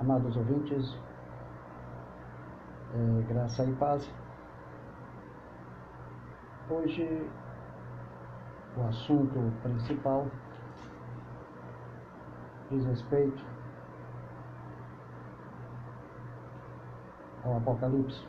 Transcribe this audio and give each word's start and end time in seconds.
Amados 0.00 0.34
ouvintes, 0.34 0.96
é, 2.94 3.22
graça 3.30 3.62
e 3.64 3.74
paz. 3.74 4.10
Hoje 6.70 7.30
o 8.78 8.82
assunto 8.88 9.52
principal 9.62 10.26
diz 12.70 12.82
respeito 12.86 13.44
ao 17.44 17.58
Apocalipse. 17.58 18.26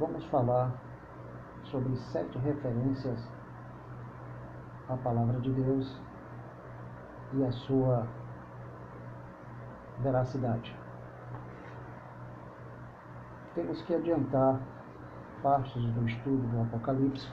Vamos 0.00 0.24
falar 0.24 0.72
sobre 1.62 1.94
sete 2.10 2.36
referências 2.38 3.28
à 4.88 4.96
palavra 4.96 5.40
de 5.40 5.52
Deus 5.52 5.96
e 7.34 7.44
a 7.44 7.52
sua 7.52 8.04
veracidade. 10.00 10.76
Temos 13.54 13.82
que 13.82 13.94
adiantar 13.94 14.60
partes 15.42 15.74
do 15.74 16.06
estudo 16.06 16.46
do 16.48 16.62
Apocalipse, 16.62 17.28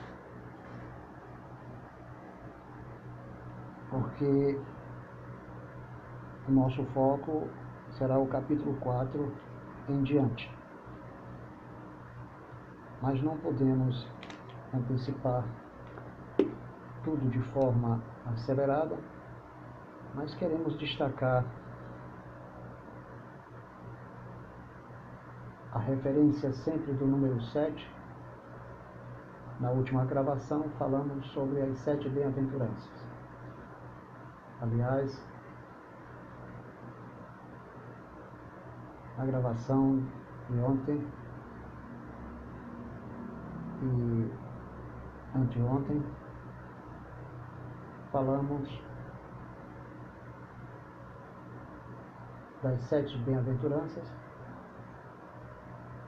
porque 3.90 4.60
o 6.48 6.52
nosso 6.52 6.84
foco 6.86 7.48
será 7.92 8.18
o 8.18 8.26
capítulo 8.26 8.76
4 8.80 9.32
em 9.88 10.02
diante. 10.02 10.52
Mas 13.00 13.22
não 13.22 13.36
podemos 13.36 14.08
antecipar 14.74 15.44
tudo 17.04 17.30
de 17.30 17.40
forma 17.52 18.02
acelerada, 18.26 18.98
mas 20.14 20.34
queremos 20.34 20.76
destacar 20.78 21.44
a 25.76 25.78
referência 25.78 26.50
sempre 26.54 26.94
do 26.94 27.06
número 27.06 27.38
7. 27.38 27.94
Na 29.60 29.70
última 29.70 30.06
gravação 30.06 30.62
falamos 30.78 31.26
sobre 31.32 31.60
as 31.60 31.76
sete 31.80 32.08
bem-aventuranças. 32.08 32.90
Aliás, 34.62 35.22
na 39.18 39.26
gravação 39.26 40.02
de 40.48 40.58
ontem 40.60 41.06
e 43.82 44.32
anteontem, 45.36 46.02
falamos 48.10 48.82
das 52.62 52.80
sete 52.84 53.18
bem-aventuranças 53.18 54.25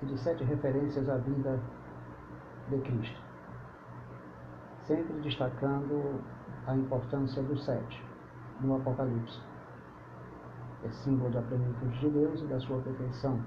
e 0.02 0.06
de 0.06 0.18
sete 0.18 0.44
referências 0.44 1.08
à 1.08 1.16
vida 1.16 1.60
de 2.68 2.78
Cristo, 2.78 3.20
sempre 4.84 5.20
destacando 5.20 6.20
a 6.66 6.74
importância 6.74 7.42
do 7.42 7.56
sete 7.56 8.04
no 8.60 8.76
Apocalipse. 8.76 9.40
É 10.84 10.90
símbolo 10.90 11.30
da 11.30 11.42
plenitude 11.42 11.98
de 11.98 12.10
Deus 12.10 12.40
e 12.40 12.46
da 12.46 12.60
sua 12.60 12.80
perfeição, 12.80 13.40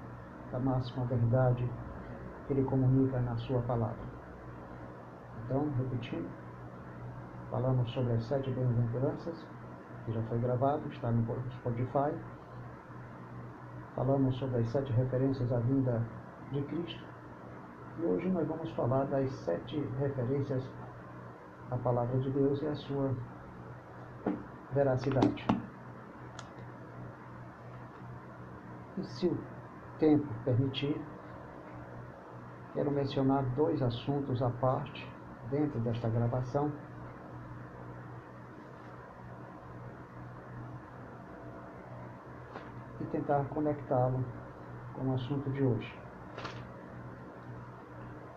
da 0.50 0.58
máxima 0.58 1.04
verdade 1.06 1.68
que 2.46 2.52
ele 2.52 2.64
comunica 2.64 3.18
na 3.20 3.36
sua 3.36 3.62
palavra. 3.62 4.12
Então, 5.44 5.70
repetindo, 5.78 6.28
falamos 7.50 7.90
sobre 7.92 8.12
as 8.12 8.24
sete 8.24 8.50
bem-aventuranças, 8.50 9.46
que 10.04 10.12
já 10.12 10.22
foi 10.24 10.38
gravado, 10.38 10.86
está 10.88 11.10
no 11.10 11.24
Spotify. 11.52 12.14
Falamos 13.94 14.36
sobre 14.36 14.60
as 14.60 14.68
sete 14.68 14.92
referências 14.92 15.52
à 15.52 15.58
vida 15.60 16.02
de 16.52 16.62
Cristo. 16.62 17.02
E 17.98 18.04
hoje 18.04 18.28
nós 18.28 18.46
vamos 18.46 18.70
falar 18.72 19.04
das 19.06 19.30
sete 19.44 19.78
referências 19.98 20.62
à 21.70 21.76
palavra 21.78 22.18
de 22.18 22.30
Deus 22.30 22.60
e 22.62 22.66
à 22.66 22.74
sua 22.74 23.14
veracidade. 24.72 25.46
E 28.98 29.04
se 29.04 29.26
o 29.26 29.38
tempo 29.98 30.26
permitir, 30.44 31.00
quero 32.74 32.90
mencionar 32.90 33.44
dois 33.56 33.80
assuntos 33.80 34.42
à 34.42 34.50
parte 34.50 35.10
dentro 35.50 35.80
desta 35.80 36.08
gravação. 36.08 36.70
E 43.00 43.04
tentar 43.06 43.44
conectá-lo 43.46 44.22
com 44.94 45.08
o 45.08 45.14
assunto 45.14 45.50
de 45.50 45.62
hoje 45.62 46.01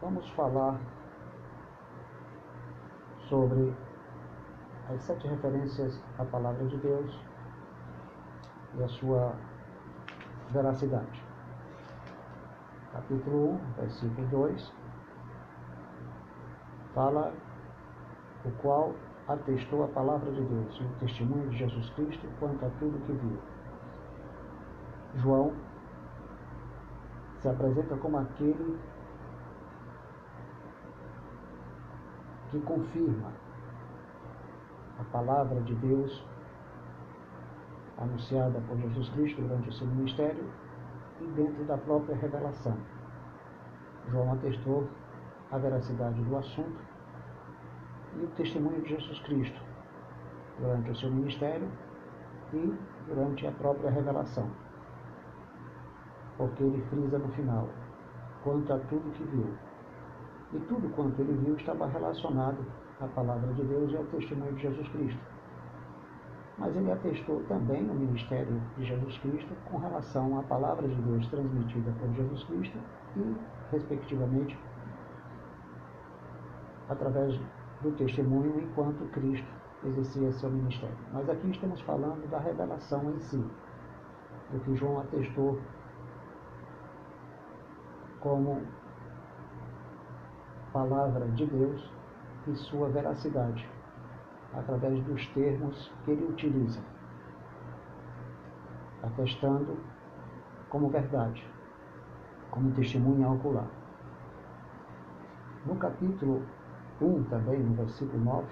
vamos 0.05 0.29
falar 0.33 0.79
sobre 3.27 3.73
as 4.93 5.01
sete 5.01 5.27
referências 5.27 5.99
à 6.19 6.25
palavra 6.25 6.63
de 6.67 6.77
Deus 6.77 7.19
e 8.75 8.83
a 8.83 8.87
sua 8.87 9.35
veracidade. 10.51 11.23
Capítulo 12.93 13.53
1, 13.53 13.57
versículo 13.77 14.27
2, 14.27 14.73
fala 16.93 17.33
o 18.45 18.51
qual 18.61 18.93
atestou 19.27 19.85
a 19.85 19.87
palavra 19.87 20.31
de 20.31 20.41
Deus 20.43 20.81
o 20.81 20.87
testemunho 20.99 21.49
de 21.49 21.57
Jesus 21.57 21.89
Cristo 21.95 22.27
quanto 22.39 22.63
a 22.63 22.69
tudo 22.77 23.03
que 23.07 23.11
viu. 23.11 23.39
João 25.15 25.51
se 27.41 27.49
apresenta 27.49 27.97
como 27.97 28.19
aquele 28.19 28.79
que 32.51 32.59
confirma 32.61 33.31
a 34.99 35.03
palavra 35.05 35.61
de 35.61 35.75
Deus 35.75 36.25
anunciada 37.97 38.59
por 38.67 38.77
Jesus 38.77 39.09
Cristo 39.09 39.41
durante 39.41 39.69
o 39.69 39.73
seu 39.73 39.87
ministério 39.87 40.43
e 41.21 41.25
dentro 41.27 41.63
da 41.65 41.77
própria 41.77 42.15
revelação. 42.15 42.77
João 44.09 44.33
atestou 44.33 44.87
a 45.51 45.57
veracidade 45.57 46.21
do 46.21 46.37
assunto 46.37 46.79
e 48.17 48.23
o 48.23 48.27
testemunho 48.29 48.81
de 48.81 48.89
Jesus 48.89 49.19
Cristo 49.21 49.61
durante 50.59 50.91
o 50.91 50.95
seu 50.95 51.11
ministério 51.11 51.69
e 52.53 52.73
durante 53.07 53.47
a 53.47 53.51
própria 53.51 53.89
revelação. 53.89 54.49
Porque 56.37 56.63
ele 56.63 56.81
frisa 56.89 57.17
no 57.17 57.29
final, 57.29 57.69
quanto 58.43 58.73
a 58.73 58.79
tudo 58.79 59.11
que 59.13 59.23
viu, 59.23 59.53
e 60.53 60.59
tudo 60.59 60.89
quanto 60.95 61.19
ele 61.21 61.33
viu 61.43 61.55
estava 61.55 61.87
relacionado 61.87 62.57
à 63.01 63.07
palavra 63.07 63.53
de 63.53 63.63
Deus 63.63 63.91
e 63.91 63.97
ao 63.97 64.03
testemunho 64.05 64.53
de 64.53 64.61
Jesus 64.61 64.87
Cristo. 64.89 65.19
Mas 66.57 66.75
ele 66.75 66.91
atestou 66.91 67.43
também 67.43 67.89
o 67.89 67.93
ministério 67.93 68.61
de 68.77 68.85
Jesus 68.85 69.17
Cristo 69.17 69.53
com 69.69 69.77
relação 69.77 70.39
à 70.39 70.43
palavra 70.43 70.87
de 70.87 71.01
Deus 71.01 71.27
transmitida 71.27 71.91
por 71.99 72.13
Jesus 72.13 72.43
Cristo 72.45 72.77
e, 73.17 73.35
respectivamente, 73.71 74.57
através 76.89 77.37
do 77.81 77.91
testemunho 77.91 78.61
enquanto 78.61 79.03
Cristo 79.11 79.47
exercia 79.83 80.31
seu 80.31 80.49
ministério. 80.49 80.95
Mas 81.11 81.29
aqui 81.29 81.49
estamos 81.49 81.81
falando 81.81 82.29
da 82.29 82.39
revelação 82.39 83.11
em 83.11 83.19
si, 83.19 83.45
do 84.51 84.59
que 84.61 84.75
João 84.75 84.99
atestou 85.01 85.59
como 88.21 88.61
palavra 90.75 91.25
de 91.29 91.45
Deus 91.45 91.89
e 92.45 92.53
sua 92.53 92.89
veracidade, 92.89 93.65
através 94.53 95.01
dos 95.05 95.25
termos 95.27 95.89
que 96.03 96.11
ele 96.11 96.25
utiliza, 96.25 96.81
atestando 99.01 99.77
como 100.69 100.89
verdade, 100.89 101.49
como 102.51 102.71
testemunha 102.71 103.29
ocular. 103.29 103.69
No 105.65 105.77
capítulo 105.77 106.41
1, 107.01 107.23
também, 107.23 107.59
no 107.63 107.73
versículo 107.75 108.21
9, 108.21 108.45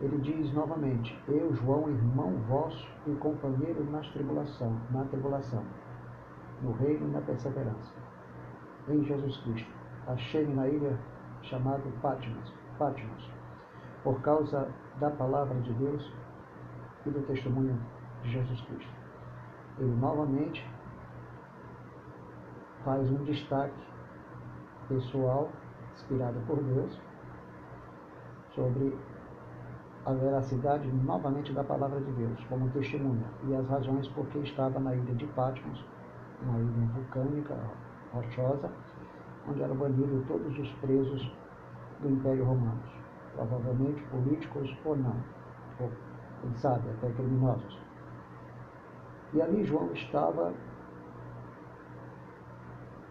ele 0.00 0.16
diz 0.22 0.54
novamente: 0.54 1.22
Eu, 1.28 1.54
João, 1.54 1.90
irmão 1.90 2.32
vosso 2.48 2.88
e 3.06 3.14
companheiro 3.16 3.84
nas 3.90 4.08
tribulação, 4.08 4.74
na 4.90 5.04
tribulação, 5.04 5.64
no 6.62 6.72
reino 6.72 7.08
e 7.08 7.10
na 7.10 7.20
perseverança, 7.20 7.92
em 8.88 9.04
Jesus 9.04 9.36
Cristo 9.42 9.81
achei-me 10.06 10.54
na 10.54 10.68
ilha 10.68 10.98
chamada 11.42 11.82
Patmos, 12.00 12.52
Patmos, 12.78 13.30
por 14.02 14.20
causa 14.22 14.68
da 14.98 15.10
palavra 15.10 15.58
de 15.60 15.72
Deus 15.74 16.12
e 17.06 17.10
do 17.10 17.22
testemunho 17.22 17.78
de 18.22 18.30
Jesus 18.30 18.60
Cristo. 18.62 18.92
Ele 19.78 19.94
novamente 19.96 20.68
faz 22.84 23.10
um 23.10 23.24
destaque 23.24 23.74
pessoal, 24.88 25.50
inspirado 25.94 26.38
por 26.46 26.62
Deus, 26.62 27.00
sobre 28.54 28.96
a 30.04 30.12
veracidade 30.12 30.90
novamente 30.90 31.52
da 31.52 31.62
palavra 31.62 32.00
de 32.00 32.10
Deus 32.12 32.44
como 32.48 32.68
testemunha 32.70 33.24
e 33.44 33.54
as 33.54 33.66
razões 33.68 34.08
por 34.08 34.26
que 34.26 34.38
estava 34.38 34.80
na 34.80 34.94
ilha 34.94 35.14
de 35.14 35.26
Patmos, 35.28 35.84
uma 36.42 36.58
ilha 36.58 36.86
vulcânica 36.92 37.56
rochosa, 38.12 38.70
onde 39.48 39.62
eram 39.62 39.76
banidos 39.76 40.26
todos 40.26 40.58
os 40.58 40.72
presos 40.74 41.32
do 42.00 42.10
Império 42.10 42.44
Romano, 42.44 42.82
provavelmente 43.34 44.02
políticos 44.04 44.76
ou 44.84 44.96
não, 44.96 45.16
ou, 45.80 45.90
quem 46.40 46.54
sabe, 46.56 46.88
até 46.90 47.10
criminosos. 47.10 47.78
E 49.32 49.40
ali 49.40 49.64
João 49.64 49.92
estava 49.92 50.52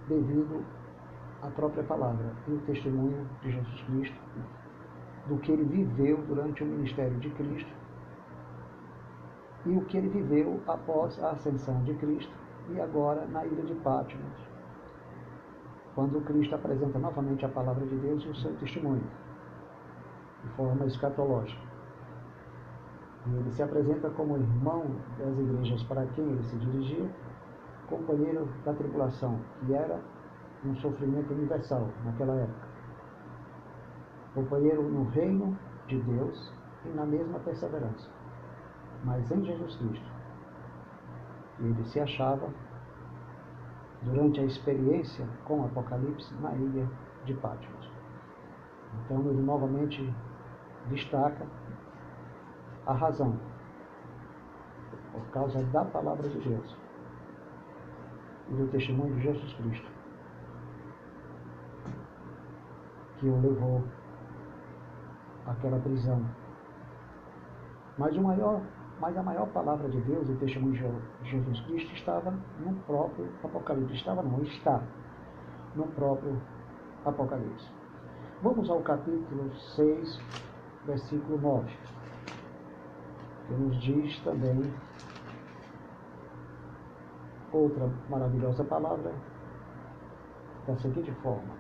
devido 0.08 0.64
à 1.42 1.48
própria 1.48 1.84
palavra 1.84 2.34
e 2.48 2.52
o 2.52 2.60
testemunho 2.62 3.28
de 3.42 3.52
Jesus 3.52 3.82
Cristo, 3.84 4.20
do 5.28 5.38
que 5.38 5.52
ele 5.52 5.64
viveu 5.64 6.18
durante 6.28 6.64
o 6.64 6.66
ministério 6.66 7.18
de 7.20 7.30
Cristo 7.32 7.82
e 9.66 9.78
o 9.78 9.86
que 9.86 9.98
ele 9.98 10.10
viveu 10.10 10.60
após 10.68 11.22
a 11.24 11.32
ascensão 11.32 11.84
de 11.84 11.94
Cristo 11.96 12.34
e 12.70 12.80
agora 12.80 13.26
na 13.28 13.46
ilha 13.46 13.64
de 13.64 13.76
Patmos, 13.76 14.51
quando 15.96 16.24
Cristo 16.26 16.56
apresenta 16.56 16.98
novamente 17.00 17.46
a 17.46 17.50
palavra 17.50 17.86
de 17.86 17.96
Deus 17.98 18.24
e 18.24 18.30
o 18.30 18.36
seu 18.36 18.56
testemunho, 18.58 19.04
de 20.44 20.50
forma 20.52 20.86
escatológica. 20.86 21.62
E 23.28 23.36
ele 23.36 23.52
se 23.52 23.62
apresenta 23.62 24.10
como 24.12 24.38
irmão 24.38 24.86
das 25.20 25.38
igrejas 25.38 25.84
para 25.84 26.06
quem 26.08 26.26
ele 26.26 26.44
se 26.44 26.56
dirigia, 26.58 27.10
companheiro 27.88 28.48
da 28.66 28.74
tribulação, 28.74 29.40
que 29.66 29.74
era 29.74 30.00
um 30.66 30.76
sofrimento 30.76 31.34
universal 31.34 31.90
naquela 32.06 32.36
época. 32.36 32.68
Companheiro 34.34 34.82
no 34.84 35.04
reino 35.10 35.58
de 35.88 36.00
Deus 36.00 36.54
e 36.86 36.90
na 36.90 37.06
mesma 37.06 37.40
perseverança, 37.40 38.10
mas 39.04 39.30
em 39.30 39.44
Jesus 39.44 39.76
Cristo. 39.76 40.12
Ele 41.60 41.84
se 41.84 42.00
achava, 42.00 42.50
durante 44.02 44.40
a 44.40 44.44
experiência 44.44 45.28
com 45.46 45.62
o 45.62 45.66
Apocalipse, 45.66 46.34
na 46.42 46.54
ilha 46.54 46.90
de 47.26 47.34
Patmos. 47.36 47.90
Então 49.06 49.20
ele 49.30 49.42
novamente 49.42 50.14
destaca 50.90 51.46
a 52.86 52.94
razão, 52.94 53.40
por 55.12 55.22
causa 55.32 55.64
da 55.66 55.86
palavra 55.86 56.28
de 56.28 56.40
Deus 56.40 56.78
e 58.50 58.54
do 58.56 58.68
testemunho 58.68 59.16
de 59.16 59.22
Jesus 59.22 59.54
Cristo, 59.54 59.88
que 63.18 63.28
o 63.28 63.40
levou 63.40 63.84
àquela 65.46 65.80
prisão. 65.80 66.26
Mas, 67.98 68.16
o 68.18 68.22
maior, 68.22 68.62
mas 69.02 69.18
a 69.18 69.24
maior 69.24 69.48
palavra 69.48 69.90
de 69.90 70.00
Deus 70.02 70.30
e 70.30 70.36
testemunho 70.36 71.02
de 71.24 71.30
Jesus 71.32 71.60
Cristo 71.62 71.92
estava 71.96 72.32
no 72.60 72.74
próprio 72.86 73.28
Apocalipse. 73.44 73.96
Estava 73.96 74.22
não, 74.22 74.44
está 74.44 74.80
no 75.76 75.88
próprio 75.88 76.40
Apocalipse. 77.04 77.68
Vamos 78.44 78.70
ao 78.70 78.80
capítulo 78.82 79.52
6, 79.76 80.22
versículo 80.86 81.40
9, 81.40 81.78
que 83.48 83.54
nos 83.56 83.82
diz 83.82 84.20
também 84.20 84.72
outra 87.52 87.92
maravilhosa 88.08 88.64
palavra 88.64 89.12
da 90.68 90.78
seguinte 90.78 91.12
forma: 91.24 91.56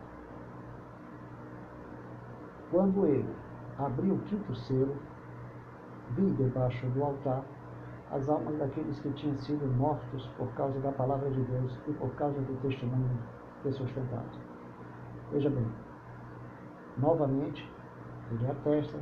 Quando 2.69 3.07
ele 3.07 3.35
abriu 3.79 4.13
o 4.13 4.19
quinto 4.19 4.55
selo, 4.55 4.95
vi 6.15 6.31
debaixo 6.31 6.85
do 6.87 7.03
altar 7.03 7.43
as 8.11 8.27
almas 8.27 8.57
daqueles 8.57 8.99
que 8.99 9.09
tinham 9.11 9.37
sido 9.37 9.65
mortos 9.77 10.27
por 10.37 10.47
causa 10.53 10.79
da 10.79 10.91
palavra 10.91 11.29
de 11.29 11.41
Deus 11.43 11.79
e 11.87 11.93
por 11.93 12.09
causa 12.15 12.39
do 12.41 12.61
testemunho 12.61 13.17
que 13.63 13.71
sustentaram. 13.71 14.25
Veja 15.31 15.49
bem, 15.49 15.67
novamente, 16.97 17.71
ele 18.31 18.51
atesta 18.51 18.99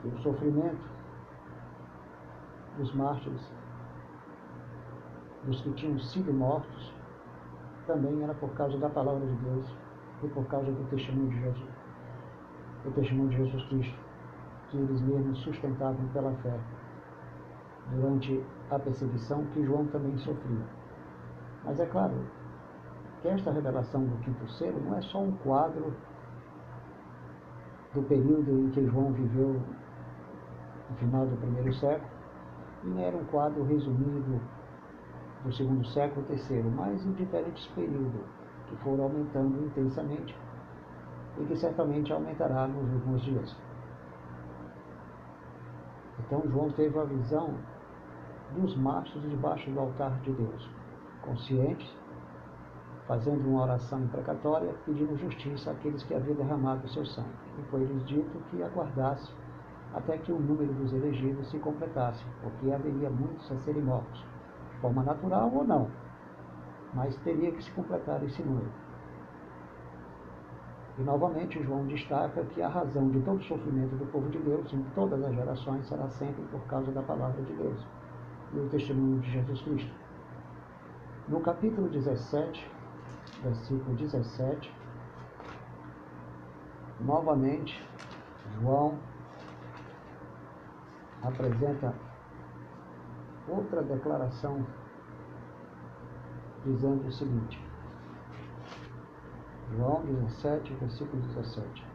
que 0.00 0.08
o 0.08 0.18
sofrimento 0.18 0.88
dos 2.78 2.94
mártires 2.94 3.52
dos 5.44 5.60
que 5.62 5.72
tinham 5.72 5.98
sido 5.98 6.32
mortos, 6.32 6.94
também 7.86 8.22
era 8.22 8.34
por 8.34 8.50
causa 8.50 8.76
da 8.78 8.88
palavra 8.88 9.26
de 9.26 9.34
Deus 9.36 9.66
e 10.22 10.28
por 10.28 10.44
causa 10.46 10.70
do 10.70 10.84
testemunho 10.90 11.30
de 11.30 11.40
Jesus, 11.40 11.70
do 12.84 12.90
testemunho 12.92 13.30
de 13.30 13.36
Jesus 13.36 13.64
Cristo, 13.68 13.98
que 14.70 14.76
eles 14.76 15.00
mesmos 15.00 15.38
sustentavam 15.38 16.06
pela 16.12 16.32
fé 16.36 16.58
durante 17.90 18.44
a 18.70 18.78
perseguição 18.78 19.44
que 19.46 19.64
João 19.64 19.86
também 19.86 20.16
sofria. 20.18 20.64
Mas 21.64 21.80
é 21.80 21.86
claro 21.86 22.14
que 23.20 23.28
esta 23.28 23.50
revelação 23.50 24.04
do 24.04 24.16
quinto 24.18 24.48
selo 24.52 24.80
não 24.80 24.96
é 24.96 25.02
só 25.02 25.20
um 25.20 25.32
quadro 25.32 25.92
do 27.92 28.02
período 28.02 28.50
em 28.50 28.70
que 28.70 28.86
João 28.86 29.12
viveu 29.12 29.60
no 30.88 30.96
final 30.96 31.26
do 31.26 31.36
primeiro 31.36 31.72
século, 31.74 32.10
e 32.84 32.88
não 32.88 33.00
era 33.00 33.16
um 33.16 33.24
quadro 33.24 33.64
resumido 33.64 34.40
do 35.44 35.52
segundo 35.52 35.84
século 35.86 36.24
terceiro, 36.26 36.70
mas 36.70 37.04
em 37.04 37.12
diferentes 37.12 37.66
períodos, 37.68 38.22
que 38.68 38.76
foram 38.76 39.04
aumentando 39.04 39.64
intensamente 39.64 40.36
e 41.38 41.44
que 41.44 41.56
certamente 41.56 42.12
aumentará 42.12 42.66
nos 42.68 42.92
últimos 42.94 43.22
dias. 43.22 43.69
Então 46.26 46.42
João 46.50 46.70
teve 46.70 46.98
a 46.98 47.04
visão 47.04 47.54
dos 48.52 48.76
mastros 48.76 49.22
debaixo 49.28 49.70
do 49.70 49.80
altar 49.80 50.18
de 50.20 50.32
Deus, 50.32 50.68
conscientes, 51.22 51.88
fazendo 53.06 53.48
uma 53.48 53.62
oração 53.62 54.00
imprecatória, 54.00 54.74
pedindo 54.86 55.16
justiça 55.16 55.70
àqueles 55.70 56.02
que 56.04 56.14
haviam 56.14 56.36
derramado 56.36 56.86
o 56.86 56.88
seu 56.88 57.04
sangue. 57.04 57.28
E 57.58 57.62
foi-lhes 57.70 58.06
dito 58.06 58.38
que 58.50 58.62
aguardasse 58.62 59.32
até 59.94 60.16
que 60.18 60.32
o 60.32 60.38
número 60.38 60.72
dos 60.74 60.92
elegidos 60.92 61.50
se 61.50 61.58
completasse, 61.58 62.24
porque 62.42 62.72
haveria 62.72 63.10
muitos 63.10 63.50
a 63.50 63.56
serem 63.58 63.82
mortos 63.82 64.24
forma 64.80 65.02
natural 65.02 65.50
ou 65.54 65.64
não, 65.64 65.88
mas 66.94 67.16
teria 67.18 67.52
que 67.52 67.62
se 67.62 67.70
completar 67.72 68.22
esse 68.24 68.42
número. 68.42 68.70
E 71.00 71.02
novamente 71.02 71.62
João 71.62 71.86
destaca 71.86 72.44
que 72.44 72.60
a 72.60 72.68
razão 72.68 73.08
de 73.08 73.22
todo 73.22 73.38
o 73.38 73.42
sofrimento 73.42 73.96
do 73.96 74.04
povo 74.12 74.28
de 74.28 74.38
Deus 74.38 74.70
em 74.70 74.82
todas 74.94 75.24
as 75.24 75.34
gerações 75.34 75.88
será 75.88 76.06
sempre 76.10 76.42
por 76.50 76.60
causa 76.66 76.92
da 76.92 77.00
palavra 77.00 77.40
de 77.42 77.54
Deus 77.54 77.86
e 78.52 78.58
o 78.58 78.68
testemunho 78.68 79.18
de 79.20 79.30
Jesus 79.30 79.62
Cristo. 79.62 79.90
No 81.26 81.40
capítulo 81.40 81.88
17, 81.88 82.70
versículo 83.42 83.96
17, 83.96 84.74
novamente 87.00 87.82
João 88.60 88.98
apresenta 91.22 91.94
outra 93.48 93.82
declaração 93.82 94.66
dizendo 96.62 97.08
o 97.08 97.12
seguinte. 97.12 97.69
João 99.76 100.02
17, 100.04 100.74
versículo 100.74 101.22
17. 101.22 101.86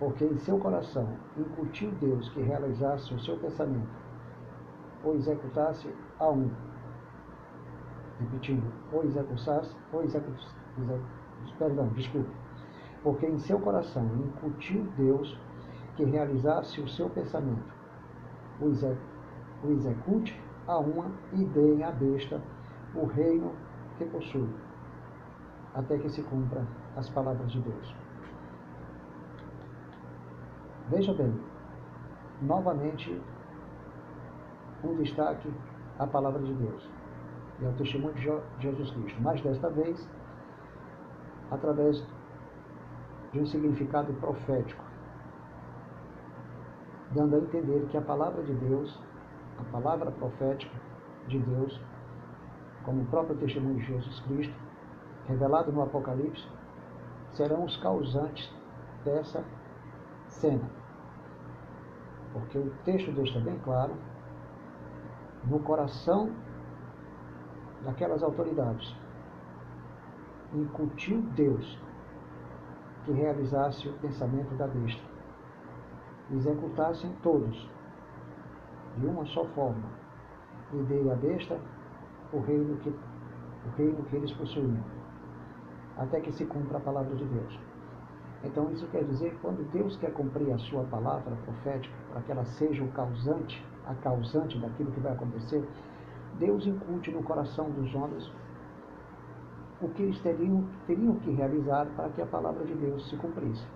Porque 0.00 0.24
em 0.24 0.36
seu 0.38 0.58
coração 0.58 1.16
incutiu 1.36 1.92
Deus 1.92 2.28
que 2.30 2.42
realizasse 2.42 3.14
o 3.14 3.20
seu 3.20 3.38
pensamento, 3.38 3.88
ou 5.04 5.14
executasse 5.14 5.94
a 6.18 6.28
um. 6.28 6.50
Repetindo, 8.18 8.72
ou 8.92 9.04
executasse, 9.04 9.76
ou 9.92 10.02
executasse, 10.02 10.54
perdão, 11.58 11.88
desculpe. 11.90 12.30
Porque 13.04 13.26
em 13.26 13.38
seu 13.38 13.60
coração 13.60 14.04
incutiu 14.16 14.84
Deus 14.96 15.38
que 15.96 16.04
realizasse 16.04 16.80
o 16.80 16.88
seu 16.88 17.08
pensamento, 17.10 17.72
o, 18.60 19.70
execute 19.70 20.40
a 20.66 20.78
uma 20.78 21.12
e 21.32 21.44
dê 21.44 21.82
à 21.84 21.92
besta 21.92 22.40
o 22.94 23.06
reino 23.06 23.52
que 23.96 24.04
possui, 24.06 24.48
até 25.74 25.98
que 25.98 26.08
se 26.08 26.22
cumpra 26.22 26.66
as 26.96 27.08
palavras 27.10 27.50
de 27.50 27.60
Deus. 27.60 27.94
Veja 30.88 31.14
bem, 31.14 31.40
novamente 32.42 33.20
um 34.84 34.96
destaque 34.96 35.48
à 35.98 36.06
palavra 36.06 36.42
de 36.42 36.52
Deus 36.54 36.90
e 37.60 37.66
ao 37.66 37.72
testemunho 37.74 38.14
de 38.14 38.30
Jesus 38.60 38.90
Cristo, 38.90 39.22
mas 39.22 39.40
desta 39.40 39.70
vez 39.70 40.08
através 41.50 42.04
de 43.32 43.40
um 43.40 43.46
significado 43.46 44.12
profético 44.14 44.92
dando 47.14 47.36
a 47.36 47.38
entender 47.38 47.86
que 47.88 47.96
a 47.96 48.00
palavra 48.00 48.42
de 48.42 48.54
Deus, 48.54 48.98
a 49.58 49.64
palavra 49.64 50.10
profética 50.10 50.74
de 51.28 51.38
Deus, 51.38 51.80
como 52.84 53.02
o 53.02 53.06
próprio 53.06 53.36
testemunho 53.36 53.76
de 53.76 53.86
Jesus 53.86 54.20
Cristo, 54.20 54.54
revelado 55.26 55.72
no 55.72 55.82
Apocalipse, 55.82 56.46
serão 57.32 57.64
os 57.64 57.76
causantes 57.78 58.52
dessa 59.04 59.44
cena. 60.26 60.68
Porque 62.32 62.58
o 62.58 62.70
texto 62.84 63.12
deixa 63.12 63.38
bem 63.40 63.58
claro, 63.60 63.94
no 65.44 65.58
coração 65.60 66.32
daquelas 67.84 68.22
autoridades, 68.22 68.94
incutiu 70.54 71.20
Deus 71.34 71.78
que 73.04 73.12
realizasse 73.12 73.88
o 73.88 73.92
pensamento 73.94 74.54
da 74.54 74.66
besta, 74.66 75.02
executassem 76.30 77.12
todos, 77.22 77.68
de 78.96 79.06
uma 79.06 79.24
só 79.26 79.44
forma, 79.46 79.88
e 80.72 80.76
dei 80.84 81.10
à 81.10 81.14
besta 81.14 81.58
o 82.32 82.40
reino 82.40 82.76
que, 82.78 82.88
o 82.90 83.76
reino 83.76 84.02
que 84.04 84.16
eles 84.16 84.32
possuíam, 84.32 84.82
até 85.96 86.20
que 86.20 86.32
se 86.32 86.44
cumpra 86.46 86.78
a 86.78 86.80
palavra 86.80 87.14
de 87.14 87.24
Deus. 87.24 87.60
Então 88.44 88.70
isso 88.72 88.86
quer 88.88 89.04
dizer 89.04 89.30
que 89.30 89.38
quando 89.38 89.62
Deus 89.70 89.96
quer 89.98 90.12
cumprir 90.12 90.52
a 90.52 90.58
sua 90.58 90.82
palavra 90.84 91.36
profética, 91.44 91.94
para 92.10 92.22
que 92.22 92.32
ela 92.32 92.44
seja 92.44 92.82
o 92.82 92.88
causante, 92.92 93.64
a 93.86 93.94
causante 93.94 94.58
daquilo 94.58 94.90
que 94.90 95.00
vai 95.00 95.12
acontecer, 95.12 95.66
Deus 96.38 96.66
incute 96.66 97.10
no 97.12 97.22
coração 97.22 97.70
dos 97.70 97.94
homens 97.94 98.32
o 99.80 99.88
que 99.88 100.02
eles 100.02 100.20
teriam, 100.20 100.64
teriam 100.86 101.16
que 101.16 101.30
realizar 101.32 101.86
para 101.96 102.08
que 102.10 102.22
a 102.22 102.26
palavra 102.26 102.64
de 102.64 102.74
Deus 102.74 103.08
se 103.10 103.16
cumprisse. 103.16 103.66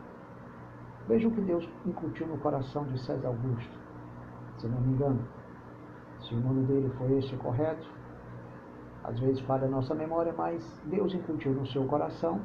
Veja 1.09 1.29
o 1.29 1.31
que 1.31 1.41
Deus 1.41 1.69
incutiu 1.85 2.27
no 2.27 2.39
coração 2.39 2.85
de 2.85 2.99
César 3.05 3.29
Augusto, 3.29 3.79
se 4.59 4.67
não 4.69 4.81
me 4.81 4.93
engano. 4.93 5.21
Se 6.21 6.35
o 6.35 6.41
nome 6.41 6.65
dele 6.65 6.91
foi 6.97 7.19
esse 7.19 7.37
correto, 7.37 7.89
às 9.07 9.19
vezes 9.21 9.41
falha 9.43 9.67
a 9.67 9.71
nossa 9.71 9.95
memória, 9.95 10.35
mas 10.37 10.83
Deus 10.85 11.15
incutiu 11.15 11.53
no 11.53 11.65
seu 11.67 11.85
coração 11.87 12.41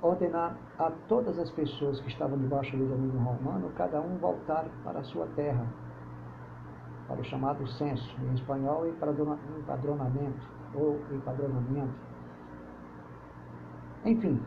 ordenar 0.00 0.56
a 0.78 0.90
todas 1.08 1.38
as 1.38 1.50
pessoas 1.50 2.00
que 2.00 2.08
estavam 2.08 2.38
debaixo 2.38 2.76
do 2.76 2.86
domínio 2.86 3.18
romano, 3.18 3.70
cada 3.76 4.00
um 4.00 4.16
voltar 4.18 4.66
para 4.84 5.00
a 5.00 5.04
sua 5.04 5.26
terra, 5.34 5.66
para 7.08 7.20
o 7.20 7.24
chamado 7.24 7.66
censo, 7.66 8.16
em 8.22 8.34
espanhol, 8.34 8.86
empadronamento 8.88 10.48
ou 10.72 11.00
empadronamento. 11.10 11.92
Enfim, 14.04 14.40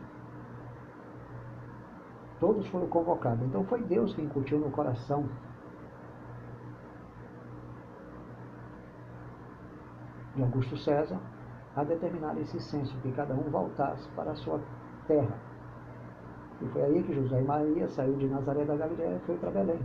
todos 2.40 2.66
foram 2.68 2.88
convocados. 2.88 3.44
Então 3.46 3.64
foi 3.64 3.82
Deus 3.82 4.14
que 4.14 4.22
incutiu 4.22 4.58
no 4.58 4.70
coração 4.70 5.28
de 10.34 10.42
Augusto 10.42 10.76
César 10.76 11.18
a 11.76 11.82
determinar 11.84 12.38
esse 12.38 12.60
censo, 12.60 12.96
que 13.00 13.10
cada 13.12 13.34
um 13.34 13.50
voltasse 13.50 14.08
para 14.10 14.30
a 14.30 14.36
sua 14.36 14.60
terra. 15.06 15.36
E 16.62 16.68
foi 16.68 16.82
aí 16.82 17.02
que 17.02 17.14
José 17.14 17.40
e 17.40 17.44
Maria 17.44 17.88
saiu 17.88 18.14
de 18.16 18.28
Nazaré 18.28 18.64
da 18.64 18.76
Galiléia 18.76 19.16
e 19.16 19.26
foi 19.26 19.36
para 19.36 19.50
Belém. 19.50 19.80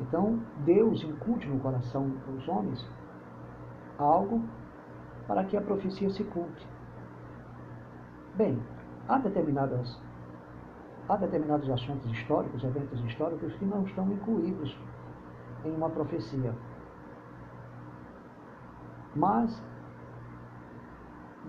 Então, 0.00 0.40
Deus 0.64 1.02
incute 1.04 1.46
no 1.46 1.60
coração 1.60 2.08
dos 2.08 2.48
homens 2.48 2.88
algo 3.98 4.42
para 5.26 5.44
que 5.44 5.56
a 5.56 5.60
profecia 5.60 6.08
se 6.10 6.24
cumpra. 6.24 6.64
Bem, 8.34 8.58
há 9.06 9.18
determinadas 9.18 10.00
há 11.08 11.16
determinados 11.16 11.68
assuntos 11.68 12.10
históricos, 12.12 12.62
eventos 12.62 13.04
históricos 13.04 13.52
que 13.54 13.64
não 13.64 13.82
estão 13.82 14.10
incluídos 14.10 14.78
em 15.64 15.72
uma 15.72 15.90
profecia. 15.90 16.54
Mas 19.14 19.62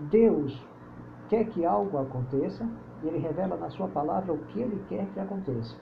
Deus 0.09 0.65
quer 1.29 1.45
que 1.45 1.65
algo 1.65 1.97
aconteça 1.97 2.67
e 3.03 3.07
ele 3.07 3.19
revela 3.19 3.55
na 3.55 3.69
sua 3.69 3.87
palavra 3.87 4.33
o 4.33 4.39
que 4.45 4.61
ele 4.61 4.83
quer 4.89 5.05
que 5.07 5.19
aconteça. 5.19 5.75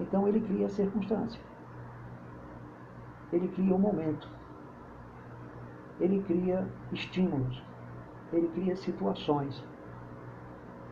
Então 0.00 0.26
ele 0.26 0.40
cria 0.40 0.68
circunstância. 0.68 1.40
Ele 3.32 3.48
cria 3.48 3.74
um 3.74 3.78
momento. 3.78 4.28
Ele 6.00 6.22
cria 6.22 6.66
estímulos. 6.92 7.62
Ele 8.32 8.48
cria 8.48 8.76
situações. 8.76 9.64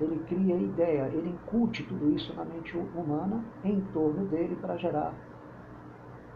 Ele 0.00 0.18
cria 0.20 0.56
ideia, 0.56 1.08
ele 1.08 1.28
incute 1.28 1.82
tudo 1.82 2.10
isso 2.10 2.34
na 2.34 2.42
mente 2.42 2.74
humana 2.74 3.44
em 3.62 3.82
torno 3.92 4.24
dele 4.28 4.56
para 4.56 4.76
gerar 4.78 5.12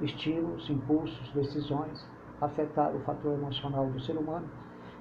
estímulos, 0.02 0.68
impulsos, 0.68 1.32
decisões, 1.32 2.06
afetar 2.40 2.94
o 2.94 3.00
fator 3.00 3.32
emocional 3.32 3.86
do 3.86 4.00
ser 4.00 4.16
humano 4.16 4.46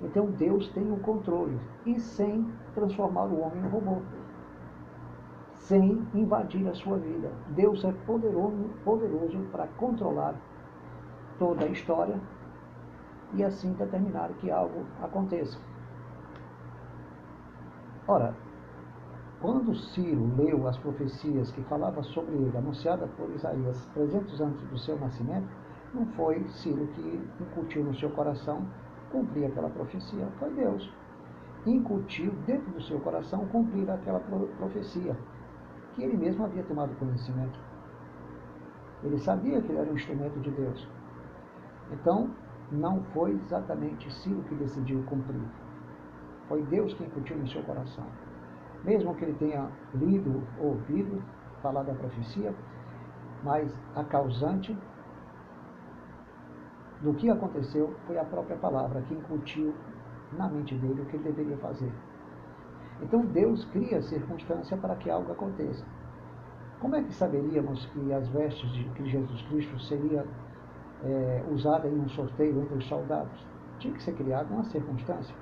então 0.03 0.25
Deus 0.31 0.67
tem 0.69 0.91
o 0.91 0.97
controle 0.97 1.59
e 1.85 1.99
sem 1.99 2.45
transformar 2.73 3.25
o 3.25 3.39
homem 3.39 3.63
em 3.63 3.69
robô, 3.69 4.01
sem 5.53 6.05
invadir 6.13 6.67
a 6.67 6.73
sua 6.73 6.97
vida. 6.97 7.31
Deus 7.49 7.83
é 7.85 7.91
poderoso, 8.05 8.69
poderoso 8.83 9.39
para 9.51 9.67
controlar 9.77 10.35
toda 11.39 11.63
a 11.63 11.69
história 11.69 12.19
e 13.33 13.43
assim 13.43 13.71
determinar 13.73 14.29
que 14.39 14.51
algo 14.51 14.85
aconteça. 15.01 15.57
Ora, 18.05 18.35
quando 19.41 19.73
Ciro 19.73 20.29
leu 20.37 20.67
as 20.67 20.77
profecias 20.77 21.51
que 21.51 21.61
falavam 21.63 22.03
sobre 22.03 22.35
ele, 22.35 22.57
anunciadas 22.57 23.09
por 23.11 23.29
Isaías 23.31 23.85
300 23.93 24.41
anos 24.41 24.61
do 24.63 24.77
seu 24.77 24.99
nascimento, 24.99 25.47
não 25.93 26.05
foi 26.07 26.43
Ciro 26.47 26.87
que 26.87 27.21
incutiu 27.39 27.83
no 27.83 27.95
seu 27.95 28.09
coração 28.09 28.65
cumprir 29.11 29.45
aquela 29.45 29.69
profecia 29.69 30.27
foi 30.39 30.49
Deus. 30.51 30.91
Incutiu 31.65 32.31
dentro 32.45 32.71
do 32.71 32.81
seu 32.81 32.99
coração 32.99 33.47
cumprir 33.47 33.89
aquela 33.89 34.19
profecia, 34.19 35.15
que 35.93 36.03
ele 36.03 36.17
mesmo 36.17 36.43
havia 36.43 36.63
tomado 36.63 36.97
conhecimento. 36.97 37.59
Ele 39.03 39.17
sabia 39.19 39.61
que 39.61 39.71
ele 39.71 39.79
era 39.79 39.89
um 39.89 39.95
instrumento 39.95 40.39
de 40.39 40.49
Deus. 40.51 40.89
Então, 41.91 42.31
não 42.71 43.03
foi 43.13 43.31
exatamente 43.33 44.11
Ciro 44.11 44.41
que 44.43 44.55
decidiu 44.55 45.03
cumprir. 45.03 45.41
Foi 46.47 46.63
Deus 46.63 46.93
que 46.95 47.03
incutiu 47.03 47.37
no 47.37 47.47
seu 47.47 47.61
coração. 47.63 48.05
Mesmo 48.83 49.15
que 49.15 49.25
ele 49.25 49.35
tenha 49.35 49.69
lido, 49.93 50.43
ouvido, 50.59 51.23
falar 51.61 51.83
da 51.83 51.93
profecia, 51.93 52.53
mas 53.43 53.73
a 53.95 54.03
causante 54.03 54.77
do 57.03 57.13
que 57.13 57.29
aconteceu 57.29 57.93
foi 58.07 58.17
a 58.17 58.23
própria 58.23 58.55
palavra 58.57 59.01
que 59.01 59.13
incutiu 59.13 59.73
na 60.31 60.47
mente 60.47 60.73
dele 60.75 61.01
o 61.01 61.05
que 61.05 61.17
ele 61.17 61.25
deveria 61.25 61.57
fazer. 61.57 61.91
Então 63.01 63.25
Deus 63.25 63.65
cria 63.65 64.01
circunstância 64.01 64.77
para 64.77 64.95
que 64.95 65.09
algo 65.09 65.31
aconteça. 65.31 65.85
Como 66.79 66.95
é 66.95 67.03
que 67.03 67.13
saberíamos 67.13 67.85
que 67.87 68.13
as 68.13 68.27
vestes 68.29 68.69
de 68.71 69.09
Jesus 69.09 69.41
Cristo 69.43 69.77
seria 69.81 70.25
é, 71.03 71.43
usada 71.51 71.87
em 71.87 71.99
um 71.99 72.07
sorteio 72.09 72.61
entre 72.61 72.77
os 72.77 72.87
soldados? 72.87 73.45
Tinha 73.79 73.93
que 73.93 74.01
ser 74.01 74.13
criada 74.13 74.53
uma 74.53 74.63
circunstância. 74.63 75.35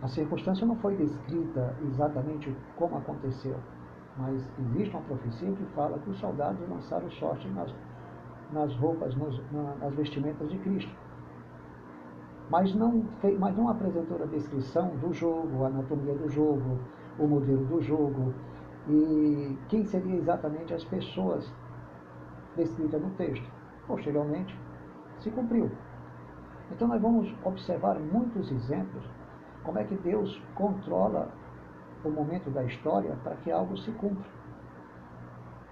A 0.00 0.08
circunstância 0.08 0.66
não 0.66 0.76
foi 0.76 0.96
descrita 0.96 1.76
exatamente 1.84 2.56
como 2.76 2.98
aconteceu, 2.98 3.56
mas 4.16 4.48
existe 4.58 4.94
uma 4.94 5.02
profecia 5.02 5.52
que 5.52 5.64
fala 5.74 5.98
que 6.00 6.10
os 6.10 6.18
soldados 6.18 6.68
lançaram 6.68 7.08
sorte 7.12 7.48
nas 7.50 7.72
nas 8.52 8.74
roupas, 8.76 9.14
nos, 9.14 9.40
nas 9.80 9.94
vestimentas 9.94 10.50
de 10.50 10.58
Cristo. 10.58 10.94
Mas 12.50 12.74
não, 12.74 13.04
mas 13.38 13.56
não 13.56 13.68
apresentou 13.68 14.22
a 14.22 14.26
descrição 14.26 14.96
do 14.96 15.12
jogo, 15.12 15.64
a 15.64 15.68
anatomia 15.68 16.14
do 16.14 16.28
jogo, 16.28 16.78
o 17.18 17.26
modelo 17.26 17.64
do 17.64 17.80
jogo 17.80 18.34
e 18.88 19.56
quem 19.68 19.84
seriam 19.84 20.18
exatamente 20.18 20.74
as 20.74 20.84
pessoas 20.84 21.50
descritas 22.56 23.00
no 23.00 23.10
texto. 23.10 23.48
Posteriormente, 23.86 24.58
se 25.18 25.30
cumpriu. 25.30 25.70
Então 26.70 26.88
nós 26.88 27.00
vamos 27.00 27.34
observar 27.44 27.98
muitos 27.98 28.50
exemplos 28.50 29.04
como 29.62 29.78
é 29.78 29.84
que 29.84 29.94
Deus 29.96 30.42
controla 30.54 31.30
o 32.04 32.10
momento 32.10 32.50
da 32.50 32.64
história 32.64 33.16
para 33.22 33.36
que 33.36 33.50
algo 33.50 33.76
se 33.76 33.90
cumpra, 33.92 34.28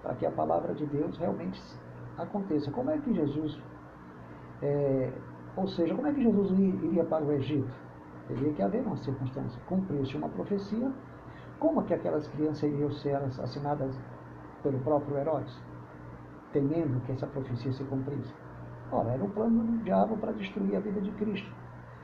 para 0.01 0.15
que 0.15 0.25
a 0.25 0.31
palavra 0.31 0.73
de 0.73 0.85
Deus 0.85 1.17
realmente 1.17 1.61
aconteça. 2.17 2.71
Como 2.71 2.89
é 2.91 2.97
que 2.97 3.13
Jesus, 3.13 3.59
é, 4.61 5.11
ou 5.55 5.67
seja, 5.67 5.95
como 5.95 6.07
é 6.07 6.13
que 6.13 6.23
Jesus 6.23 6.51
iria 6.57 7.03
para 7.03 7.23
o 7.23 7.31
Egito? 7.31 7.73
Teria 8.27 8.53
que 8.53 8.61
haver 8.61 8.85
uma 8.85 8.97
circunstância, 8.97 9.61
cumprir-se 9.67 10.15
uma 10.15 10.29
profecia, 10.29 10.91
como 11.59 11.83
que 11.83 11.93
aquelas 11.93 12.27
crianças 12.29 12.63
iriam 12.63 12.91
ser 12.91 13.15
assassinadas 13.15 13.95
pelo 14.63 14.79
próprio 14.79 15.17
Herodes, 15.17 15.61
temendo 16.53 16.99
que 17.01 17.11
essa 17.11 17.27
profecia 17.27 17.71
se 17.73 17.83
cumprisse? 17.83 18.33
Ora, 18.91 19.11
era 19.11 19.23
um 19.23 19.29
plano 19.29 19.63
do 19.63 19.83
diabo 19.83 20.17
para 20.17 20.31
destruir 20.33 20.75
a 20.75 20.79
vida 20.79 20.99
de 21.01 21.11
Cristo. 21.11 21.51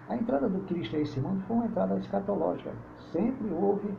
A 0.07 0.15
entrada 0.15 0.47
do 0.47 0.59
Cristo 0.67 0.95
a 0.95 0.99
esse 0.99 1.19
mundo 1.19 1.43
foi 1.45 1.55
uma 1.57 1.65
entrada 1.65 1.97
escatológica. 1.97 2.71
Sempre 3.11 3.51
houve 3.51 3.93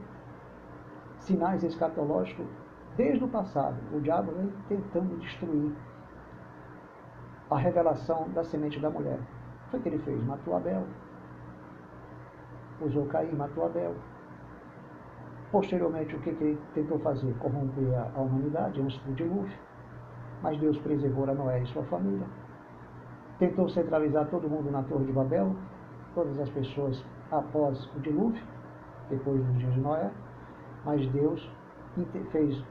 sinais 1.19 1.63
escatológicos 1.63 2.47
desde 2.97 3.23
o 3.23 3.29
passado. 3.29 3.77
O 3.93 4.01
diabo 4.01 4.33
vem 4.33 4.51
tentando 4.69 5.19
destruir 5.19 5.73
a 7.51 7.57
revelação 7.57 8.29
da 8.31 8.45
semente 8.45 8.79
da 8.79 8.91
mulher. 8.91 9.19
Foi 9.71 9.79
o 9.79 9.83
que 9.83 9.89
ele 9.89 9.99
fez, 9.99 10.23
matou 10.25 10.57
Abel, 10.57 10.85
usou 12.81 13.07
Caim, 13.07 13.33
matou 13.33 13.67
Abel. 13.67 13.95
Posteriormente, 15.51 16.15
o 16.15 16.21
que, 16.21 16.33
que 16.33 16.45
ele 16.45 16.61
tentou 16.75 16.99
fazer? 16.99 17.35
Corromper 17.39 17.99
a, 18.15 18.21
humanidade 18.21 18.81
antes 18.81 18.99
do 18.99 19.15
dilúvio. 19.15 19.57
Mas 20.43 20.59
Deus 20.59 20.79
preservou 20.79 21.29
a 21.29 21.35
Noé 21.35 21.63
e 21.63 21.67
sua 21.67 21.83
família. 21.85 22.27
Tentou 23.39 23.69
centralizar 23.69 24.27
todo 24.27 24.49
mundo 24.49 24.71
na 24.71 24.83
Torre 24.83 25.07
de 25.07 25.13
Babel, 25.13 25.57
todas 26.15 26.39
as 26.39 26.51
pessoas 26.51 27.03
após 27.31 27.87
o 27.97 28.01
dilúvio, 28.01 28.43
depois 29.09 29.43
dos 29.43 29.59
dias 29.59 29.73
de 29.73 29.81
Noé. 29.81 30.11
Mas 30.85 31.07
Deus 31.09 31.51
fez 32.31 32.63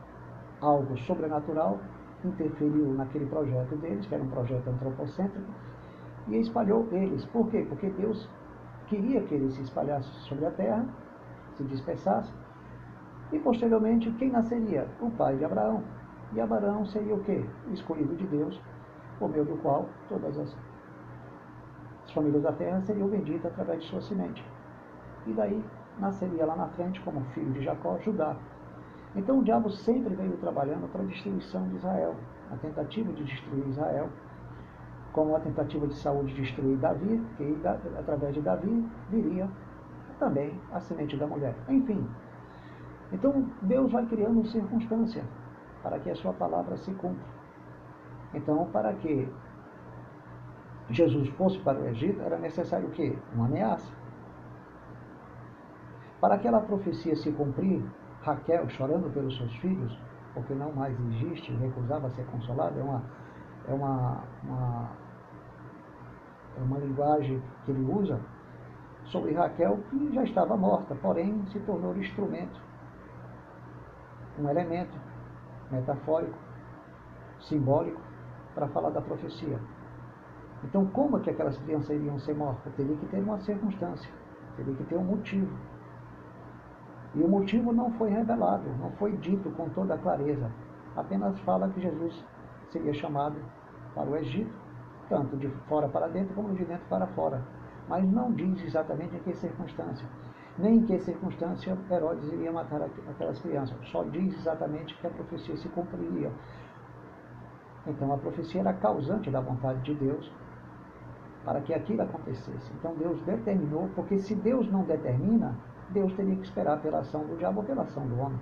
algo 0.61 0.95
sobrenatural, 0.99 1.79
interferiu 2.23 2.93
naquele 2.93 3.25
projeto 3.25 3.75
deles, 3.77 4.05
que 4.05 4.15
era 4.15 4.23
um 4.23 4.29
projeto 4.29 4.67
antropocêntrico, 4.67 5.51
e 6.27 6.37
espalhou 6.37 6.87
eles. 6.91 7.25
Por 7.25 7.49
quê? 7.49 7.65
Porque 7.67 7.89
Deus 7.89 8.29
queria 8.87 9.21
que 9.21 9.35
eles 9.35 9.53
se 9.53 9.61
espalhassem 9.61 10.11
sobre 10.21 10.45
a 10.45 10.51
terra, 10.51 10.85
se 11.55 11.63
dispersassem, 11.63 12.33
e 13.31 13.39
posteriormente, 13.39 14.09
quem 14.11 14.31
nasceria? 14.31 14.87
O 15.01 15.11
pai 15.11 15.35
de 15.35 15.43
Abraão. 15.43 15.83
E 16.33 16.39
Abraão 16.39 16.85
seria 16.85 17.13
o 17.13 17.23
quê? 17.23 17.45
O 17.67 17.73
escolhido 17.73 18.15
de 18.15 18.25
Deus, 18.25 18.61
por 19.19 19.29
meio 19.29 19.43
do 19.43 19.57
qual 19.57 19.87
todas 20.07 20.37
as, 20.37 20.55
as 22.05 22.11
famílias 22.11 22.43
da 22.43 22.53
terra 22.53 22.81
seriam 22.81 23.07
benditas 23.07 23.51
através 23.51 23.81
de 23.81 23.89
sua 23.89 24.01
semente. 24.01 24.43
E 25.25 25.33
daí 25.33 25.61
nasceria 25.99 26.45
lá 26.45 26.55
na 26.55 26.67
frente, 26.69 27.01
como 27.01 27.21
filho 27.33 27.51
de 27.51 27.61
Jacó, 27.61 27.97
Judá. 27.99 28.35
Então 29.17 29.39
o 29.39 29.43
diabo 29.43 29.69
sempre 29.69 30.15
veio 30.15 30.37
trabalhando 30.37 30.89
para 30.91 31.01
a 31.01 31.05
destruição 31.05 31.67
de 31.67 31.75
Israel, 31.75 32.15
a 32.51 32.55
tentativa 32.55 33.11
de 33.11 33.23
destruir 33.25 33.67
Israel, 33.67 34.09
como 35.11 35.35
a 35.35 35.39
tentativa 35.39 35.87
de 35.87 35.95
saúde 35.95 36.33
de 36.33 36.41
destruir 36.41 36.77
Davi, 36.77 37.21
que 37.35 37.57
através 37.99 38.33
de 38.33 38.41
Davi 38.41 38.87
viria 39.09 39.49
também 40.19 40.59
a 40.71 40.79
semente 40.79 41.17
da 41.17 41.27
mulher. 41.27 41.55
Enfim, 41.67 42.07
então, 43.11 43.49
Deus 43.61 43.91
vai 43.91 44.05
criando 44.05 44.45
circunstância 44.45 45.23
para 45.81 45.99
que 45.99 46.09
a 46.09 46.15
sua 46.15 46.33
palavra 46.33 46.75
se 46.77 46.91
cumpra. 46.93 47.25
Então, 48.33 48.65
para 48.71 48.93
que 48.93 49.29
Jesus 50.89 51.29
fosse 51.29 51.57
para 51.59 51.79
o 51.79 51.87
Egito, 51.87 52.21
era 52.21 52.37
necessário 52.37 52.87
o 52.87 52.91
quê? 52.91 53.17
Uma 53.33 53.45
ameaça. 53.45 53.91
Para 56.19 56.35
aquela 56.35 56.59
profecia 56.59 57.15
se 57.15 57.31
cumprir, 57.31 57.83
Raquel 58.27 58.67
chorando 58.69 59.11
pelos 59.13 59.37
seus 59.37 59.55
filhos, 59.57 59.97
porque 60.33 60.53
não 60.53 60.73
mais 60.73 60.99
existe, 60.99 61.53
recusava 61.53 62.09
ser 62.09 62.25
consolada, 62.25 62.77
é 62.77 62.83
uma, 62.83 63.03
é 63.67 63.73
uma, 63.73 64.23
uma, 64.43 64.89
é 66.57 66.61
uma 66.61 66.77
linguagem 66.79 67.41
que 67.63 67.71
ele 67.71 67.89
usa 67.89 68.19
sobre 69.05 69.33
Raquel, 69.33 69.79
que 69.89 70.13
já 70.13 70.23
estava 70.23 70.57
morta, 70.57 70.93
porém 70.95 71.45
se 71.47 71.59
tornou 71.61 71.95
instrumento 71.95 72.67
um 74.37 74.49
elemento 74.49 74.95
metafórico, 75.71 76.37
simbólico, 77.39 77.99
para 78.53 78.67
falar 78.67 78.89
da 78.89 79.01
profecia. 79.01 79.59
Então, 80.63 80.85
como 80.87 81.17
é 81.17 81.21
que 81.21 81.29
aquelas 81.29 81.57
crianças 81.59 81.89
iriam 81.89 82.19
ser 82.19 82.35
mortas? 82.35 82.73
Teria 82.75 82.95
que 82.97 83.05
ter 83.07 83.19
uma 83.19 83.39
circunstância, 83.39 84.11
teria 84.55 84.75
que 84.75 84.83
ter 84.83 84.97
um 84.97 85.03
motivo. 85.03 85.55
E 87.17 87.23
o 87.23 87.27
motivo 87.27 87.73
não 87.73 87.91
foi 87.93 88.09
revelado, 88.09 88.69
não 88.79 88.91
foi 88.91 89.17
dito 89.17 89.49
com 89.51 89.67
toda 89.69 89.95
a 89.95 89.97
clareza. 89.97 90.51
Apenas 90.95 91.39
fala 91.39 91.69
que 91.69 91.81
Jesus 91.81 92.23
seria 92.69 92.93
chamado 92.93 93.35
para 93.95 94.09
o 94.09 94.15
Egito, 94.15 94.53
tanto 95.09 95.35
de 95.37 95.47
fora 95.67 95.87
para 95.89 96.07
dentro 96.07 96.35
como 96.35 96.53
de 96.53 96.63
dentro 96.63 96.85
para 96.87 97.07
fora. 97.07 97.41
Mas 97.87 98.05
não 98.07 98.31
diz 98.31 98.63
exatamente 98.63 99.15
em 99.15 99.19
que 99.19 99.33
circunstância 99.33 100.07
nem 100.57 100.77
em 100.77 100.85
que 100.85 100.99
circunstância 100.99 101.77
Herodes 101.89 102.31
iria 102.33 102.51
matar 102.51 102.81
aquelas 102.81 103.39
crianças. 103.39 103.77
Só 103.89 104.03
diz 104.03 104.35
exatamente 104.35 104.95
que 104.97 105.07
a 105.07 105.09
profecia 105.09 105.55
se 105.55 105.69
cumpriria. 105.69 106.31
Então 107.85 108.11
a 108.11 108.17
profecia 108.17 108.61
era 108.61 108.73
causante 108.73 109.29
da 109.29 109.39
vontade 109.39 109.81
de 109.81 109.93
Deus 109.93 110.31
para 111.45 111.61
que 111.61 111.73
aquilo 111.73 112.01
acontecesse. 112.01 112.71
Então 112.79 112.95
Deus 112.95 113.21
determinou, 113.21 113.89
porque 113.95 114.17
se 114.17 114.35
Deus 114.35 114.69
não 114.71 114.83
determina, 114.83 115.55
Deus 115.89 116.13
teria 116.13 116.35
que 116.35 116.43
esperar 116.43 116.81
pela 116.81 116.99
ação 116.99 117.25
do 117.25 117.37
diabo 117.37 117.61
ou 117.61 117.65
pela 117.65 117.83
ação 117.83 118.05
do 118.07 118.19
homem. 118.19 118.39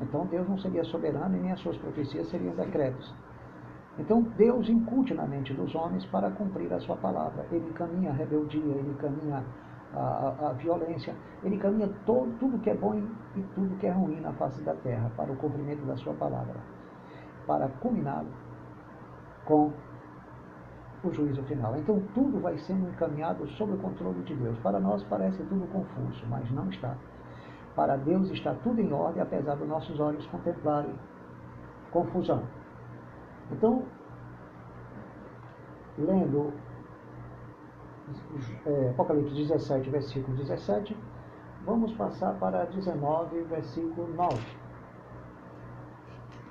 Então 0.00 0.26
Deus 0.26 0.48
não 0.48 0.58
seria 0.58 0.84
soberano 0.84 1.36
e 1.36 1.40
nem 1.40 1.52
as 1.52 1.60
suas 1.60 1.76
profecias 1.76 2.28
seriam 2.28 2.54
decretos. 2.54 3.14
Então 3.98 4.22
Deus 4.36 4.68
incute 4.68 5.14
na 5.14 5.26
mente 5.26 5.52
dos 5.54 5.74
homens 5.74 6.04
para 6.06 6.30
cumprir 6.30 6.72
a 6.72 6.80
sua 6.80 6.96
palavra. 6.96 7.46
Ele 7.50 7.72
caminha 7.72 8.10
a 8.10 8.14
rebeldia, 8.14 8.74
ele 8.74 8.94
caminha 8.98 9.44
a, 9.94 10.48
a, 10.48 10.52
violência, 10.54 11.14
ele 11.42 11.58
caminha 11.58 11.88
todo, 12.06 12.32
tudo 12.38 12.58
que 12.58 12.70
é 12.70 12.74
bom 12.74 12.94
e 13.36 13.42
tudo 13.54 13.76
que 13.78 13.86
é 13.86 13.90
ruim 13.90 14.20
na 14.20 14.32
face 14.32 14.62
da 14.62 14.74
terra 14.74 15.10
para 15.16 15.30
o 15.30 15.36
cumprimento 15.36 15.84
da 15.84 15.96
sua 15.96 16.14
palavra, 16.14 16.56
para 17.46 17.68
culminá-lo 17.68 18.30
com 19.44 19.72
o 21.04 21.12
juízo 21.12 21.42
final. 21.44 21.76
Então 21.76 22.00
tudo 22.14 22.40
vai 22.40 22.56
sendo 22.58 22.88
encaminhado 22.88 23.46
sob 23.50 23.72
o 23.72 23.78
controle 23.78 24.22
de 24.22 24.34
Deus. 24.34 24.58
Para 24.58 24.78
nós 24.80 25.02
parece 25.04 25.42
tudo 25.44 25.66
confuso, 25.68 26.24
mas 26.28 26.50
não 26.50 26.68
está. 26.68 26.96
Para 27.74 27.96
Deus 27.96 28.30
está 28.30 28.54
tudo 28.54 28.80
em 28.80 28.92
ordem, 28.92 29.22
apesar 29.22 29.56
dos 29.56 29.68
nossos 29.68 29.98
olhos 29.98 30.26
contemplarem 30.26 30.94
confusão. 31.90 32.42
Então, 33.50 33.84
lendo 35.98 36.52
é, 38.66 38.90
Apocalipse 38.90 39.34
17, 39.34 39.90
versículo 39.90 40.36
17, 40.36 40.96
vamos 41.64 41.92
passar 41.94 42.34
para 42.38 42.64
19, 42.66 43.42
versículo 43.44 44.08
9. 44.14 44.36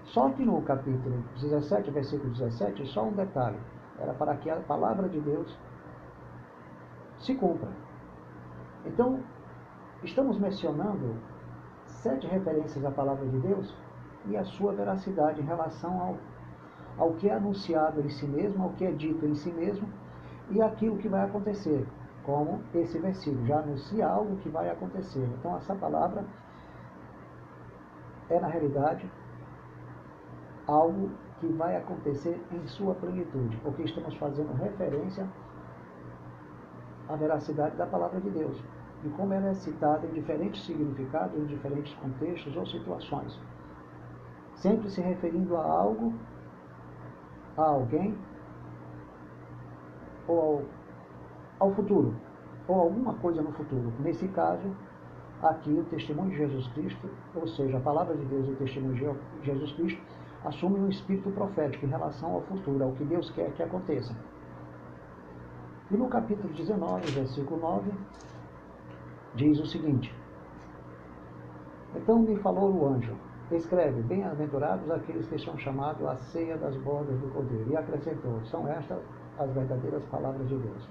Só 0.06 0.30
que 0.32 0.44
no 0.44 0.62
capítulo 0.64 1.24
17, 1.40 1.92
versículo 1.92 2.32
17, 2.32 2.86
só 2.88 3.04
um 3.06 3.14
detalhe. 3.14 3.58
Era 4.02 4.14
para 4.14 4.36
que 4.36 4.50
a 4.50 4.56
palavra 4.58 5.08
de 5.08 5.20
Deus 5.20 5.58
se 7.20 7.36
cumpra. 7.36 7.70
Então, 8.86 9.20
estamos 10.04 10.40
mencionando 10.40 11.16
sete 11.86 12.26
referências 12.28 12.84
à 12.84 12.92
palavra 12.92 13.28
de 13.28 13.40
Deus 13.40 13.76
e 14.26 14.36
a 14.36 14.44
sua 14.44 14.74
veracidade 14.74 15.42
em 15.42 15.46
relação 15.46 16.02
ao, 16.02 16.18
ao 16.98 17.14
que 17.14 17.30
é 17.30 17.34
anunciado 17.34 18.02
em 18.02 18.10
si 18.10 18.26
mesmo, 18.26 18.64
ao 18.64 18.72
que 18.72 18.86
é 18.86 18.92
dito 18.92 19.26
em 19.26 19.36
si 19.36 19.52
mesmo 19.52 19.88
e 20.50 20.62
aquilo 20.62 20.98
que 20.98 21.08
vai 21.08 21.24
acontecer, 21.24 21.88
como 22.24 22.62
esse 22.74 22.98
versículo 23.00 23.46
já 23.46 23.60
anuncia 23.60 24.08
algo 24.08 24.36
que 24.38 24.50
vai 24.50 24.70
acontecer. 24.70 25.28
Então, 25.38 25.56
essa 25.58 25.76
palavra 25.76 26.26
é, 28.30 28.40
na 28.40 28.48
realidade, 28.48 29.10
algo 30.68 31.12
que 31.42 31.48
vai 31.48 31.76
acontecer 31.76 32.40
em 32.54 32.68
sua 32.68 32.94
plenitude, 32.94 33.58
porque 33.64 33.82
estamos 33.82 34.16
fazendo 34.16 34.54
referência 34.54 35.28
à 37.10 37.16
veracidade 37.16 37.76
da 37.76 37.88
palavra 37.88 38.22
de 38.22 38.30
Deus 38.30 38.64
e 39.04 39.10
como 39.10 39.34
ela 39.34 39.50
é 39.50 39.54
citada 39.56 40.06
em 40.06 40.12
diferentes 40.12 40.64
significados, 40.64 41.36
em 41.36 41.46
diferentes 41.46 41.94
contextos 41.96 42.56
ou 42.56 42.66
situações, 42.68 43.40
sempre 44.54 44.88
se 44.90 45.02
referindo 45.02 45.58
a 45.58 45.64
algo, 45.64 46.14
a 47.58 47.64
alguém 47.64 48.16
ou 50.28 50.40
ao, 50.40 50.62
ao 51.68 51.74
futuro, 51.74 52.14
ou 52.68 52.80
alguma 52.80 53.16
coisa 53.16 53.42
no 53.42 53.52
futuro. 53.54 53.92
Nesse 54.00 54.28
caso, 54.28 54.72
aqui 55.42 55.72
o 55.72 55.84
testemunho 55.86 56.30
de 56.30 56.38
Jesus 56.38 56.68
Cristo, 56.68 57.10
ou 57.34 57.48
seja, 57.48 57.78
a 57.78 57.82
palavra 57.82 58.16
de 58.16 58.26
Deus 58.26 58.48
e 58.48 58.52
o 58.52 58.56
testemunho 58.58 58.94
de 58.94 59.46
Jesus 59.46 59.72
Cristo, 59.74 60.21
assume 60.46 60.80
um 60.80 60.90
espírito 60.90 61.30
profético 61.32 61.86
em 61.86 61.90
relação 61.90 62.34
ao 62.34 62.42
futuro, 62.42 62.84
ao 62.84 62.92
que 62.94 63.04
Deus 63.04 63.30
quer 63.32 63.52
que 63.54 63.64
aconteça. 63.64 64.16
E 65.90 65.98
no 65.98 66.08
capítulo 66.08 66.54
19, 66.54 67.12
versículo 67.12 67.60
9, 67.60 67.92
diz 69.36 69.60
o 69.60 69.66
seguinte: 69.66 70.14
Então 71.96 72.20
me 72.20 72.38
falou 72.38 72.74
o 72.74 72.88
anjo, 72.88 73.16
escreve, 73.52 74.02
bem-aventurados 74.04 74.90
aqueles 74.90 75.28
que 75.28 75.38
são 75.40 75.58
chamados 75.58 76.06
à 76.06 76.16
ceia 76.16 76.58
das 76.58 76.76
bordas 76.78 77.20
do 77.20 77.28
cordeiro. 77.30 77.72
E 77.72 77.76
acrescentou, 77.76 78.44
são 78.46 78.68
estas 78.68 79.02
as 79.38 79.52
verdadeiras 79.52 80.04
palavras 80.06 80.48
de 80.48 80.58
Deus. 80.58 80.90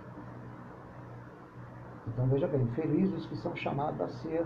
Então 2.09 2.27
veja 2.27 2.47
bem, 2.49 2.67
felizes 2.69 3.27
que 3.27 3.37
são 3.37 3.55
chamados 3.55 4.01
a 4.01 4.09
ser 4.09 4.45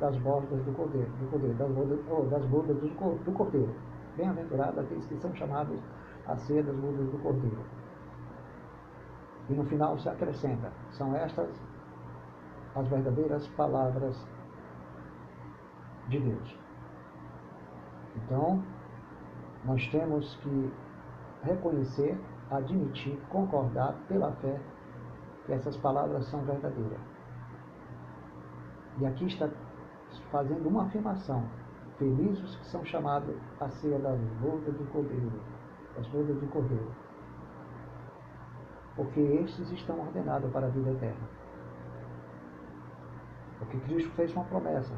das 0.00 0.16
bordas 0.18 0.62
do 0.64 0.72
cordeiro, 0.72 1.10
do 1.18 1.30
cordeiro 1.30 1.56
das 1.56 1.70
bordas, 1.70 1.98
oh, 2.10 2.22
das 2.22 2.44
bordas 2.46 2.76
do, 2.76 3.24
do 3.24 3.32
cordeiro. 3.32 3.74
Bem-aventurados 4.18 4.78
aqueles 4.78 5.06
que 5.06 5.16
são 5.16 5.34
chamados 5.34 5.80
a 6.26 6.36
ser 6.36 6.62
das 6.62 6.76
bordas 6.76 7.10
do 7.10 7.18
cordeiro. 7.22 7.64
E 9.48 9.54
no 9.54 9.64
final 9.64 9.98
se 9.98 10.10
acrescenta, 10.10 10.70
são 10.90 11.16
estas 11.16 11.48
as 12.74 12.86
verdadeiras 12.88 13.46
palavras 13.48 14.14
de 16.08 16.20
Deus. 16.20 16.58
Então, 18.16 18.62
nós 19.64 19.86
temos 19.88 20.36
que 20.36 20.72
reconhecer 21.42 22.18
admitir, 22.50 23.18
concordar 23.28 23.94
pela 24.08 24.32
fé 24.32 24.60
que 25.46 25.52
essas 25.52 25.76
palavras 25.76 26.26
são 26.26 26.40
verdadeiras. 26.42 27.00
E 28.98 29.06
aqui 29.06 29.26
está 29.26 29.48
fazendo 30.30 30.68
uma 30.68 30.84
afirmação. 30.84 31.44
Felizes 31.98 32.40
os 32.44 32.56
que 32.56 32.66
são 32.66 32.84
chamados 32.84 33.34
a 33.60 33.66
boda 34.40 34.70
do 34.70 34.92
Cordeiro, 34.92 35.32
as 35.98 36.06
bodas 36.06 36.36
do 36.36 36.46
Cordeiro. 36.46 36.94
Porque 38.94 39.20
estes 39.20 39.70
estão 39.72 39.98
ordenados 39.98 40.50
para 40.52 40.68
a 40.68 40.70
vida 40.70 40.90
eterna. 40.90 41.28
Porque 43.58 43.78
Cristo 43.80 44.10
fez 44.12 44.32
uma 44.32 44.44
promessa. 44.44 44.94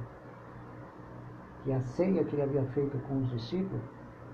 Que 1.64 1.72
a 1.72 1.80
ceia 1.80 2.22
que 2.22 2.34
ele 2.34 2.42
havia 2.42 2.64
feito 2.72 2.98
com 3.08 3.22
os 3.22 3.30
discípulos 3.30 3.82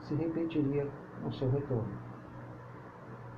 se 0.00 0.16
repetiria 0.16 0.88
no 1.22 1.32
seu 1.32 1.48
retorno. 1.50 1.96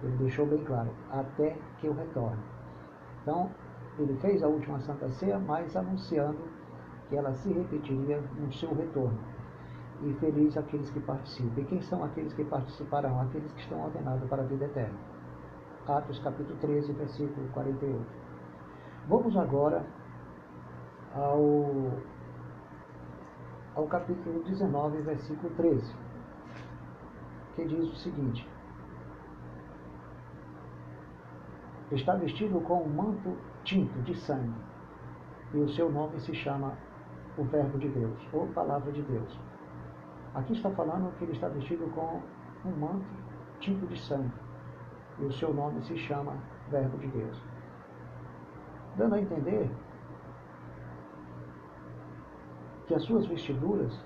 Ele 0.03 0.17
deixou 0.17 0.47
bem 0.47 0.65
claro, 0.65 0.91
até 1.11 1.59
que 1.79 1.87
eu 1.87 1.93
retorne. 1.93 2.43
Então, 3.23 3.51
ele 3.99 4.17
fez 4.21 4.43
a 4.43 4.49
última 4.49 4.81
Santa 4.81 5.11
Ceia, 5.11 5.39
mas 5.39 5.77
anunciando 5.77 6.39
que 7.09 7.17
ela 7.17 7.33
se 7.33 7.53
repetiria 7.53 8.21
no 8.39 8.53
seu 8.53 8.75
retorno. 8.75 9.19
E 10.03 10.13
feliz 10.15 10.57
aqueles 10.57 10.91
que 10.91 11.01
participam. 11.01 11.61
E 11.61 11.65
quem 11.65 11.81
são 11.81 12.05
aqueles 12.05 12.33
que 12.35 12.45
participarão? 12.45 13.21
Aqueles 13.21 13.51
que 13.53 13.61
estão 13.61 13.83
ordenados 13.85 14.29
para 14.29 14.43
a 14.43 14.47
vida 14.47 14.67
eterna. 14.67 14.99
Atos 15.89 16.19
capítulo 16.19 16.57
13, 16.61 16.93
versículo 16.93 17.49
48. 17.49 18.05
Vamos 19.09 19.37
agora 19.39 19.87
ao, 21.15 21.93
ao 23.75 23.87
capítulo 23.87 24.43
19, 24.45 25.01
versículo 25.01 25.51
13, 25.55 25.97
que 27.57 27.65
diz 27.65 27.91
o 27.91 27.97
seguinte: 27.97 28.47
Está 31.91 32.15
vestido 32.17 32.61
com 32.61 32.83
um 32.83 32.89
manto 32.89 33.35
tinto 33.65 33.99
de 34.03 34.15
sangue, 34.15 34.61
e 35.55 35.59
o 35.59 35.69
seu 35.71 35.91
nome 35.91 36.21
se 36.21 36.35
chama 36.35 36.77
o 37.39 37.45
Verbo 37.45 37.79
de 37.79 37.89
Deus, 37.89 38.29
ou 38.33 38.49
Palavra 38.49 38.91
de 38.91 39.01
Deus. 39.03 39.41
Aqui 40.35 40.53
está 40.53 40.71
falando 40.71 41.17
que 41.17 41.25
ele 41.25 41.33
está 41.33 41.49
vestido 41.49 41.89
com 41.95 42.21
um 42.69 42.77
manto 42.77 43.07
tinto 43.61 43.87
de 43.87 43.99
sangue, 44.07 44.33
e 45.21 45.25
o 45.25 45.33
seu 45.33 45.55
nome 45.55 45.81
se 45.83 45.97
chama 45.97 46.37
Verbo 46.69 46.99
de 46.99 47.07
Deus. 47.07 47.43
Dando 48.97 49.15
a 49.15 49.21
entender 49.21 49.71
que 52.87 52.95
as 52.95 53.03
suas 53.05 53.27
vestiduras 53.27 53.97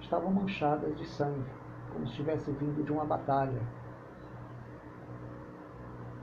estavam 0.00 0.32
manchadas 0.32 0.96
de 0.96 1.06
sangue, 1.06 1.50
como 1.92 2.06
se 2.08 2.14
tivesse 2.14 2.50
vindo 2.52 2.84
de 2.84 2.92
uma 2.92 3.04
batalha. 3.04 3.62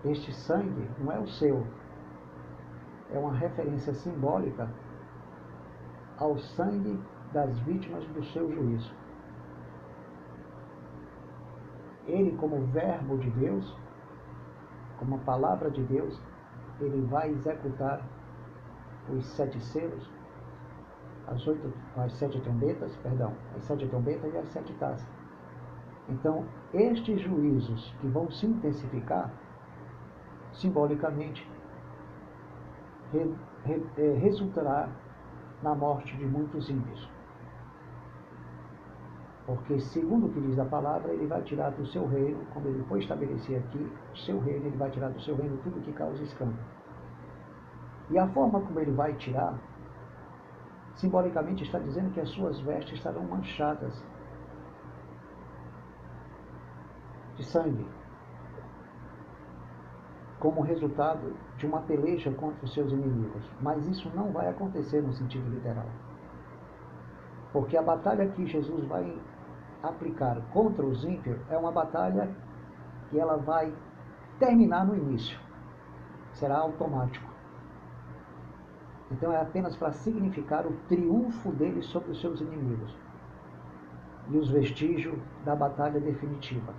Este 0.03 0.33
sangue 0.33 0.89
não 0.99 1.11
é 1.11 1.19
o 1.19 1.27
seu, 1.27 1.65
é 3.11 3.17
uma 3.17 3.33
referência 3.33 3.93
simbólica 3.93 4.69
ao 6.17 6.37
sangue 6.37 6.99
das 7.33 7.57
vítimas 7.59 8.05
do 8.07 8.23
seu 8.25 8.51
juízo. 8.51 8.93
Ele, 12.05 12.35
como 12.37 12.65
Verbo 12.67 13.17
de 13.17 13.29
Deus, 13.31 13.77
como 14.97 15.15
a 15.15 15.19
palavra 15.19 15.69
de 15.69 15.83
Deus, 15.83 16.21
ele 16.79 17.05
vai 17.07 17.29
executar 17.29 18.01
os 19.09 19.25
sete 19.25 19.59
selos 19.59 20.09
as, 21.27 21.45
oito, 21.45 21.73
as 21.97 22.13
sete 22.13 22.39
trombetas, 22.41 22.95
perdão, 22.97 23.33
as 23.55 23.63
sete 23.65 23.87
trombetas 23.87 24.33
e 24.33 24.37
as 24.37 24.47
sete 24.49 24.73
taças. 24.75 25.07
Então, 26.09 26.45
estes 26.73 27.19
juízos 27.21 27.93
que 27.99 28.07
vão 28.07 28.31
se 28.31 28.45
intensificar, 28.45 29.31
simbolicamente, 30.53 31.47
re, 33.11 33.35
re, 33.65 33.85
é, 33.97 34.13
resultará 34.13 34.89
na 35.61 35.73
morte 35.75 36.15
de 36.17 36.25
muitos 36.25 36.69
ímpios. 36.69 37.09
Porque, 39.45 39.79
segundo 39.79 40.27
o 40.27 40.29
que 40.29 40.41
diz 40.41 40.59
a 40.59 40.65
palavra, 40.65 41.13
ele 41.13 41.25
vai 41.25 41.41
tirar 41.41 41.69
do 41.71 41.85
seu 41.87 42.05
reino, 42.05 42.45
quando 42.53 42.67
ele 42.67 42.83
for 42.83 42.99
estabelecer 42.99 43.59
aqui, 43.59 43.91
o 44.13 44.17
seu 44.17 44.39
reino, 44.39 44.65
ele 44.65 44.77
vai 44.77 44.89
tirar 44.91 45.09
do 45.09 45.21
seu 45.21 45.35
reino 45.35 45.57
tudo 45.63 45.81
que 45.81 45.93
causa 45.93 46.21
escândalo. 46.21 46.59
E 48.09 48.17
a 48.17 48.27
forma 48.27 48.59
como 48.59 48.79
ele 48.79 48.91
vai 48.91 49.13
tirar 49.13 49.57
simbolicamente 50.95 51.63
está 51.63 51.79
dizendo 51.79 52.11
que 52.11 52.19
as 52.19 52.29
suas 52.29 52.59
vestes 52.61 52.95
estarão 52.95 53.23
manchadas 53.23 54.03
de 57.35 57.45
sangue, 57.45 57.85
como 60.39 60.61
resultado 60.61 61.35
de 61.57 61.65
uma 61.65 61.81
peleja 61.81 62.31
contra 62.31 62.63
os 62.63 62.73
seus 62.73 62.91
inimigos. 62.91 63.43
Mas 63.61 63.87
isso 63.87 64.11
não 64.15 64.31
vai 64.31 64.47
acontecer 64.49 65.01
no 65.01 65.13
sentido 65.13 65.49
literal. 65.49 65.87
Porque 67.51 67.75
a 67.75 67.81
batalha 67.81 68.27
que 68.27 68.45
Jesus 68.45 68.85
vai 68.85 69.17
aplicar 69.81 70.39
contra 70.51 70.85
os 70.85 71.03
ímpios 71.03 71.39
é 71.49 71.57
uma 71.57 71.71
batalha 71.71 72.29
que 73.09 73.19
ela 73.19 73.37
vai 73.37 73.73
terminar 74.37 74.85
no 74.85 74.95
início. 74.95 75.39
Será 76.33 76.57
automático. 76.57 77.27
Então 79.09 79.31
é 79.31 79.41
apenas 79.41 79.75
para 79.75 79.91
significar 79.91 80.67
o 80.67 80.73
triunfo 80.87 81.51
dele 81.51 81.81
sobre 81.81 82.11
os 82.11 82.19
seus 82.19 82.41
inimigos 82.41 82.95
e 84.29 84.37
os 84.37 84.49
vestígios 84.49 85.17
da 85.45 85.55
batalha 85.55 85.99
definitiva. 85.99 86.73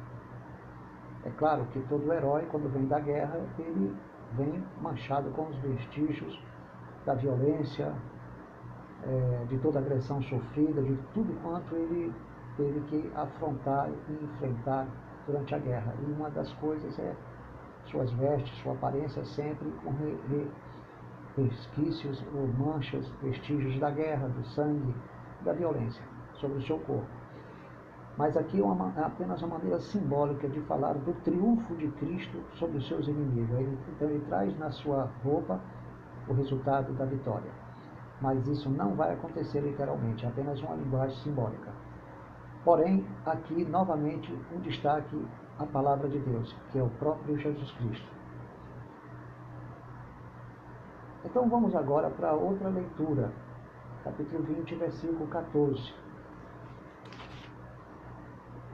É 1.25 1.31
claro 1.31 1.65
que 1.73 1.81
todo 1.89 2.13
herói, 2.13 2.47
quando 2.51 2.73
vem 2.73 2.87
da 2.87 3.01
guerra, 3.01 3.41
ele 3.59 3.95
vem 4.33 4.63
manchado 4.81 5.31
com 5.31 5.47
os 5.47 5.57
vestígios 5.59 6.41
da 7.05 7.15
violência, 7.15 7.93
é, 9.05 9.45
de 9.49 9.59
toda 9.59 9.79
agressão 9.79 10.23
sofrida, 10.23 10.83
de 10.83 10.97
tudo 11.15 11.33
quanto 11.43 11.75
ele 11.75 12.13
teve 12.57 12.81
que 12.83 13.11
afrontar 13.15 13.89
e 14.09 14.25
enfrentar 14.25 14.87
durante 15.27 15.55
a 15.55 15.59
guerra. 15.59 15.95
E 16.01 16.13
uma 16.13 16.31
das 16.31 16.53
coisas 16.55 16.99
é 16.99 17.15
suas 17.87 18.11
vestes, 18.13 18.57
sua 18.63 18.73
aparência 18.73 19.25
sempre 19.25 19.71
com 19.83 19.91
re, 19.91 20.19
re, 20.29 20.51
resquícios 21.37 22.23
ou 22.35 22.47
manchas, 22.49 23.09
vestígios 23.23 23.79
da 23.79 23.91
guerra, 23.91 24.29
do 24.29 24.45
sangue, 24.49 24.95
da 25.43 25.53
violência 25.53 26.03
sobre 26.35 26.59
o 26.59 26.63
seu 26.63 26.79
corpo. 26.81 27.18
Mas 28.19 28.37
aqui 28.37 28.61
é, 28.61 28.65
uma, 28.65 28.93
é 28.97 29.05
apenas 29.05 29.41
uma 29.43 29.57
maneira 29.57 29.79
simbólica 29.79 30.49
de 30.49 30.61
falar 30.63 30.95
do 30.95 31.13
triunfo 31.23 31.77
de 31.77 31.87
Cristo 31.93 32.43
sobre 32.55 32.79
os 32.79 32.89
seus 32.89 33.07
inimigos. 33.07 33.57
Ele, 33.57 33.79
então 33.95 34.11
ele 34.11 34.25
traz 34.27 34.59
na 34.59 34.73
sua 34.73 35.09
roupa 35.23 35.61
o 36.27 36.33
resultado 36.33 36.93
da 36.95 37.05
vitória. 37.05 37.51
Mas 38.21 38.45
isso 38.49 38.69
não 38.69 38.97
vai 38.97 39.15
acontecer 39.15 39.61
literalmente, 39.61 40.27
é 40.27 40.29
apenas 40.29 40.61
uma 40.61 40.75
linguagem 40.75 41.17
simbólica. 41.19 41.71
Porém, 42.65 43.07
aqui 43.25 43.65
novamente 43.65 44.37
um 44.53 44.59
destaque 44.59 45.25
a 45.57 45.65
palavra 45.67 46.09
de 46.09 46.19
Deus, 46.19 46.57
que 46.73 46.79
é 46.79 46.83
o 46.83 46.91
próprio 46.91 47.39
Jesus 47.39 47.71
Cristo. 47.71 48.09
Então 51.25 51.49
vamos 51.49 51.75
agora 51.77 52.11
para 52.11 52.33
outra 52.33 52.69
leitura, 52.69 53.33
capítulo 54.03 54.43
20, 54.43 54.75
versículo 54.75 55.29
14. 55.29 56.08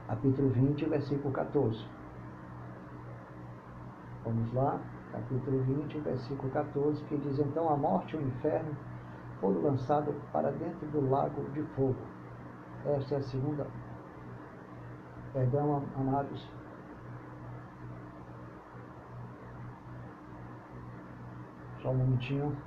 Capítulo 0.07 0.49
20, 0.49 0.85
versículo 0.85 1.33
14. 1.33 1.83
Vamos 4.23 4.53
lá, 4.53 4.79
capítulo 5.11 5.63
20, 5.63 5.99
versículo 5.99 6.51
14, 6.51 7.03
que 7.05 7.17
diz: 7.17 7.39
Então 7.39 7.69
a 7.69 7.75
morte 7.75 8.15
e 8.15 8.19
o 8.19 8.21
inferno 8.21 8.75
foram 9.41 9.61
lançados 9.61 10.15
para 10.31 10.51
dentro 10.51 10.87
do 10.87 11.09
lago 11.09 11.43
de 11.51 11.63
fogo. 11.75 11.97
Esta 12.85 13.15
é 13.15 13.17
a 13.17 13.23
segunda. 13.23 13.67
Perdão, 15.33 15.83
amados, 15.97 16.47
Só 21.85 21.91
um 21.91 21.97
minutinho. 21.97 22.57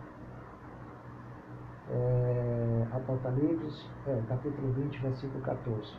É, 1.90 2.86
Apocalipse, 2.92 3.84
é, 4.06 4.22
capítulo 4.28 4.72
20, 4.74 4.98
versículo 5.00 5.42
14. 5.42 5.92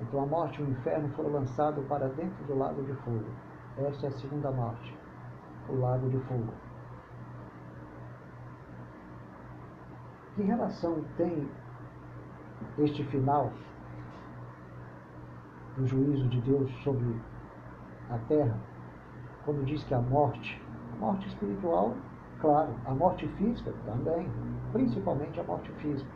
Então 0.00 0.22
a 0.22 0.26
morte 0.26 0.60
e 0.60 0.64
o 0.64 0.70
inferno 0.70 1.08
foram 1.10 1.32
lançados 1.32 1.84
para 1.86 2.08
dentro 2.08 2.44
do 2.44 2.56
lago 2.56 2.82
de 2.82 2.92
fogo. 3.02 3.24
Esta 3.78 4.06
é 4.06 4.08
a 4.08 4.12
segunda 4.12 4.50
morte, 4.50 4.96
o 5.68 5.76
lago 5.76 6.08
de 6.08 6.18
fogo. 6.20 6.52
Que 10.34 10.42
relação 10.42 11.02
tem 11.16 11.48
este 12.78 13.04
final 13.04 13.50
do 15.76 15.86
juízo 15.86 16.28
de 16.28 16.40
Deus 16.42 16.70
sobre 16.82 17.20
a 18.10 18.18
terra, 18.28 18.58
quando 19.44 19.64
diz 19.64 19.82
que 19.84 19.94
a 19.94 20.00
morte 20.00 20.60
Morte 20.98 21.28
espiritual, 21.28 21.94
claro. 22.40 22.74
A 22.86 22.94
morte 22.94 23.28
física 23.36 23.72
também, 23.84 24.28
principalmente 24.72 25.38
a 25.38 25.44
morte 25.44 25.70
física. 25.72 26.10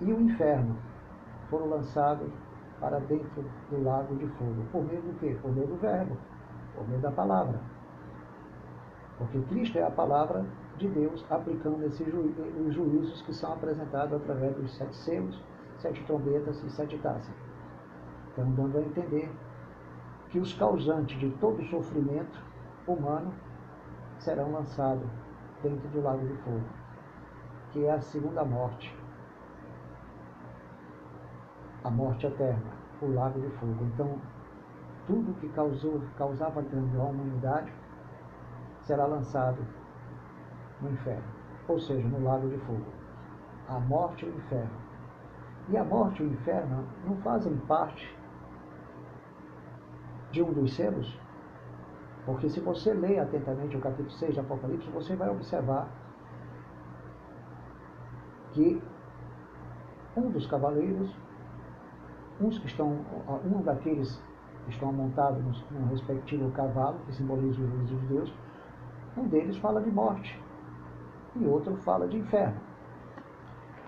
E 0.00 0.12
o 0.12 0.20
inferno 0.20 0.76
foram 1.50 1.68
lançados 1.68 2.28
para 2.80 2.98
dentro 3.00 3.44
do 3.70 3.82
lago 3.82 4.14
de 4.16 4.26
fogo. 4.26 4.64
Por 4.70 4.84
meio 4.84 5.02
do 5.02 5.18
quê? 5.18 5.36
Por 5.40 5.52
meio 5.52 5.66
do 5.66 5.76
verbo, 5.76 6.16
por 6.74 6.88
meio 6.88 7.00
da 7.00 7.10
palavra. 7.10 7.60
Porque 9.18 9.40
Cristo 9.42 9.78
é 9.78 9.82
a 9.82 9.90
palavra 9.90 10.44
de 10.76 10.88
Deus 10.88 11.26
aplicando 11.28 11.84
esses 11.84 12.06
ju 12.06 12.32
os 12.64 12.72
juízos 12.72 13.20
que 13.22 13.34
são 13.34 13.52
apresentados 13.52 14.14
através 14.14 14.54
dos 14.56 14.76
sete 14.76 14.96
selos, 14.96 15.42
sete 15.78 16.04
trombetas 16.04 16.62
e 16.62 16.70
sete 16.70 16.96
taças. 16.98 17.34
Então, 18.32 18.52
dando 18.52 18.78
a 18.78 18.82
entender 18.82 19.28
que 20.28 20.38
os 20.38 20.52
causantes 20.54 21.18
de 21.18 21.30
todo 21.38 21.62
sofrimento 21.64 22.40
humano 22.86 23.32
serão 24.18 24.52
lançados 24.52 25.08
dentro 25.62 25.88
do 25.88 26.00
lago 26.00 26.24
de 26.26 26.34
fogo, 26.42 26.64
que 27.72 27.84
é 27.84 27.90
a 27.90 28.00
segunda 28.00 28.44
morte, 28.44 28.96
a 31.84 31.90
morte 31.90 32.26
eterna, 32.26 32.72
o 33.00 33.06
lago 33.12 33.40
de 33.40 33.48
fogo. 33.56 33.84
Então, 33.84 34.18
tudo 35.06 35.34
que 35.40 35.48
causou, 35.50 36.02
causava 36.16 36.62
dano 36.62 37.00
à 37.00 37.04
humanidade 37.04 37.72
será 38.82 39.06
lançado 39.06 39.58
no 40.80 40.90
inferno, 40.90 41.24
ou 41.66 41.78
seja, 41.78 42.06
no 42.08 42.22
lago 42.22 42.48
de 42.48 42.58
fogo. 42.58 42.84
A 43.68 43.78
morte 43.78 44.24
e 44.24 44.28
o 44.28 44.36
inferno. 44.36 44.88
E 45.68 45.76
a 45.76 45.84
morte 45.84 46.22
e 46.22 46.26
o 46.26 46.32
inferno 46.32 46.86
não 47.04 47.16
fazem 47.18 47.56
parte 47.58 48.16
de 50.30 50.42
um 50.42 50.52
dos 50.52 50.74
selos? 50.74 51.18
Porque 52.24 52.48
se 52.48 52.60
você 52.60 52.92
ler 52.92 53.20
atentamente 53.20 53.76
o 53.76 53.80
capítulo 53.80 54.10
6 54.10 54.34
de 54.34 54.40
Apocalipse, 54.40 54.90
você 54.90 55.16
vai 55.16 55.30
observar 55.30 55.88
que 58.52 58.82
um 60.16 60.30
dos 60.30 60.46
cavaleiros, 60.46 61.14
uns 62.40 62.58
que 62.58 62.66
estão, 62.66 63.04
um 63.44 63.62
daqueles 63.62 64.20
que 64.64 64.70
estão 64.70 64.92
montados 64.92 65.64
no 65.70 65.86
respectivo 65.86 66.50
cavalo, 66.52 66.98
que 67.06 67.14
simboliza 67.14 67.60
o 67.60 67.66
juízo 67.66 67.96
de 67.96 68.06
Deus, 68.06 68.34
um 69.16 69.26
deles 69.26 69.56
fala 69.58 69.80
de 69.80 69.90
morte 69.90 70.40
e 71.34 71.46
outro 71.46 71.76
fala 71.78 72.06
de 72.06 72.18
inferno. 72.18 72.60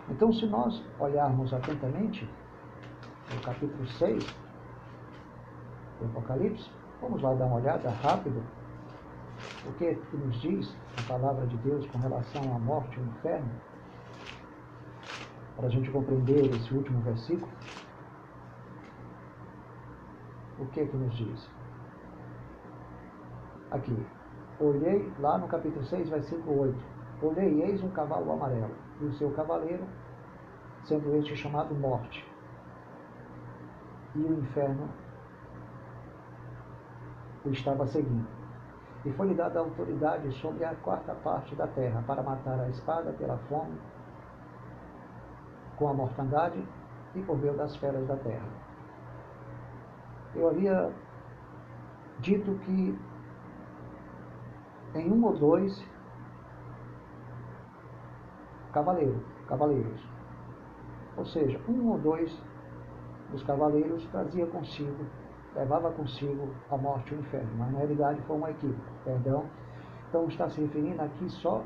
Então, 0.09 0.33
se 0.33 0.47
nós 0.47 0.83
olharmos 0.99 1.53
atentamente 1.55 2.29
o 3.33 3.41
capítulo 3.43 3.87
6 3.87 4.25
do 6.01 6.07
Apocalipse, 6.07 6.69
vamos 7.01 7.23
lá 7.23 7.33
dar 7.35 7.47
uma 7.47 7.57
olhada 7.57 7.91
rápido. 7.91 8.43
O 9.67 9.73
que 9.75 9.97
nos 10.13 10.41
diz 10.41 10.77
a 10.99 11.09
palavra 11.09 11.47
de 11.47 11.57
Deus 11.59 11.87
com 11.87 11.99
relação 11.99 12.43
à 12.55 12.59
morte 12.59 12.97
e 12.97 13.01
ao 13.01 13.07
inferno? 13.07 13.51
Para 15.57 15.67
a 15.67 15.71
gente 15.71 15.91
compreender 15.91 16.47
esse 16.55 16.75
último 16.75 17.01
versículo. 17.03 17.51
O 20.61 20.66
que 20.66 20.85
que 20.85 20.96
nos 20.96 21.14
diz? 21.14 21.51
Aqui. 23.70 24.07
Olhei, 24.61 25.11
lá 25.18 25.38
no 25.38 25.49
capítulo 25.49 25.83
6, 25.83 26.11
versículo 26.11 26.61
8. 26.61 26.79
Olhei 27.23 27.62
eis 27.62 27.83
um 27.83 27.88
cavalo 27.90 28.31
amarelo, 28.31 28.75
e 29.01 29.07
o 29.07 29.12
seu 29.14 29.31
cavaleiro, 29.33 29.85
sendo 30.85 31.16
este 31.16 31.35
chamado 31.35 31.75
morte. 31.75 32.27
E 34.14 34.18
o 34.18 34.38
inferno 34.38 34.87
o 37.42 37.49
estava 37.49 37.87
seguindo. 37.87 38.29
E 39.07 39.12
foi-lhe 39.12 39.35
dada 39.35 39.61
autoridade 39.61 40.31
sobre 40.33 40.62
a 40.66 40.75
quarta 40.75 41.14
parte 41.14 41.55
da 41.55 41.66
terra, 41.68 42.05
para 42.07 42.23
matar 42.23 42.61
a 42.61 42.68
espada 42.68 43.12
pela 43.12 43.38
fome, 43.49 43.81
com 45.79 45.88
a 45.88 45.94
mortandade 45.94 46.62
e 47.14 47.23
por 47.23 47.38
meio 47.38 47.57
das 47.57 47.75
feras 47.77 48.07
da 48.07 48.16
terra. 48.16 48.70
Eu 50.35 50.49
havia 50.49 50.93
dito 52.21 52.55
que 52.64 52.99
em 54.95 55.12
um 55.12 55.25
ou 55.25 55.37
dois 55.37 55.85
cavaleiro, 58.73 59.25
cavaleiros, 59.49 60.09
ou 61.16 61.25
seja, 61.25 61.61
um 61.69 61.90
ou 61.90 61.99
dois 61.99 62.31
dos 63.31 63.43
cavaleiros 63.43 64.07
trazia 64.09 64.47
consigo 64.47 65.07
levava 65.55 65.90
consigo 65.93 66.49
a 66.71 66.77
morte 66.77 67.12
e 67.12 67.16
o 67.16 67.21
inferno, 67.21 67.51
mas 67.57 67.73
na 67.73 67.79
realidade 67.79 68.21
foi 68.23 68.37
uma 68.37 68.51
equipe, 68.51 68.79
perdão. 69.05 69.45
Então 70.09 70.27
está 70.27 70.49
se 70.49 70.61
referindo 70.61 71.03
aqui 71.03 71.29
só 71.29 71.62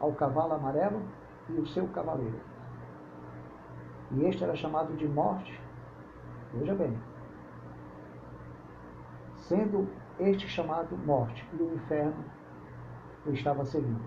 ao 0.00 0.12
cavalo 0.12 0.54
amarelo 0.54 1.02
e 1.48 1.52
o 1.52 1.66
seu 1.66 1.86
cavaleiro. 1.88 2.40
E 4.12 4.24
este 4.24 4.44
era 4.44 4.54
chamado 4.54 4.94
de 4.96 5.08
morte, 5.08 5.60
veja 6.54 6.74
bem, 6.74 6.96
sendo 9.48 9.88
este 10.18 10.48
chamado 10.48 10.96
morte 10.96 11.46
e 11.52 11.62
o 11.62 11.74
inferno 11.74 12.24
o 13.26 13.30
estava 13.30 13.64
seguindo. 13.64 14.02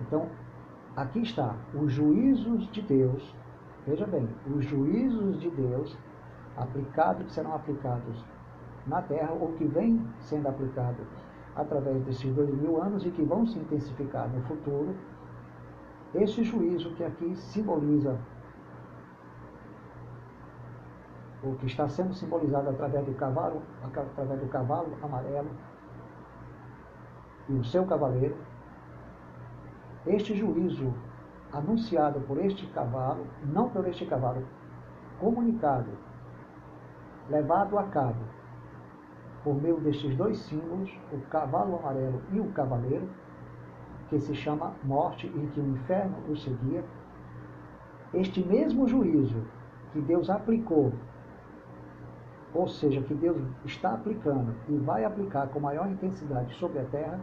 Então, 0.00 0.28
aqui 0.96 1.20
está 1.22 1.54
os 1.74 1.92
juízos 1.92 2.70
de 2.70 2.82
Deus, 2.82 3.34
veja 3.86 4.06
bem, 4.06 4.28
os 4.54 4.64
juízos 4.64 5.40
de 5.40 5.50
Deus 5.50 5.98
aplicados, 6.56 7.26
que 7.26 7.32
serão 7.32 7.54
aplicados 7.54 8.24
na 8.86 9.02
Terra, 9.02 9.32
ou 9.32 9.52
que 9.52 9.64
vem 9.64 10.04
sendo 10.20 10.48
aplicado 10.48 11.06
através 11.54 12.02
desses 12.04 12.32
dois 12.34 12.54
mil 12.54 12.80
anos 12.82 13.04
e 13.04 13.10
que 13.10 13.22
vão 13.22 13.46
se 13.46 13.58
intensificar 13.58 14.28
no 14.28 14.42
futuro, 14.42 14.94
esse 16.14 16.42
juízo 16.42 16.94
que 16.94 17.04
aqui 17.04 17.36
simboliza, 17.36 18.18
o 21.42 21.54
que 21.56 21.66
está 21.66 21.88
sendo 21.88 22.14
simbolizado 22.14 22.68
através 22.68 23.04
do 23.04 23.14
cavalo, 23.14 23.62
através 23.82 24.40
do 24.40 24.48
cavalo 24.48 24.96
amarelo 25.02 25.50
e 27.48 27.54
o 27.54 27.64
seu 27.64 27.84
cavaleiro, 27.86 28.36
este 30.06 30.34
juízo 30.34 30.94
anunciado 31.52 32.20
por 32.20 32.38
este 32.38 32.66
cavalo, 32.68 33.26
não 33.44 33.68
por 33.68 33.86
este 33.88 34.06
cavalo, 34.06 34.46
comunicado 35.18 35.90
levado 37.28 37.78
a 37.78 37.84
cabo 37.84 38.24
por 39.42 39.54
meio 39.54 39.78
destes 39.80 40.14
dois 40.16 40.38
símbolos, 40.38 40.90
o 41.12 41.18
cavalo 41.30 41.78
amarelo 41.78 42.20
e 42.30 42.40
o 42.40 42.52
cavaleiro, 42.52 43.08
que 44.08 44.18
se 44.20 44.34
chama 44.34 44.74
morte 44.82 45.26
e 45.26 45.46
que 45.48 45.60
o 45.60 45.68
inferno 45.68 46.16
o 46.28 46.36
seguia, 46.36 46.84
este 48.12 48.44
mesmo 48.44 48.86
juízo 48.86 49.42
que 49.92 50.00
Deus 50.00 50.28
aplicou, 50.28 50.92
ou 52.52 52.66
seja, 52.66 53.00
que 53.02 53.14
Deus 53.14 53.40
está 53.64 53.94
aplicando 53.94 54.54
e 54.68 54.76
vai 54.76 55.04
aplicar 55.04 55.48
com 55.48 55.60
maior 55.60 55.88
intensidade 55.88 56.54
sobre 56.54 56.80
a 56.80 56.84
terra, 56.84 57.20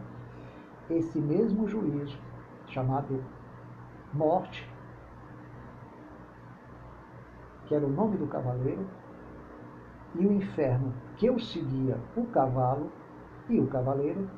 esse 0.88 1.18
mesmo 1.18 1.68
juízo, 1.68 2.18
chamado 2.66 3.22
morte, 4.12 4.68
que 7.66 7.74
era 7.74 7.84
o 7.84 7.90
nome 7.90 8.16
do 8.16 8.26
cavaleiro, 8.26 8.86
e 10.14 10.26
o 10.26 10.32
inferno 10.32 10.94
que 11.16 11.26
eu 11.26 11.38
seguia 11.38 11.98
o 12.16 12.24
cavalo 12.26 12.90
e 13.48 13.60
o 13.60 13.66
cavaleiro 13.66 14.28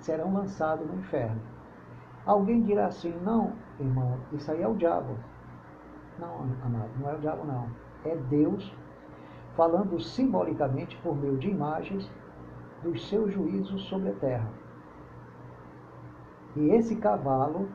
serão 0.00 0.34
lançados 0.34 0.86
no 0.86 0.98
inferno. 0.98 1.40
Alguém 2.26 2.62
dirá 2.62 2.86
assim: 2.86 3.14
não, 3.22 3.52
irmão, 3.78 4.18
isso 4.32 4.50
aí 4.50 4.62
é 4.62 4.68
o 4.68 4.74
diabo. 4.74 5.16
Não, 6.18 6.42
amado, 6.64 6.90
não 6.98 7.10
é 7.10 7.14
o 7.14 7.18
diabo, 7.18 7.44
não. 7.44 7.68
É 8.04 8.16
Deus 8.16 8.74
falando 9.56 10.00
simbolicamente 10.00 10.96
por 10.98 11.16
meio 11.16 11.36
de 11.36 11.48
imagens 11.48 12.10
dos 12.82 13.08
seus 13.08 13.32
juízos 13.32 13.82
sobre 13.88 14.10
a 14.10 14.14
terra. 14.14 14.48
E 16.56 16.70
esse 16.70 16.96
cavalo, 16.96 17.68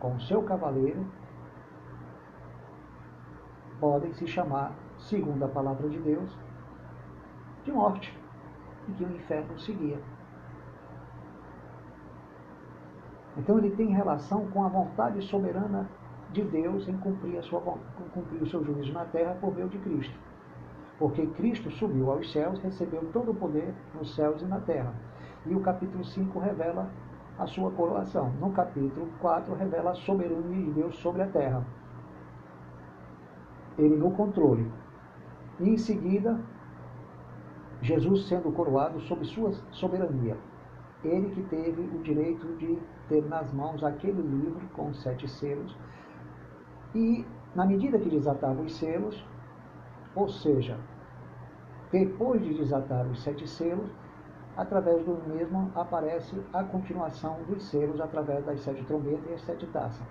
com 0.00 0.18
seu 0.20 0.42
cavaleiro, 0.42 1.04
podem 3.78 4.12
se 4.14 4.26
chamar, 4.26 4.72
segundo 4.98 5.44
a 5.44 5.48
palavra 5.48 5.88
de 5.88 5.98
Deus, 5.98 6.36
de 7.64 7.72
morte 7.72 8.16
e 8.88 8.92
que 8.92 9.04
o 9.04 9.14
inferno 9.14 9.58
seguia. 9.58 10.00
Então 13.36 13.58
ele 13.58 13.70
tem 13.70 13.88
relação 13.92 14.50
com 14.50 14.64
a 14.64 14.68
vontade 14.68 15.22
soberana 15.22 15.88
de 16.32 16.42
Deus 16.42 16.88
em 16.88 16.96
cumprir, 16.98 17.38
a 17.38 17.42
sua, 17.42 17.60
cumprir 17.60 18.42
o 18.42 18.48
seu 18.48 18.64
juízo 18.64 18.92
na 18.92 19.04
terra 19.04 19.36
por 19.40 19.54
meio 19.54 19.68
de 19.68 19.78
Cristo. 19.78 20.27
Porque 20.98 21.26
Cristo 21.28 21.70
subiu 21.70 22.10
aos 22.10 22.32
céus, 22.32 22.58
recebeu 22.58 23.08
todo 23.12 23.30
o 23.30 23.34
poder 23.34 23.72
nos 23.94 24.14
céus 24.14 24.42
e 24.42 24.46
na 24.46 24.60
terra. 24.60 24.92
E 25.46 25.54
o 25.54 25.60
capítulo 25.60 26.04
5 26.04 26.38
revela 26.40 26.90
a 27.38 27.46
sua 27.46 27.70
coroação. 27.70 28.32
No 28.40 28.50
capítulo 28.50 29.08
4 29.20 29.54
revela 29.54 29.92
a 29.92 29.94
soberania 29.94 30.64
de 30.64 30.72
Deus 30.72 30.96
sobre 30.98 31.22
a 31.22 31.28
terra. 31.28 31.64
Ele 33.78 33.96
no 33.96 34.10
controle. 34.10 34.68
E 35.60 35.70
em 35.70 35.76
seguida, 35.76 36.40
Jesus 37.80 38.26
sendo 38.26 38.50
coroado 38.50 39.00
sob 39.00 39.24
sua 39.24 39.52
soberania. 39.70 40.36
Ele 41.04 41.30
que 41.30 41.42
teve 41.44 41.80
o 41.80 42.02
direito 42.02 42.56
de 42.56 42.76
ter 43.08 43.24
nas 43.24 43.52
mãos 43.52 43.84
aquele 43.84 44.20
livro 44.20 44.60
com 44.74 44.92
sete 44.92 45.28
selos. 45.28 45.76
E, 46.92 47.24
na 47.54 47.64
medida 47.64 48.00
que 48.00 48.10
desatava 48.10 48.60
os 48.60 48.76
selos, 48.76 49.24
ou 50.18 50.28
seja, 50.28 50.76
depois 51.92 52.42
de 52.42 52.52
desatar 52.54 53.06
os 53.06 53.22
sete 53.22 53.46
selos, 53.46 53.88
através 54.56 55.04
do 55.04 55.14
mesmo 55.28 55.70
aparece 55.76 56.34
a 56.52 56.64
continuação 56.64 57.40
dos 57.44 57.62
selos 57.70 58.00
através 58.00 58.44
das 58.44 58.60
sete 58.60 58.84
trombetas 58.84 59.30
e 59.30 59.34
as 59.34 59.42
sete 59.42 59.64
taças. 59.68 60.04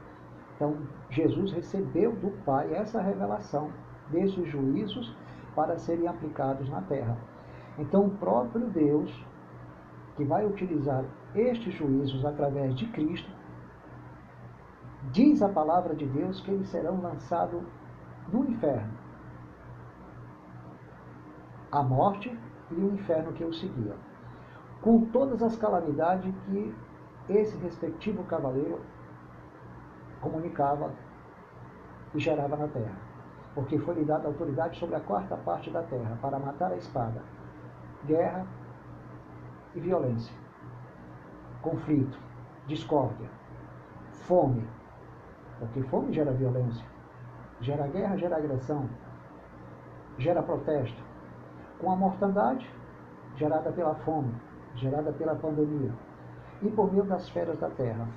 Então, 0.56 0.78
Jesus 1.10 1.52
recebeu 1.52 2.13
do 2.13 2.32
Pai 2.46 2.74
essa 2.74 3.02
revelação 3.02 3.70
desses 4.10 4.48
juízos 4.48 5.13
para 5.54 5.78
serem 5.78 6.08
aplicados 6.08 6.70
na 6.70 6.82
terra. 6.84 7.17
Então, 7.78 8.06
o 8.06 8.17
próprio 8.17 8.65
Deus, 8.70 9.26
que 10.15 10.24
vai 10.24 10.48
utilizar 10.48 11.04
estes 11.36 11.74
juízos 11.74 12.24
através 12.26 12.74
de 12.76 12.88
Cristo, 12.88 13.30
diz 15.12 15.41
a 15.41 15.50
palavra 15.50 15.93
de 15.93 16.06
Deus 16.06 16.39
que 16.39 16.52
eles 16.52 16.70
serão 16.70 17.02
lançados 17.02 17.62
no 18.32 18.46
inferno. 18.46 19.07
A 21.72 21.84
morte 21.84 22.38
e 22.72 22.76
o 22.76 22.94
inferno 22.94 23.34
que 23.34 23.44
o 23.44 23.54
seguia. 23.54 23.96
Com 24.82 25.06
todas 25.06 25.42
as 25.44 25.56
calamidades 25.56 26.34
que 26.46 26.76
esse 27.30 27.58
respectivo 27.58 28.24
cavaleiro 28.24 28.80
comunicava 30.22 30.92
e 32.14 32.20
gerava 32.20 32.56
na 32.56 32.68
terra. 32.68 32.96
Porque 33.54 33.78
foi 33.80 33.96
lhe 33.96 34.06
dada 34.06 34.28
autoridade 34.28 34.78
sobre 34.78 34.96
a 34.96 35.00
quarta 35.00 35.36
parte 35.38 35.70
da 35.70 35.82
terra 35.84 36.18
para 36.22 36.40
matar 36.40 36.72
a 36.72 36.78
espada, 36.78 37.22
guerra 38.06 38.46
e 39.76 39.80
violência, 39.80 40.34
conflito, 41.62 42.18
discórdia, 42.68 43.30
fome, 44.12 44.68
porque 45.60 45.82
fome 45.84 46.14
gera 46.14 46.32
violência, 46.32 46.86
gera 47.60 47.88
guerra, 47.88 48.18
gera 48.18 48.38
agressão, 48.38 48.88
gera 50.18 50.44
protesto. 50.44 51.07
Com 51.80 51.92
a 51.92 51.96
mortandade 51.96 52.70
gerada 53.36 53.72
pela 53.72 53.96
fome, 53.96 54.34
gerada 54.76 55.12
pela 55.12 55.36
pandemia 55.36 55.92
e 56.62 56.70
por 56.70 56.92
meio 56.92 57.06
das 57.06 57.30
feras 57.30 57.58
da 57.60 57.70
terra. 57.70 58.08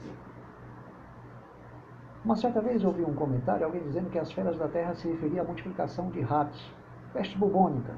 Uma 2.25 2.37
certa 2.37 2.61
vez 2.61 2.85
ouvi 2.85 3.03
um 3.03 3.15
comentário, 3.15 3.65
alguém 3.65 3.83
dizendo 3.83 4.11
que 4.11 4.19
as 4.19 4.31
feras 4.33 4.59
da 4.59 4.69
terra 4.69 4.95
se 4.95 5.09
referia 5.09 5.43
à 5.43 5.45
multiplicação 5.45 6.11
de 6.11 6.21
ratos, 6.21 6.73
peste 7.13 7.37
bubônica. 7.39 7.95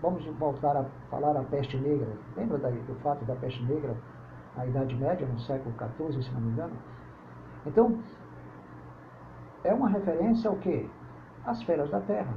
Vamos 0.00 0.24
voltar 0.38 0.76
a 0.76 0.84
falar 1.10 1.36
a 1.36 1.42
peste 1.44 1.76
negra. 1.76 2.08
Lembra 2.36 2.58
do 2.58 2.94
fato 3.02 3.24
da 3.24 3.34
peste 3.36 3.62
negra 3.64 3.94
na 4.56 4.66
Idade 4.66 4.94
Média, 4.96 5.26
no 5.26 5.38
século 5.40 5.74
XIV, 5.76 6.22
se 6.22 6.30
não 6.32 6.40
me 6.40 6.50
engano? 6.50 6.72
Então, 7.66 7.98
é 9.64 9.72
uma 9.72 9.88
referência 9.88 10.50
ao 10.50 10.56
quê? 10.56 10.88
Às 11.44 11.62
feras 11.62 11.90
da 11.90 12.00
terra. 12.00 12.34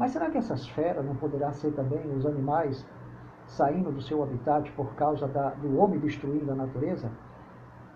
Mas 0.00 0.10
será 0.10 0.28
que 0.30 0.38
essas 0.38 0.66
feras 0.70 1.06
não 1.06 1.14
poderá 1.14 1.52
ser 1.52 1.70
também 1.72 2.04
os 2.16 2.26
animais 2.26 2.84
saindo 3.46 3.92
do 3.92 4.02
seu 4.02 4.22
habitat 4.22 4.72
por 4.72 4.94
causa 4.94 5.28
da, 5.28 5.50
do 5.50 5.78
homem 5.78 6.00
destruindo 6.00 6.50
a 6.50 6.54
natureza? 6.56 7.08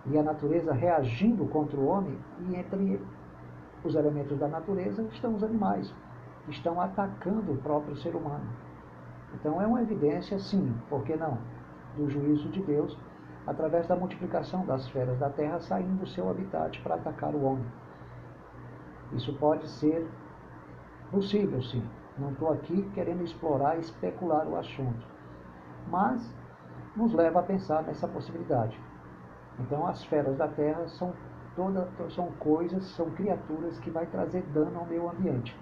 e 0.07 0.19
a 0.19 0.23
natureza 0.23 0.73
reagindo 0.73 1.47
contra 1.47 1.79
o 1.79 1.87
homem, 1.87 2.19
e 2.41 2.57
entre 2.57 3.01
os 3.83 3.95
elementos 3.95 4.39
da 4.39 4.49
natureza 4.49 5.03
estão 5.13 5.35
os 5.35 5.43
animais, 5.43 5.95
que 6.45 6.51
estão 6.51 6.81
atacando 6.81 7.53
o 7.53 7.59
próprio 7.59 7.97
ser 7.97 8.15
humano. 8.15 8.45
Então 9.35 9.61
é 9.61 9.67
uma 9.67 9.83
evidência, 9.83 10.39
sim, 10.39 10.75
por 10.89 11.03
que 11.05 11.17
não, 11.17 11.39
do 11.97 12.09
juízo 12.09 12.49
de 12.51 12.63
Deus, 12.63 12.97
através 13.47 13.87
da 13.87 13.97
multiplicação 13.97 14.65
das 14.65 14.89
feras 14.91 15.19
da 15.19 15.31
terra 15.31 15.59
saindo 15.61 16.01
do 16.01 16.07
seu 16.07 16.29
habitat 16.29 16.81
para 16.83 16.97
atacar 16.97 17.35
o 17.35 17.43
homem. 17.43 17.67
Isso 19.13 19.35
pode 19.35 19.69
ser 19.69 20.07
possível, 21.15 21.63
sim. 21.63 21.83
Não 22.19 22.33
estou 22.33 22.53
aqui 22.53 22.83
querendo 22.95 23.23
explorar 23.23 23.77
e 23.77 23.81
especular 23.81 24.47
o 24.47 24.57
assunto, 24.57 25.07
mas 25.89 26.35
nos 26.97 27.13
leva 27.13 27.41
a 27.41 27.43
pensar 27.43 27.83
nessa 27.83 28.07
possibilidade. 28.07 28.79
Então 29.59 29.87
as 29.87 30.05
feras 30.05 30.37
da 30.37 30.49
terra 30.49 30.87
são 30.89 31.13
toda, 31.57 31.89
são 32.11 32.31
coisas, 32.33 32.85
são 32.97 33.11
criaturas 33.11 33.79
que 33.81 33.91
vai 33.91 34.07
trazer 34.07 34.43
dano 34.53 34.79
ao 34.79 34.87
meio 34.87 35.09
ambiente. 35.09 35.57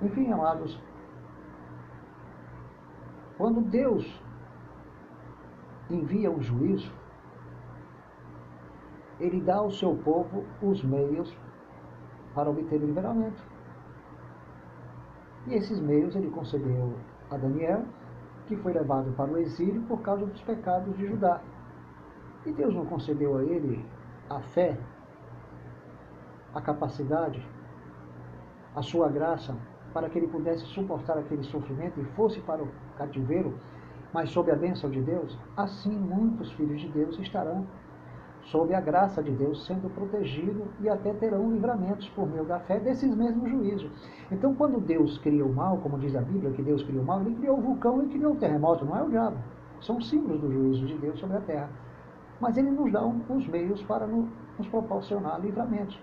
Enfim, 0.00 0.32
amados, 0.32 0.80
quando 3.36 3.60
Deus 3.60 4.22
envia 5.90 6.30
o 6.30 6.40
juízo, 6.40 6.92
ele 9.18 9.40
dá 9.40 9.56
ao 9.56 9.70
seu 9.70 9.96
povo 9.96 10.44
os 10.62 10.82
meios 10.84 11.36
para 12.38 12.50
obter 12.50 12.80
o 12.80 12.86
livramento. 12.86 13.42
E 15.48 15.54
esses 15.54 15.80
meios 15.80 16.14
ele 16.14 16.30
concedeu 16.30 16.94
a 17.32 17.36
Daniel, 17.36 17.82
que 18.46 18.54
foi 18.58 18.72
levado 18.72 19.10
para 19.16 19.32
o 19.32 19.38
exílio 19.38 19.82
por 19.88 20.00
causa 20.02 20.24
dos 20.24 20.40
pecados 20.42 20.96
de 20.96 21.08
Judá. 21.08 21.40
E 22.46 22.52
Deus 22.52 22.72
não 22.72 22.86
concedeu 22.86 23.38
a 23.38 23.42
ele 23.42 23.84
a 24.30 24.38
fé, 24.38 24.78
a 26.54 26.60
capacidade, 26.60 27.44
a 28.76 28.82
sua 28.82 29.08
graça, 29.08 29.56
para 29.92 30.08
que 30.08 30.16
ele 30.16 30.28
pudesse 30.28 30.64
suportar 30.66 31.18
aquele 31.18 31.42
sofrimento 31.42 31.98
e 32.00 32.04
fosse 32.14 32.38
para 32.42 32.62
o 32.62 32.68
cativeiro, 32.96 33.58
mas 34.14 34.30
sob 34.30 34.48
a 34.52 34.54
bênção 34.54 34.88
de 34.88 35.00
Deus, 35.02 35.36
assim 35.56 35.90
muitos 35.90 36.52
filhos 36.52 36.80
de 36.82 36.88
Deus 36.90 37.18
estarão 37.18 37.66
sob 38.50 38.74
a 38.74 38.80
graça 38.80 39.22
de 39.22 39.30
Deus, 39.30 39.66
sendo 39.66 39.90
protegidos 39.90 40.66
e 40.80 40.88
até 40.88 41.12
terão 41.12 41.50
livramentos 41.50 42.08
por 42.10 42.26
meio 42.26 42.44
da 42.44 42.58
fé 42.60 42.80
desses 42.80 43.14
mesmos 43.14 43.50
juízos. 43.50 43.90
Então, 44.30 44.54
quando 44.54 44.80
Deus 44.80 45.18
cria 45.18 45.44
o 45.44 45.52
mal, 45.52 45.78
como 45.78 45.98
diz 45.98 46.14
a 46.16 46.20
Bíblia, 46.20 46.52
que 46.52 46.62
Deus 46.62 46.82
criou 46.82 47.02
o 47.02 47.06
mal, 47.06 47.20
ele 47.20 47.34
criou 47.34 47.58
o 47.58 47.62
vulcão 47.62 48.02
e 48.02 48.08
criou 48.08 48.32
o 48.32 48.36
terremoto, 48.36 48.84
não 48.84 48.96
é 48.96 49.02
o 49.02 49.10
diabo. 49.10 49.36
São 49.80 50.00
símbolos 50.00 50.40
do 50.40 50.50
juízo 50.50 50.86
de 50.86 50.96
Deus 50.98 51.18
sobre 51.20 51.36
a 51.36 51.40
terra. 51.40 51.70
Mas 52.40 52.56
ele 52.56 52.70
nos 52.70 52.90
dá 52.90 53.04
os 53.04 53.46
meios 53.48 53.82
para 53.82 54.06
nos 54.06 54.68
proporcionar 54.70 55.40
livramentos. 55.40 56.00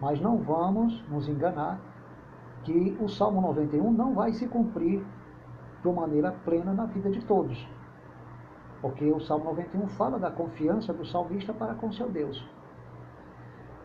Mas 0.00 0.20
não 0.20 0.38
vamos 0.38 1.02
nos 1.08 1.28
enganar 1.28 1.80
que 2.62 2.96
o 3.00 3.08
Salmo 3.08 3.40
91 3.40 3.92
não 3.92 4.14
vai 4.14 4.32
se 4.32 4.46
cumprir 4.46 5.04
de 5.82 5.92
maneira 5.92 6.32
plena 6.44 6.72
na 6.72 6.86
vida 6.86 7.10
de 7.10 7.22
todos. 7.24 7.66
Porque 8.84 9.10
o 9.10 9.18
Salmo 9.18 9.46
91 9.46 9.88
fala 9.96 10.18
da 10.18 10.30
confiança 10.30 10.92
do 10.92 11.06
salmista 11.06 11.54
para 11.54 11.74
com 11.74 11.90
seu 11.90 12.06
Deus. 12.06 12.46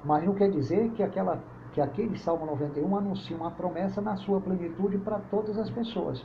Mas 0.03 0.25
não 0.25 0.33
quer 0.33 0.51
dizer 0.51 0.91
que, 0.91 1.01
aquela, 1.01 1.41
que 1.71 1.79
aquele 1.79 2.17
Salmo 2.17 2.45
91 2.45 2.97
anuncia 2.97 3.37
uma 3.37 3.49
promessa 3.49 4.01
na 4.01 4.17
sua 4.17 4.41
plenitude 4.41 4.97
para 4.97 5.19
todas 5.31 5.57
as 5.57 5.69
pessoas. 5.69 6.21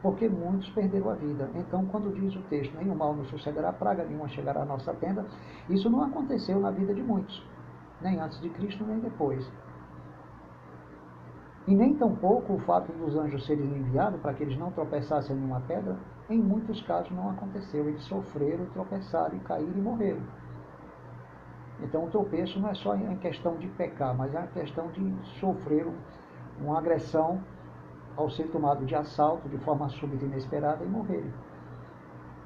Porque 0.00 0.28
muitos 0.28 0.70
perderam 0.70 1.10
a 1.10 1.14
vida. 1.14 1.50
Então, 1.56 1.86
quando 1.86 2.14
diz 2.14 2.36
o 2.36 2.42
texto, 2.42 2.72
nenhum 2.76 2.94
mal 2.94 3.16
nos 3.16 3.30
sucederá, 3.30 3.72
praga 3.72 4.04
nenhuma 4.04 4.28
chegará 4.28 4.62
à 4.62 4.64
nossa 4.64 4.94
tenda, 4.94 5.26
isso 5.68 5.90
não 5.90 6.04
aconteceu 6.04 6.60
na 6.60 6.70
vida 6.70 6.94
de 6.94 7.02
muitos. 7.02 7.44
Nem 8.00 8.20
antes 8.20 8.40
de 8.40 8.48
Cristo, 8.50 8.84
nem 8.84 9.00
depois. 9.00 9.44
E 11.66 11.74
nem 11.74 11.96
tampouco 11.96 12.52
o 12.52 12.60
fato 12.60 12.92
dos 12.92 13.16
anjos 13.16 13.44
serem 13.44 13.66
enviados 13.66 14.20
para 14.20 14.34
que 14.34 14.44
eles 14.44 14.56
não 14.56 14.70
tropeçassem 14.70 15.36
em 15.36 15.44
uma 15.44 15.60
pedra, 15.62 15.98
em 16.28 16.38
muitos 16.38 16.82
casos 16.82 17.10
não 17.10 17.30
aconteceu. 17.30 17.88
Eles 17.88 18.02
sofreram, 18.02 18.66
tropeçaram 18.66 19.36
e 19.36 19.40
caíram 19.40 19.76
e 19.76 19.80
morreram. 19.80 20.22
Então 21.80 22.04
o 22.04 22.10
tropeço 22.10 22.58
não 22.60 22.70
é 22.70 22.74
só 22.74 22.94
em 22.94 23.16
questão 23.16 23.56
de 23.56 23.68
pecar, 23.68 24.16
mas 24.16 24.34
é 24.34 24.38
a 24.38 24.46
questão 24.46 24.88
de 24.88 25.14
sofrer 25.38 25.86
uma 26.60 26.78
agressão 26.78 27.40
ao 28.16 28.28
ser 28.28 28.48
tomado 28.48 28.84
de 28.84 28.94
assalto 28.94 29.48
de 29.48 29.58
forma 29.58 29.88
súbita 29.88 30.24
e 30.24 30.28
inesperada 30.28 30.84
e 30.84 30.88
morrer. 30.88 31.24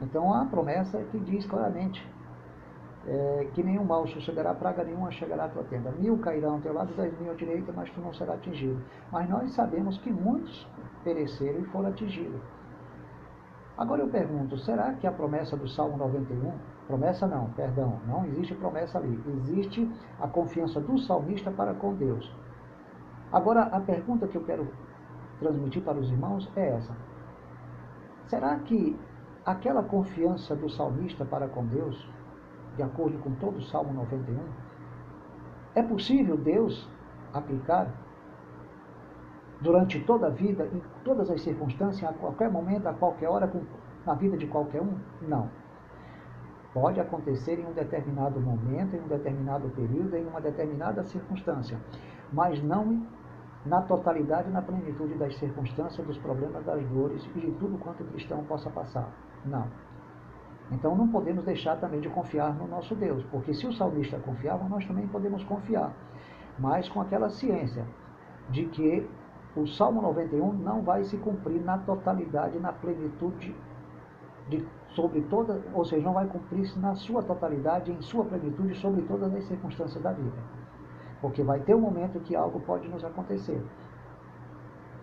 Então 0.03 0.33
a 0.35 0.45
promessa 0.45 0.99
que 1.05 1.18
diz 1.18 1.47
claramente 1.47 2.07
é, 3.07 3.49
que 3.55 3.62
nenhum 3.62 3.85
mal 3.85 4.07
sucederá, 4.07 4.55
praga 4.55 4.85
nenhuma 4.85 5.11
chegará 5.11 5.45
à 5.45 5.49
tua 5.49 5.64
tenda. 5.64 5.90
Mil 5.92 6.18
cairão 6.18 6.55
ao 6.55 6.61
teu 6.61 6.73
lado, 6.73 6.92
dez 6.95 7.18
mil 7.18 7.33
à 7.33 7.35
direita, 7.35 7.73
mas 7.75 7.90
tu 7.90 8.01
não 8.01 8.12
serás 8.12 8.38
atingido. 8.38 8.81
Mas 9.11 9.29
nós 9.29 9.51
sabemos 9.53 9.99
que 9.99 10.12
muitos 10.12 10.68
pereceram 11.03 11.61
e 11.61 11.64
foram 11.64 11.89
atingidos. 11.89 12.41
Agora 13.77 14.03
eu 14.03 14.09
pergunto, 14.09 14.59
será 14.59 14.93
que 14.95 15.07
a 15.07 15.12
promessa 15.12 15.57
do 15.57 15.66
Salmo 15.66 15.97
91, 15.97 16.53
promessa 16.87 17.27
não, 17.27 17.51
perdão, 17.51 18.01
não 18.07 18.25
existe 18.27 18.55
promessa 18.55 18.99
ali, 18.99 19.18
existe 19.39 19.91
a 20.20 20.29
confiança 20.29 20.79
do 20.81 20.99
salmista 20.99 21.51
para 21.51 21.73
com 21.75 21.95
Deus. 21.95 22.31
Agora 23.33 23.62
a 23.62 23.81
pergunta 23.81 24.29
que 24.29 24.37
eu 24.37 24.45
quero 24.45 24.68
transmitir 25.39 25.83
para 25.83 25.99
os 25.99 26.11
irmãos 26.11 26.51
é 26.55 26.68
essa: 26.68 26.95
será 28.27 28.59
que 28.59 28.99
aquela 29.45 29.83
confiança 29.83 30.55
do 30.55 30.68
salmista 30.68 31.25
para 31.25 31.49
com 31.49 31.64
Deus, 31.66 32.09
de 32.77 32.83
acordo 32.83 33.18
com 33.18 33.33
todo 33.37 33.57
o 33.57 33.62
Salmo 33.62 33.93
91, 33.95 34.39
é 35.75 35.83
possível 35.83 36.37
Deus 36.37 36.89
aplicar 37.33 37.89
durante 39.63 40.01
toda 40.01 40.27
a 40.27 40.31
vida, 40.31 40.69
em 40.73 40.83
todas 41.05 41.31
as 41.31 41.41
circunstâncias, 41.41 42.11
a 42.11 42.13
qualquer 42.13 42.51
momento, 42.51 42.87
a 42.87 42.93
qualquer 42.93 43.29
hora, 43.29 43.51
na 44.05 44.15
vida 44.15 44.37
de 44.37 44.47
qualquer 44.47 44.83
um? 44.83 44.95
Não. 45.23 45.49
Pode 46.75 46.99
acontecer 47.01 47.61
em 47.61 47.67
um 47.67 47.73
determinado 47.73 48.41
momento, 48.41 48.97
em 48.97 49.01
um 49.01 49.07
determinado 49.07 49.69
período, 49.71 50.17
em 50.17 50.27
uma 50.27 50.41
determinada 50.41 51.03
circunstância, 51.05 51.79
mas 52.33 52.63
não 52.63 53.07
na 53.65 53.81
totalidade 53.83 54.51
na 54.51 54.61
plenitude 54.61 55.15
das 55.15 55.37
circunstâncias, 55.39 56.05
dos 56.05 56.19
problemas, 56.19 56.65
das 56.65 56.85
dores 56.89 57.25
e 57.37 57.41
de 57.41 57.53
tudo 57.53 57.79
quanto 57.79 58.03
o 58.03 58.07
cristão 58.07 58.43
possa 58.45 58.69
passar. 58.71 59.09
Não. 59.45 59.69
Então 60.73 60.97
não 60.97 61.09
podemos 61.09 61.45
deixar 61.45 61.77
também 61.77 62.01
de 62.01 62.09
confiar 62.09 62.55
no 62.55 62.67
nosso 62.67 62.95
Deus, 62.97 63.23
porque 63.31 63.55
se 63.55 63.67
o 63.67 63.73
salmista 63.73 64.19
confiava, 64.19 64.69
nós 64.69 64.85
também 64.87 65.07
podemos 65.07 65.45
confiar, 65.45 65.93
mas 66.59 66.89
com 66.89 67.01
aquela 67.01 67.29
ciência 67.29 67.87
de 68.49 68.65
que 68.67 69.09
o 69.55 69.66
Salmo 69.66 70.00
91 70.00 70.53
não 70.55 70.82
vai 70.82 71.05
se 71.05 71.16
cumprir 71.18 71.61
na 71.62 71.78
totalidade, 71.78 72.59
na 72.59 72.72
plenitude 72.72 73.55
de, 74.48 74.66
sobre 74.88 75.20
toda, 75.22 75.61
ou 75.74 75.84
seja, 75.84 76.03
não 76.03 76.14
vai 76.14 76.26
cumprir-se 76.26 76.78
na 76.78 76.94
sua 76.94 77.22
totalidade, 77.22 77.92
em 77.92 78.00
sua 78.00 78.24
plenitude, 78.24 78.74
sobre 78.76 79.03
todas 79.03 79.34
as 79.34 79.44
circunstâncias 79.44 80.03
da 80.03 80.12
vida. 80.12 80.38
Porque 81.20 81.42
vai 81.42 81.61
ter 81.61 81.74
um 81.74 81.80
momento 81.80 82.18
que 82.20 82.34
algo 82.34 82.61
pode 82.61 82.88
nos 82.88 83.05
acontecer. 83.05 83.62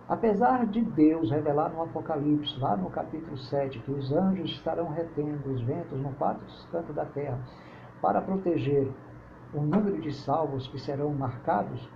Apesar 0.08 0.66
de 0.66 0.80
Deus 0.80 1.30
revelar 1.30 1.70
no 1.70 1.82
Apocalipse, 1.82 2.58
lá 2.58 2.76
no 2.76 2.90
capítulo 2.90 3.38
7, 3.38 3.78
que 3.78 3.92
os 3.92 4.12
anjos 4.12 4.50
estarão 4.50 4.88
retendo 4.88 5.48
os 5.48 5.62
ventos 5.62 5.96
no 6.00 6.12
quatro 6.14 6.44
cantos 6.72 6.94
da 6.96 7.04
terra 7.04 7.38
para 8.02 8.20
proteger 8.20 8.90
o 9.54 9.60
número 9.60 10.00
de 10.00 10.12
salvos 10.12 10.66
que 10.66 10.80
serão 10.80 11.14
marcados, 11.14 11.88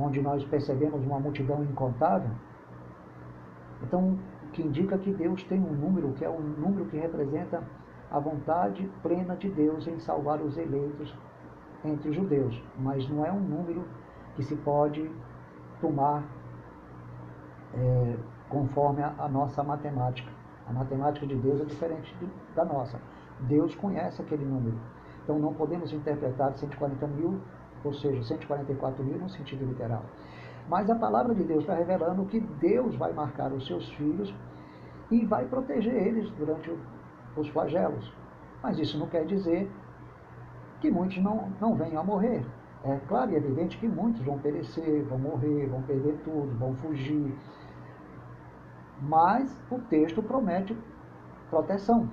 onde 0.00 0.20
nós 0.22 0.44
percebemos 0.44 1.04
uma 1.04 1.20
multidão 1.20 1.62
incontável, 1.62 2.30
então, 3.82 4.18
que 4.52 4.62
indica 4.62 4.98
que 4.98 5.12
Deus 5.12 5.42
tem 5.44 5.60
um 5.60 5.72
número, 5.72 6.12
que 6.12 6.24
é 6.24 6.30
um 6.30 6.40
número 6.40 6.84
que 6.86 6.98
representa 6.98 7.62
a 8.10 8.18
vontade 8.18 8.90
plena 9.02 9.36
de 9.36 9.48
Deus 9.48 9.86
em 9.86 9.98
salvar 10.00 10.40
os 10.40 10.56
eleitos 10.58 11.16
entre 11.84 12.10
os 12.10 12.16
judeus, 12.16 12.62
mas 12.78 13.08
não 13.08 13.24
é 13.24 13.32
um 13.32 13.40
número 13.40 13.84
que 14.34 14.42
se 14.42 14.54
pode 14.56 15.10
tomar 15.80 16.24
é, 17.74 18.16
conforme 18.48 19.02
a, 19.02 19.14
a, 19.18 19.28
nossa 19.28 19.62
matemática. 19.62 20.30
A 20.66 20.72
matemática 20.72 21.26
de 21.26 21.36
Deus 21.36 21.60
é 21.60 21.64
diferente 21.64 22.14
de, 22.16 22.28
da 22.54 22.64
nossa. 22.64 23.00
Deus 23.40 23.74
conhece 23.74 24.20
aquele 24.20 24.44
número. 24.44 24.78
Então 25.22 25.38
não 25.38 25.54
podemos 25.54 25.92
interpretar 25.92 26.52
140 26.54 27.06
mil, 27.06 27.40
ou 27.84 27.92
seja, 27.94 28.22
144 28.22 29.02
mil 29.04 29.18
no 29.18 29.28
sentido 29.28 29.64
literal. 29.64 30.04
Mas 30.68 30.88
a 30.88 30.94
palavra 30.94 31.34
de 31.34 31.42
Deus 31.42 31.60
está 31.60 31.74
revelando 31.74 32.24
que 32.26 32.40
Deus 32.40 32.94
vai 32.96 33.12
marcar 33.12 33.52
os 33.52 33.66
seus 33.66 33.88
filhos 33.92 34.32
e 35.10 35.24
vai 35.24 35.44
proteger 35.46 35.94
eles 35.94 36.30
durante 36.32 36.72
os 37.36 37.48
flagelos. 37.48 38.12
Mas 38.62 38.78
isso 38.78 38.98
não 38.98 39.06
quer 39.06 39.24
dizer 39.24 39.70
que 40.80 40.90
muitos 40.90 41.18
não, 41.22 41.52
não 41.60 41.74
venham 41.74 42.00
a 42.00 42.04
morrer. 42.04 42.44
É 42.84 42.96
claro 43.08 43.30
e 43.32 43.36
evidente 43.36 43.76
que 43.78 43.86
muitos 43.86 44.22
vão 44.22 44.38
perecer, 44.38 45.02
vão 45.04 45.18
morrer, 45.18 45.66
vão 45.66 45.82
perder 45.82 46.18
tudo, 46.24 46.56
vão 46.58 46.74
fugir. 46.76 47.34
Mas 49.02 49.54
o 49.70 49.78
texto 49.78 50.22
promete 50.22 50.76
proteção. 51.50 52.08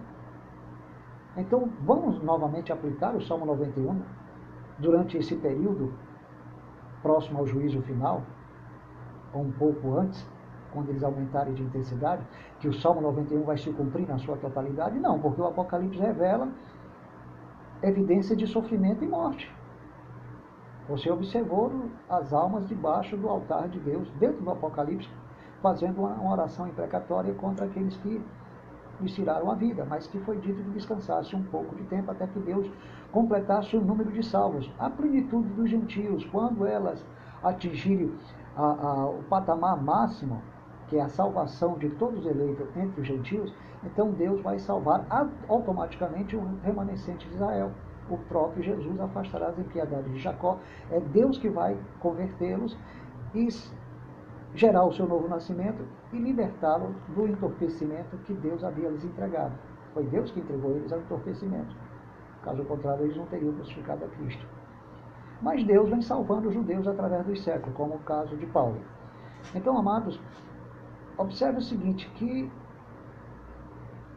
Então, 1.38 1.70
vamos 1.82 2.22
novamente 2.24 2.74
aplicar 2.74 3.16
o 3.16 3.22
Salmo 3.22 3.46
91 3.46 4.02
durante 4.80 5.18
esse 5.18 5.36
período 5.36 5.94
próximo 7.02 7.40
ao 7.40 7.48
juízo 7.48 7.82
final, 7.82 8.22
ou 9.34 9.42
um 9.42 9.52
pouco 9.52 9.98
antes, 9.98 10.28
quando 10.72 10.90
eles 10.90 11.04
aumentarem 11.04 11.54
de 11.54 11.64
intensidade, 11.64 12.22
que 12.60 12.68
o 12.68 12.74
Salmo 12.74 13.02
91 13.02 13.44
vai 13.44 13.58
se 13.58 13.72
cumprir 13.72 14.08
na 14.08 14.18
sua 14.18 14.38
totalidade? 14.38 15.00
Não, 15.00 15.20
porque 15.20 15.42
o 15.42 15.46
Apocalipse 15.46 16.00
revela 16.00 16.50
evidência 17.82 18.36
de 18.36 18.48
sofrimento 18.48 19.04
e 19.04 19.08
morte. 19.08 19.52
Você 20.90 21.12
observou 21.12 21.72
as 22.10 22.34
almas 22.34 22.68
debaixo 22.68 23.18
do 23.18 23.28
altar 23.28 23.68
de 23.68 23.80
Deus, 23.80 24.10
dentro 24.20 24.42
do 24.42 24.52
Apocalipse, 24.52 25.10
fazendo 25.62 26.00
uma 26.00 26.32
oração 26.32 26.68
imprecatória 26.68 27.34
contra 27.34 27.66
aqueles 27.66 27.96
que 27.98 28.24
lhes 29.00 29.14
tiraram 29.14 29.52
a 29.52 29.56
vida, 29.56 29.86
mas 29.86 30.08
que 30.08 30.20
foi 30.20 30.38
dito 30.38 30.62
que 30.64 30.70
descansasse 30.72 31.36
um 31.36 31.44
pouco 31.44 31.76
de 31.76 31.84
tempo 31.84 32.12
até 32.12 32.28
que 32.28 32.40
Deus 32.40 32.70
completasse 33.12 33.76
o 33.78 33.82
número 33.82 34.12
de 34.12 34.24
salvos. 34.24 34.72
A 34.80 34.90
plenitude 34.90 35.50
dos 35.50 35.70
gentios, 35.70 36.26
quando 36.26 36.66
elas 36.66 37.04
atingirem 37.44 38.12
a, 38.56 38.64
a, 38.64 39.06
o 39.10 39.24
patamar 39.24 39.82
máximo, 39.82 40.42
que 40.88 40.98
é 40.98 41.02
a 41.02 41.10
salvação 41.10 41.78
de 41.78 41.90
todos 41.92 42.20
os 42.20 42.26
eleitos 42.26 42.68
entre 42.76 43.02
os 43.02 43.08
gentios, 43.08 43.54
então 43.84 44.12
Deus 44.12 44.42
vai 44.42 44.58
salvar 44.58 45.06
automaticamente 45.48 46.36
o 46.36 46.58
remanescente 46.64 47.28
de 47.28 47.36
Israel 47.36 47.72
o 48.10 48.18
próprio 48.18 48.64
Jesus 48.64 49.00
afastará 49.00 49.48
as 49.48 49.60
impiedades 49.60 50.12
de 50.12 50.20
Jacó. 50.20 50.58
É 50.90 51.00
Deus 51.00 51.38
que 51.38 51.50
vai 51.50 51.78
convertê-los 52.00 52.78
e 53.34 53.48
gerar 54.58 54.84
o 54.86 54.92
seu 54.92 55.08
novo 55.08 55.28
nascimento 55.28 55.86
e 56.12 56.18
libertá-los 56.18 56.96
do 57.10 57.28
entorpecimento 57.28 58.18
que 58.26 58.34
Deus 58.34 58.64
havia 58.64 58.90
lhes 58.90 59.06
entregado. 59.06 59.54
Foi 59.94 60.04
Deus 60.06 60.32
que 60.32 60.40
entregou 60.40 60.72
eles 60.72 60.92
ao 60.92 61.00
entorpecimento. 61.00 61.76
Caso 62.44 62.66
contrário, 62.66 63.06
eles 63.06 63.16
não 63.16 63.28
teriam 63.28 63.54
crucificado 63.54 64.04
a 64.04 64.08
Cristo. 64.08 64.46
Mas 65.44 65.64
Deus 65.64 65.90
vem 65.90 66.02
salvando 66.02 66.48
os 66.48 66.56
judeus 66.56 66.88
através 66.88 67.24
dos 67.28 67.44
séculos, 67.44 67.76
como 67.76 67.96
o 67.96 68.00
caso 68.00 68.36
de 68.36 68.48
Paulo. 68.48 68.82
Então, 69.54 69.78
amados, 69.78 70.20
observe 71.18 71.60
o 71.60 71.62
seguinte, 71.62 72.10
que 72.16 72.52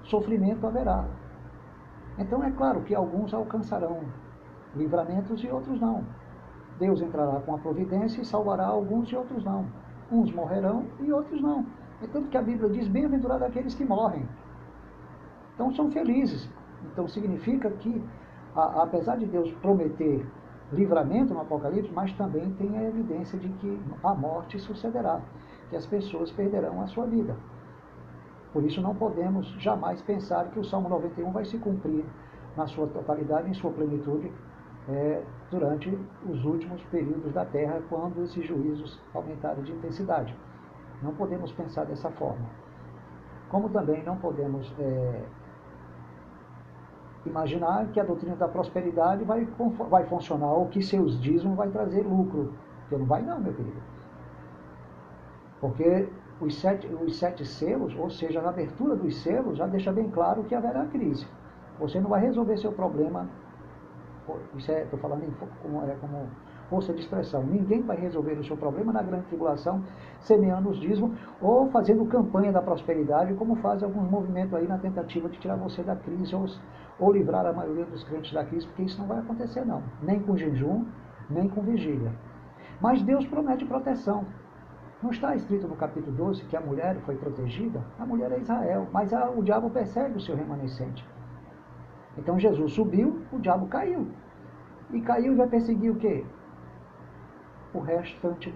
sofrimento 0.04 0.66
haverá, 0.66 1.06
então 2.18 2.42
é 2.42 2.50
claro 2.50 2.80
que 2.80 2.94
alguns 2.94 3.34
alcançarão 3.34 4.00
livramentos 4.74 5.44
e 5.44 5.48
outros 5.48 5.78
não. 5.78 6.02
Deus 6.78 7.02
entrará 7.02 7.40
com 7.40 7.54
a 7.54 7.58
providência 7.58 8.22
e 8.22 8.24
salvará 8.24 8.66
alguns 8.66 9.10
e 9.10 9.16
outros 9.16 9.44
não. 9.44 9.66
Uns 10.10 10.32
morrerão 10.32 10.86
e 11.00 11.12
outros 11.12 11.40
não. 11.40 11.64
É 12.02 12.06
tanto 12.06 12.28
que 12.28 12.36
a 12.36 12.42
Bíblia 12.42 12.68
diz: 12.70 12.88
bem-aventurado 12.88 13.44
aqueles 13.44 13.74
que 13.74 13.84
morrem. 13.84 14.26
Então 15.54 15.72
são 15.72 15.90
felizes. 15.90 16.50
Então 16.92 17.06
significa 17.06 17.70
que, 17.70 18.02
a, 18.56 18.82
apesar 18.82 19.16
de 19.16 19.26
Deus 19.26 19.52
prometer 19.54 20.26
livramento 20.72 21.34
no 21.34 21.40
Apocalipse, 21.40 21.92
mas 21.92 22.12
também 22.14 22.50
tem 22.52 22.78
a 22.78 22.84
evidência 22.84 23.38
de 23.38 23.48
que 23.48 23.80
a 24.02 24.14
morte 24.14 24.58
sucederá, 24.58 25.20
que 25.68 25.76
as 25.76 25.86
pessoas 25.86 26.30
perderão 26.30 26.80
a 26.80 26.86
sua 26.86 27.06
vida. 27.06 27.36
Por 28.52 28.64
isso 28.64 28.80
não 28.80 28.94
podemos 28.94 29.46
jamais 29.58 30.00
pensar 30.02 30.50
que 30.50 30.58
o 30.58 30.64
Salmo 30.64 30.88
91 30.88 31.30
vai 31.30 31.44
se 31.44 31.58
cumprir 31.58 32.04
na 32.56 32.66
sua 32.66 32.86
totalidade, 32.86 33.48
em 33.48 33.54
sua 33.54 33.70
plenitude, 33.70 34.32
é, 34.90 35.22
durante 35.50 35.96
os 36.28 36.44
últimos 36.44 36.82
períodos 36.84 37.32
da 37.32 37.44
Terra, 37.44 37.80
quando 37.88 38.22
esses 38.24 38.44
juízos 38.44 39.00
aumentarem 39.14 39.62
de 39.62 39.72
intensidade. 39.72 40.34
Não 41.02 41.14
podemos 41.14 41.52
pensar 41.52 41.84
dessa 41.86 42.10
forma. 42.10 42.46
Como 43.48 43.68
também 43.68 44.02
não 44.04 44.16
podemos 44.16 44.72
é, 44.78 45.22
imaginar 47.24 47.86
que 47.88 48.00
a 48.00 48.04
doutrina 48.04 48.36
da 48.36 48.48
prosperidade 48.48 49.24
vai, 49.24 49.46
vai 49.88 50.04
funcionar 50.06 50.52
ou 50.52 50.66
que 50.66 50.82
seus 50.82 51.20
dízimos 51.20 51.56
vai 51.56 51.68
trazer 51.70 52.02
lucro. 52.02 52.52
Porque 52.80 52.96
não 52.96 53.06
vai 53.06 53.22
não, 53.22 53.40
meu 53.40 53.54
querido. 53.54 53.80
Porque 55.60 56.08
os 56.40 56.58
sete, 56.58 56.86
os 56.86 57.18
sete 57.18 57.44
selos, 57.44 57.94
ou 57.96 58.10
seja, 58.10 58.40
a 58.40 58.48
abertura 58.48 58.96
dos 58.96 59.22
selos, 59.22 59.58
já 59.58 59.66
deixa 59.66 59.92
bem 59.92 60.10
claro 60.10 60.42
que 60.44 60.54
haverá 60.54 60.86
crise. 60.86 61.26
Você 61.78 62.00
não 62.00 62.10
vai 62.10 62.20
resolver 62.20 62.56
seu 62.56 62.72
problema, 62.72 63.28
isso 64.56 64.70
é, 64.70 64.82
estou 64.82 64.98
falando 64.98 65.24
em, 65.24 65.30
como, 65.62 65.82
é, 65.82 65.94
como 66.00 66.28
força 66.68 66.92
de 66.92 67.00
expressão, 67.00 67.42
ninguém 67.42 67.82
vai 67.82 67.96
resolver 67.96 68.34
o 68.34 68.44
seu 68.44 68.56
problema 68.56 68.92
na 68.92 69.02
grande 69.02 69.24
tribulação 69.26 69.82
semeando 70.20 70.70
os 70.70 70.78
dízimos 70.78 71.18
ou 71.42 71.68
fazendo 71.70 72.06
campanha 72.06 72.52
da 72.52 72.62
prosperidade, 72.62 73.34
como 73.34 73.56
fazem 73.56 73.86
alguns 73.86 74.08
movimentos 74.08 74.54
aí 74.54 74.68
na 74.68 74.78
tentativa 74.78 75.28
de 75.28 75.38
tirar 75.38 75.56
você 75.56 75.82
da 75.82 75.96
crise 75.96 76.34
ou, 76.34 76.46
ou 76.98 77.12
livrar 77.12 77.44
a 77.44 77.52
maioria 77.52 77.84
dos 77.84 78.04
crentes 78.04 78.32
da 78.32 78.44
crise, 78.44 78.66
porque 78.68 78.84
isso 78.84 79.00
não 79.00 79.08
vai 79.08 79.18
acontecer 79.18 79.64
não, 79.64 79.82
nem 80.00 80.20
com 80.20 80.36
jejum, 80.36 80.84
nem 81.28 81.48
com 81.48 81.60
vigília. 81.60 82.12
Mas 82.80 83.02
Deus 83.02 83.26
promete 83.26 83.64
proteção. 83.64 84.24
Não 85.02 85.10
está 85.10 85.34
escrito 85.34 85.66
no 85.66 85.76
capítulo 85.76 86.14
12 86.14 86.44
que 86.44 86.56
a 86.56 86.60
mulher 86.60 86.96
foi 87.06 87.16
protegida? 87.16 87.82
A 87.98 88.06
mulher 88.06 88.30
é 88.32 88.38
Israel, 88.38 88.86
mas 88.92 89.12
a, 89.12 89.30
o 89.30 89.42
diabo 89.42 89.70
persegue 89.70 90.16
o 90.16 90.20
seu 90.20 90.36
remanescente. 90.36 91.04
Então 92.18 92.38
Jesus 92.38 92.72
subiu, 92.72 93.20
o 93.32 93.38
diabo 93.38 93.66
caiu. 93.66 94.08
E 94.92 95.00
caiu 95.00 95.32
e 95.32 95.36
vai 95.36 95.48
perseguir 95.48 95.90
o 95.90 95.96
quê? 95.96 96.24
O 97.72 97.78
restante 97.80 98.52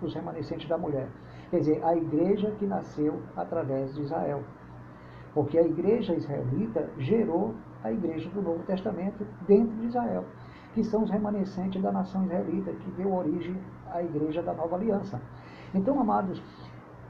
dos 0.00 0.14
remanescentes 0.14 0.68
da 0.68 0.76
mulher. 0.76 1.08
Quer 1.50 1.60
dizer, 1.60 1.84
a 1.84 1.96
igreja 1.96 2.50
que 2.58 2.66
nasceu 2.66 3.22
através 3.36 3.94
de 3.94 4.02
Israel. 4.02 4.42
Porque 5.32 5.58
a 5.58 5.62
igreja 5.62 6.14
israelita 6.14 6.90
gerou 6.98 7.54
a 7.84 7.92
igreja 7.92 8.28
do 8.30 8.42
Novo 8.42 8.62
Testamento 8.64 9.24
dentro 9.46 9.76
de 9.76 9.86
Israel, 9.86 10.24
que 10.74 10.82
são 10.82 11.04
os 11.04 11.10
remanescentes 11.10 11.80
da 11.80 11.92
nação 11.92 12.24
israelita, 12.24 12.72
que 12.72 12.90
deu 12.92 13.14
origem 13.14 13.56
à 13.92 14.02
igreja 14.02 14.42
da 14.42 14.52
nova 14.52 14.76
aliança. 14.76 15.20
Então, 15.74 16.00
amados, 16.00 16.42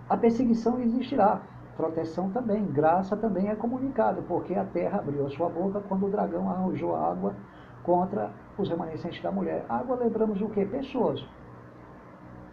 a 0.08 0.16
perseguição 0.16 0.80
existirá, 0.80 1.40
proteção 1.76 2.30
também, 2.30 2.64
graça 2.66 3.16
também 3.16 3.48
é 3.48 3.54
comunicada, 3.54 4.22
porque 4.22 4.54
a 4.54 4.64
terra 4.64 4.98
abriu 4.98 5.26
a 5.26 5.30
sua 5.30 5.48
boca 5.48 5.80
quando 5.88 6.06
o 6.06 6.10
dragão 6.10 6.48
arrojou 6.48 6.96
água 6.96 7.34
contra 7.82 8.30
os 8.58 8.68
remanescentes 8.68 9.22
da 9.22 9.30
mulher. 9.30 9.64
Água 9.68 9.96
lembramos 9.96 10.40
o 10.40 10.48
que? 10.48 10.64
Pessoas. 10.64 11.24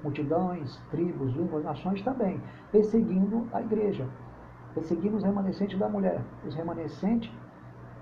multidões, 0.03 0.77
tribos, 0.91 1.33
línguas, 1.33 1.63
nações 1.63 2.01
também, 2.01 2.41
perseguindo 2.71 3.47
a 3.53 3.61
igreja, 3.61 4.05
perseguindo 4.73 5.15
os 5.15 5.23
remanescentes 5.23 5.79
da 5.79 5.87
mulher, 5.87 6.19
os 6.45 6.53
remanescentes 6.53 7.31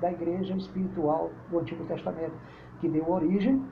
da 0.02 0.12
igreja 0.12 0.56
espiritual 0.56 1.30
do 1.52 1.60
Antigo 1.60 1.86
Testamento, 1.86 2.34
que 2.80 2.90
deu 2.90 3.08
origem 3.08 3.64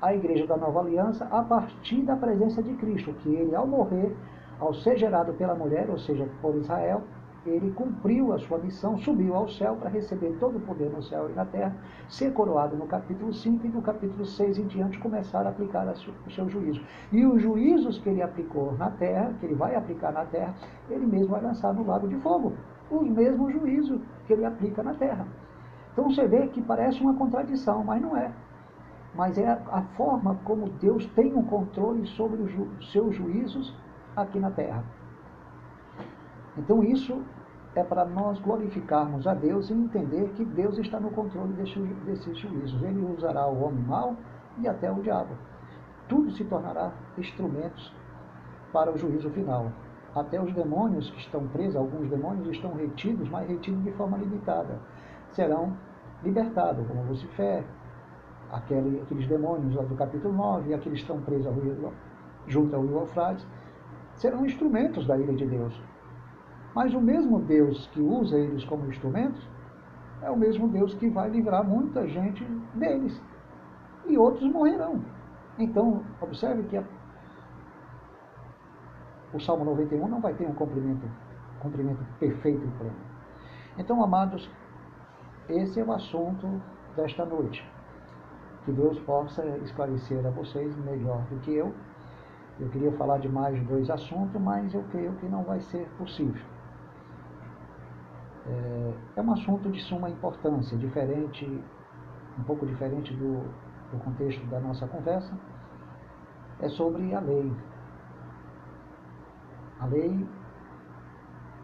à 0.00 0.14
igreja 0.14 0.46
da 0.46 0.56
Nova 0.56 0.80
Aliança 0.80 1.24
a 1.24 1.42
partir 1.42 2.02
da 2.02 2.14
presença 2.14 2.62
de 2.62 2.72
Cristo, 2.74 3.12
que 3.14 3.34
ele, 3.34 3.54
ao 3.54 3.66
morrer, 3.66 4.16
ao 4.62 4.72
ser 4.72 4.96
gerado 4.96 5.32
pela 5.32 5.56
mulher, 5.56 5.90
ou 5.90 5.98
seja, 5.98 6.28
por 6.40 6.54
Israel, 6.54 7.02
ele 7.44 7.72
cumpriu 7.72 8.32
a 8.32 8.38
sua 8.38 8.58
missão, 8.58 8.96
subiu 8.96 9.34
ao 9.34 9.48
céu 9.48 9.74
para 9.74 9.90
receber 9.90 10.36
todo 10.38 10.58
o 10.58 10.60
poder 10.60 10.88
no 10.88 11.02
céu 11.02 11.28
e 11.28 11.32
na 11.32 11.44
terra, 11.44 11.74
ser 12.08 12.32
coroado 12.32 12.76
no 12.76 12.86
capítulo 12.86 13.32
5 13.32 13.66
e 13.66 13.70
no 13.70 13.82
capítulo 13.82 14.24
6 14.24 14.58
em 14.58 14.66
diante 14.68 15.00
começar 15.00 15.44
a 15.44 15.48
aplicar 15.48 15.84
o 15.88 16.30
seu 16.30 16.48
juízo. 16.48 16.80
E 17.10 17.26
os 17.26 17.42
juízos 17.42 17.98
que 17.98 18.08
ele 18.08 18.22
aplicou 18.22 18.72
na 18.78 18.88
terra, 18.90 19.34
que 19.40 19.46
ele 19.46 19.56
vai 19.56 19.74
aplicar 19.74 20.12
na 20.12 20.24
terra, 20.26 20.54
ele 20.88 21.06
mesmo 21.06 21.30
vai 21.30 21.42
lançar 21.42 21.74
no 21.74 21.84
lago 21.84 22.06
de 22.06 22.14
fogo. 22.20 22.52
Os 22.88 23.08
mesmos 23.08 23.52
juízos 23.52 24.00
que 24.28 24.32
ele 24.32 24.44
aplica 24.44 24.80
na 24.80 24.94
terra. 24.94 25.26
Então 25.92 26.08
você 26.08 26.24
vê 26.28 26.46
que 26.46 26.62
parece 26.62 27.00
uma 27.00 27.14
contradição, 27.14 27.82
mas 27.82 28.00
não 28.00 28.16
é. 28.16 28.30
Mas 29.12 29.36
é 29.36 29.48
a 29.48 29.82
forma 29.96 30.38
como 30.44 30.68
Deus 30.80 31.04
tem 31.16 31.34
um 31.34 31.42
controle 31.42 32.06
sobre 32.06 32.40
os 32.40 32.92
seus 32.92 33.16
juízos 33.16 33.74
aqui 34.16 34.38
na 34.38 34.50
terra. 34.50 34.84
Então 36.56 36.82
isso 36.82 37.22
é 37.74 37.82
para 37.82 38.04
nós 38.04 38.38
glorificarmos 38.40 39.26
a 39.26 39.34
Deus 39.34 39.70
e 39.70 39.72
entender 39.72 40.28
que 40.30 40.44
Deus 40.44 40.78
está 40.78 41.00
no 41.00 41.10
controle 41.10 41.54
desses 41.54 42.38
juízos. 42.38 42.82
Ele 42.82 43.02
usará 43.04 43.46
o 43.46 43.62
homem 43.62 43.82
mau 43.84 44.16
e 44.58 44.68
até 44.68 44.90
o 44.90 45.00
diabo. 45.00 45.34
Tudo 46.08 46.30
se 46.32 46.44
tornará 46.44 46.92
instrumentos 47.16 47.94
para 48.72 48.92
o 48.92 48.98
juízo 48.98 49.30
final. 49.30 49.72
Até 50.14 50.40
os 50.42 50.52
demônios 50.52 51.10
que 51.10 51.20
estão 51.20 51.48
presos, 51.48 51.76
alguns 51.76 52.10
demônios 52.10 52.48
estão 52.48 52.74
retidos, 52.74 53.28
mas 53.30 53.48
retidos 53.48 53.82
de 53.82 53.92
forma 53.92 54.18
limitada. 54.18 54.78
Serão 55.30 55.74
libertados, 56.22 56.86
como 56.86 57.02
Lucifer, 57.04 57.64
aquele, 58.50 59.00
aqueles 59.00 59.26
demônios 59.26 59.74
lá 59.74 59.82
do 59.82 59.94
capítulo 59.94 60.34
9, 60.34 60.74
aqueles 60.74 60.98
que 60.98 61.04
estão 61.04 61.22
presos 61.22 61.46
ao 61.46 61.54
junto 62.46 62.76
ao 62.76 62.84
Eufrates, 62.84 63.46
serão 64.22 64.46
instrumentos 64.46 65.04
da 65.04 65.18
ira 65.18 65.34
de 65.34 65.44
Deus. 65.44 65.78
Mas 66.74 66.94
o 66.94 67.00
mesmo 67.00 67.40
Deus 67.40 67.88
que 67.88 68.00
usa 68.00 68.38
eles 68.38 68.64
como 68.64 68.86
instrumentos 68.86 69.46
é 70.22 70.30
o 70.30 70.36
mesmo 70.36 70.68
Deus 70.68 70.94
que 70.94 71.08
vai 71.08 71.28
livrar 71.28 71.64
muita 71.64 72.06
gente 72.06 72.44
deles. 72.72 73.20
E 74.06 74.16
outros 74.16 74.50
morrerão. 74.50 75.04
Então, 75.58 76.04
observe 76.20 76.62
que 76.64 76.76
a, 76.76 76.84
o 79.34 79.40
Salmo 79.40 79.64
91 79.64 80.06
não 80.06 80.20
vai 80.20 80.32
ter 80.34 80.46
um 80.46 80.54
cumprimento, 80.54 81.06
cumprimento 81.60 82.02
perfeito 82.20 82.64
e 82.64 82.70
pleno. 82.78 82.96
Então, 83.76 84.02
amados, 84.02 84.48
esse 85.48 85.80
é 85.80 85.84
o 85.84 85.92
assunto 85.92 86.62
desta 86.96 87.24
noite. 87.24 87.68
Que 88.64 88.72
Deus 88.72 88.98
possa 89.00 89.44
esclarecer 89.64 90.24
a 90.24 90.30
vocês 90.30 90.76
melhor 90.84 91.22
do 91.22 91.40
que 91.40 91.52
eu. 91.52 91.74
Eu 92.60 92.68
queria 92.68 92.92
falar 92.92 93.18
de 93.18 93.28
mais 93.28 93.60
dois 93.66 93.90
assuntos, 93.90 94.40
mas 94.40 94.72
eu 94.74 94.82
creio 94.90 95.12
que 95.14 95.26
não 95.26 95.42
vai 95.42 95.60
ser 95.60 95.88
possível. 95.98 96.42
É, 98.46 98.94
é 99.16 99.22
um 99.22 99.32
assunto 99.32 99.70
de 99.70 99.80
suma 99.80 100.10
importância, 100.10 100.76
diferente, 100.76 101.46
um 102.38 102.42
pouco 102.44 102.66
diferente 102.66 103.14
do, 103.14 103.40
do 103.90 103.98
contexto 104.04 104.44
da 104.46 104.60
nossa 104.60 104.86
conversa. 104.86 105.32
É 106.60 106.68
sobre 106.68 107.14
a 107.14 107.20
lei. 107.20 107.52
A 109.80 109.86
lei 109.86 110.26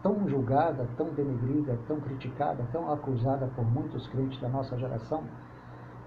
tão 0.01 0.27
julgada, 0.27 0.87
tão 0.97 1.09
denegrida, 1.09 1.77
tão 1.87 1.99
criticada, 1.99 2.65
tão 2.71 2.91
acusada 2.91 3.47
por 3.55 3.65
muitos 3.65 4.07
crentes 4.07 4.39
da 4.39 4.49
nossa 4.49 4.77
geração, 4.77 5.23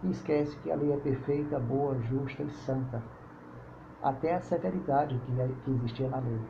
e 0.02 0.10
esquece 0.10 0.56
que 0.58 0.70
a 0.70 0.74
lei 0.74 0.92
é 0.92 0.96
perfeita, 0.96 1.58
boa, 1.58 1.98
justa 2.02 2.42
e 2.42 2.50
santa. 2.50 3.02
Até 4.02 4.34
a 4.34 4.40
severidade 4.40 5.18
que, 5.18 5.40
é, 5.40 5.48
que 5.64 5.70
existia 5.70 6.08
na 6.08 6.18
lei. 6.18 6.40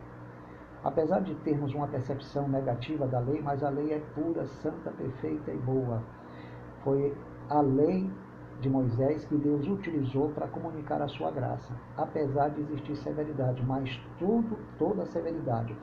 Apesar 0.83 1.21
de 1.21 1.35
termos 1.37 1.75
uma 1.75 1.87
percepção 1.87 2.49
negativa 2.49 3.07
da 3.07 3.21
lei, 3.21 3.41
mas 3.41 3.63
a 3.63 3.69
lei 3.69 3.93
é 3.93 4.01
pura, 4.15 4.45
santa, 4.47 4.91
perfeita 4.91 5.53
e 5.53 5.59
boa. 5.59 6.03
Foi 6.83 7.17
a 7.49 7.61
lei 7.61 8.11
de 8.61 8.71
Moisés 8.71 9.25
que 9.25 9.37
Deus 9.37 9.67
utilizou 9.67 10.29
para 10.31 10.47
comunicar 10.47 11.03
a 11.03 11.09
sua 11.09 11.31
graça, 11.31 11.75
apesar 11.97 12.49
de 12.51 12.61
existir 12.61 12.97
severidade, 12.97 13.63
mas 13.67 14.01
tudo, 14.19 14.57
toda 14.79 15.05
severidade, 15.07 15.77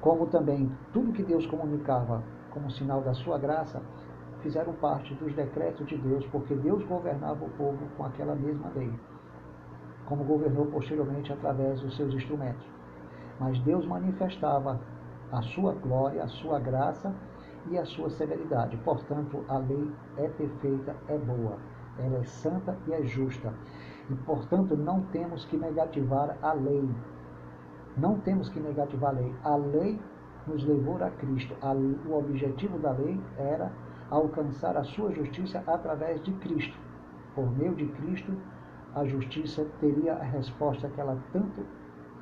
como 0.00 0.26
também 0.26 0.70
tudo 0.92 1.12
que 1.12 1.22
Deus 1.22 1.46
comunicava 1.46 2.22
como 2.50 2.70
sinal 2.70 3.00
da 3.00 3.14
sua 3.14 3.38
graça, 3.38 3.80
fizeram 4.42 4.74
parte 4.74 5.14
dos 5.14 5.34
decretos 5.34 5.86
de 5.86 5.96
Deus, 5.96 6.26
porque 6.26 6.54
Deus 6.54 6.84
governava 6.84 7.44
o 7.44 7.50
povo 7.50 7.86
com 7.96 8.04
aquela 8.04 8.34
mesma 8.34 8.70
lei, 8.74 8.92
como 10.12 10.24
governou 10.24 10.66
posteriormente 10.66 11.32
através 11.32 11.80
dos 11.80 11.96
seus 11.96 12.12
instrumentos 12.12 12.72
mas 13.40 13.58
Deus 13.60 13.86
manifestava 13.86 14.78
a 15.32 15.42
sua 15.42 15.72
glória, 15.74 16.22
a 16.22 16.28
sua 16.28 16.60
graça 16.60 17.12
e 17.70 17.78
a 17.78 17.84
sua 17.84 18.10
severidade. 18.10 18.76
Portanto, 18.78 19.44
a 19.48 19.58
lei 19.58 19.90
é 20.18 20.28
perfeita, 20.28 20.94
é 21.08 21.18
boa, 21.18 21.56
ela 21.98 22.18
é 22.18 22.24
santa 22.24 22.76
e 22.86 22.92
é 22.92 23.02
justa. 23.02 23.52
E, 24.10 24.14
portanto, 24.14 24.76
não 24.76 25.02
temos 25.06 25.44
que 25.46 25.56
negativar 25.56 26.36
a 26.42 26.52
lei. 26.52 26.88
Não 27.96 28.20
temos 28.20 28.48
que 28.48 28.60
negativar 28.60 29.10
a 29.10 29.18
lei. 29.18 29.34
A 29.42 29.56
lei 29.56 30.00
nos 30.46 30.64
levou 30.64 31.02
a 31.02 31.10
Cristo. 31.10 31.56
o 32.06 32.18
objetivo 32.18 32.78
da 32.78 32.92
lei 32.92 33.20
era 33.38 33.72
alcançar 34.10 34.76
a 34.76 34.84
sua 34.84 35.10
justiça 35.12 35.64
através 35.66 36.22
de 36.22 36.32
Cristo. 36.34 36.78
Por 37.34 37.50
meio 37.56 37.74
de 37.74 37.86
Cristo, 37.86 38.36
a 38.94 39.04
justiça 39.04 39.66
teria 39.80 40.14
a 40.14 40.22
resposta 40.22 40.88
que 40.88 41.00
ela 41.00 41.18
tanto 41.32 41.64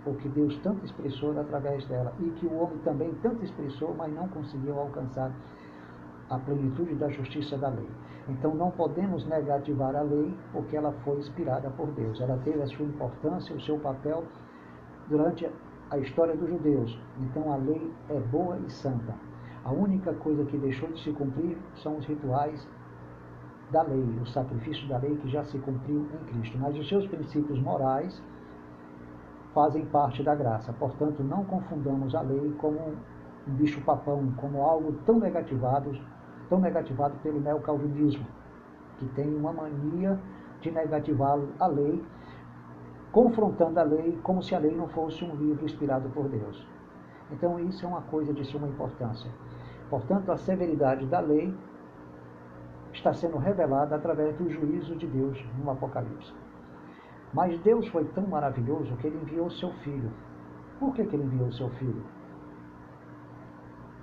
o 0.06 0.14
que 0.14 0.28
Deus 0.28 0.56
tanto 0.62 0.84
expressou 0.84 1.38
através 1.38 1.84
dela 1.86 2.12
e 2.20 2.30
que 2.30 2.46
o 2.46 2.54
homem 2.54 2.78
também 2.78 3.12
tanto 3.22 3.44
expressou, 3.44 3.94
mas 3.94 4.12
não 4.14 4.28
conseguiu 4.28 4.78
alcançar 4.78 5.30
a 6.30 6.38
plenitude 6.38 6.94
da 6.94 7.08
justiça 7.08 7.58
da 7.58 7.68
lei. 7.68 7.88
Então 8.28 8.54
não 8.54 8.70
podemos 8.70 9.26
negativar 9.26 9.94
a 9.96 10.02
lei 10.02 10.32
porque 10.52 10.76
ela 10.76 10.92
foi 11.04 11.18
inspirada 11.18 11.68
por 11.70 11.88
Deus. 11.88 12.20
Ela 12.20 12.38
teve 12.44 12.62
a 12.62 12.66
sua 12.66 12.86
importância, 12.86 13.54
o 13.54 13.60
seu 13.60 13.78
papel 13.78 14.24
durante 15.08 15.50
a 15.90 15.98
história 15.98 16.36
dos 16.36 16.48
judeus. 16.48 16.98
Então 17.18 17.52
a 17.52 17.56
lei 17.56 17.92
é 18.08 18.20
boa 18.20 18.56
e 18.66 18.70
santa. 18.70 19.14
A 19.64 19.72
única 19.72 20.14
coisa 20.14 20.44
que 20.44 20.56
deixou 20.56 20.88
de 20.90 21.02
se 21.02 21.12
cumprir 21.12 21.58
são 21.74 21.98
os 21.98 22.06
rituais 22.06 22.66
da 23.70 23.82
lei, 23.82 24.18
o 24.20 24.26
sacrifício 24.26 24.88
da 24.88 24.98
lei 24.98 25.16
que 25.16 25.28
já 25.28 25.44
se 25.44 25.58
cumpriu 25.58 26.06
em 26.14 26.24
Cristo. 26.32 26.58
Mas 26.58 26.76
os 26.76 26.88
seus 26.88 27.06
princípios 27.06 27.58
morais 27.60 28.22
fazem 29.54 29.84
parte 29.86 30.22
da 30.22 30.34
graça. 30.34 30.72
Portanto, 30.72 31.22
não 31.22 31.44
confundamos 31.44 32.14
a 32.14 32.20
lei 32.20 32.52
como 32.58 32.78
um 33.46 33.52
bicho-papão, 33.54 34.32
como 34.36 34.62
algo 34.62 34.92
tão 35.06 35.18
negativado, 35.18 35.98
tão 36.48 36.60
negativado 36.60 37.14
pelo 37.22 37.40
neocalvinismo, 37.40 38.26
que 38.98 39.06
tem 39.08 39.34
uma 39.34 39.52
mania 39.52 40.18
de 40.60 40.70
negativar 40.70 41.38
a 41.58 41.66
lei, 41.66 42.04
confrontando 43.12 43.80
a 43.80 43.82
lei 43.82 44.18
como 44.22 44.42
se 44.42 44.54
a 44.54 44.58
lei 44.58 44.74
não 44.74 44.88
fosse 44.88 45.24
um 45.24 45.34
livro 45.34 45.64
inspirado 45.64 46.08
por 46.10 46.28
Deus. 46.28 46.66
Então, 47.32 47.58
isso 47.60 47.84
é 47.84 47.88
uma 47.88 48.02
coisa 48.02 48.32
de 48.32 48.44
suma 48.44 48.66
importância. 48.66 49.30
Portanto, 49.88 50.30
a 50.30 50.36
severidade 50.36 51.06
da 51.06 51.20
lei 51.20 51.54
está 52.92 53.12
sendo 53.12 53.38
revelada 53.38 53.96
através 53.96 54.36
do 54.36 54.48
juízo 54.50 54.96
de 54.96 55.06
Deus 55.06 55.42
no 55.58 55.70
Apocalipse. 55.70 56.32
Mas 57.32 57.58
Deus 57.60 57.86
foi 57.88 58.04
tão 58.06 58.26
maravilhoso 58.26 58.96
que 58.96 59.06
ele 59.06 59.20
enviou 59.22 59.50
seu 59.50 59.72
filho. 59.84 60.12
Por 60.78 60.94
que, 60.94 61.04
que 61.04 61.14
ele 61.14 61.24
enviou 61.24 61.52
seu 61.52 61.70
filho? 61.70 62.04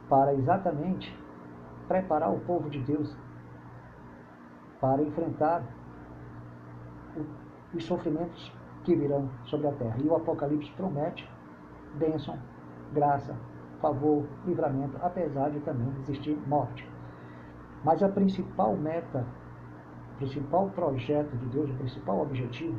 Para 0.07 0.33
exatamente 0.33 1.13
preparar 1.87 2.33
o 2.33 2.39
povo 2.41 2.69
de 2.69 2.79
Deus 2.79 3.15
para 4.79 5.01
enfrentar 5.01 5.63
os 7.73 7.83
sofrimentos 7.85 8.53
que 8.83 8.95
virão 8.95 9.29
sobre 9.45 9.67
a 9.67 9.71
terra. 9.73 9.97
E 10.01 10.07
o 10.07 10.15
Apocalipse 10.15 10.71
promete 10.73 11.29
bênção, 11.95 12.37
graça, 12.93 13.35
favor, 13.81 14.25
livramento, 14.45 14.97
apesar 15.01 15.49
de 15.49 15.59
também 15.61 15.91
existir 16.01 16.37
morte. 16.47 16.87
Mas 17.87 18.03
a 18.03 18.09
principal 18.09 18.75
meta, 18.75 19.25
o 20.11 20.17
principal 20.17 20.69
projeto 20.75 21.37
de 21.37 21.45
Deus, 21.45 21.69
o 21.69 21.73
principal 21.75 22.21
objetivo 22.21 22.77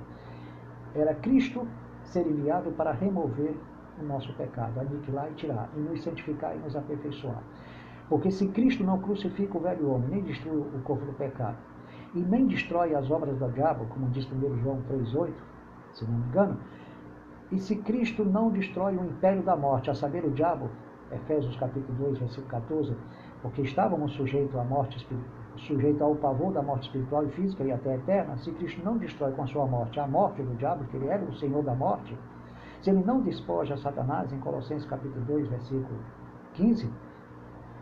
era 0.95 1.15
Cristo 1.15 1.67
ser 2.03 2.27
enviado 2.27 2.71
para 2.73 2.93
remover 2.93 3.55
o 3.99 4.05
nosso 4.05 4.31
pecado, 4.35 4.79
aniquilar 4.79 5.31
e 5.31 5.35
tirar, 5.35 5.71
e 5.75 5.81
nos 5.81 6.03
santificar 6.03 6.55
e 6.55 6.59
nos 6.59 6.77
aperfeiçoar. 6.77 7.43
Porque 8.11 8.31
se 8.31 8.49
Cristo 8.49 8.85
não 8.85 8.99
crucifica 8.99 9.57
o 9.57 9.63
velho 9.63 9.89
homem, 9.89 10.11
nem 10.11 10.23
destrui 10.25 10.59
o 10.59 10.83
corpo 10.83 11.07
do 11.07 11.15
pecado, 11.15 11.57
e 12.15 12.21
nem 12.21 12.47
destrói 12.47 12.95
as 12.95 13.11
obras 13.11 13.39
do 13.39 13.51
diabo, 13.51 13.87
como 13.87 14.11
diz 14.11 14.31
1 14.31 14.59
João 14.59 14.83
3,8, 14.91 15.33
se 15.95 16.05
não 16.05 16.19
me 16.19 16.27
engano. 16.27 16.59
E 17.51 17.59
se 17.59 17.77
Cristo 17.77 18.27
não 18.27 18.51
destrói 18.51 18.95
o 18.95 19.07
império 19.07 19.43
da 19.43 19.57
morte, 19.57 19.89
a 19.89 19.95
saber, 19.95 20.23
o 20.27 20.31
diabo, 20.31 20.69
Efésios 21.11 21.57
capítulo 21.57 21.97
2, 21.97 22.19
versículo 22.19 22.49
14, 22.49 22.95
porque 23.43 23.63
estávamos 23.63 24.13
sujeitos 24.13 24.57
à 24.57 24.65
morte 24.65 25.07
sujeito 25.57 26.03
ao 26.03 26.15
pavor 26.15 26.53
da 26.53 26.63
morte 26.63 26.85
espiritual 26.85 27.25
e 27.25 27.31
física 27.31 27.65
e 27.65 27.73
até 27.73 27.97
eterna, 27.97 28.37
se 28.39 28.53
Cristo 28.53 28.81
não 28.85 28.97
destrói 28.97 29.33
com 29.33 29.43
a 29.43 29.47
sua 29.47 29.67
morte 29.67 29.99
a 29.99 30.07
morte 30.07 30.43
do 30.43 30.55
diabo, 30.57 30.85
que 30.85 30.97
ele 30.97 31.09
era 31.09 31.25
o 31.25 31.35
Senhor 31.35 31.63
da 31.63 31.75
morte, 31.75 32.17
se 32.81 32.91
ele 32.91 33.03
não 33.05 33.21
despoja 33.21 33.77
Satanás, 33.77 34.33
em 34.33 34.39
Colossenses 34.39 34.89
capítulo 34.89 35.25
2, 35.25 35.49
versículo 35.49 35.99
15, 36.55 36.91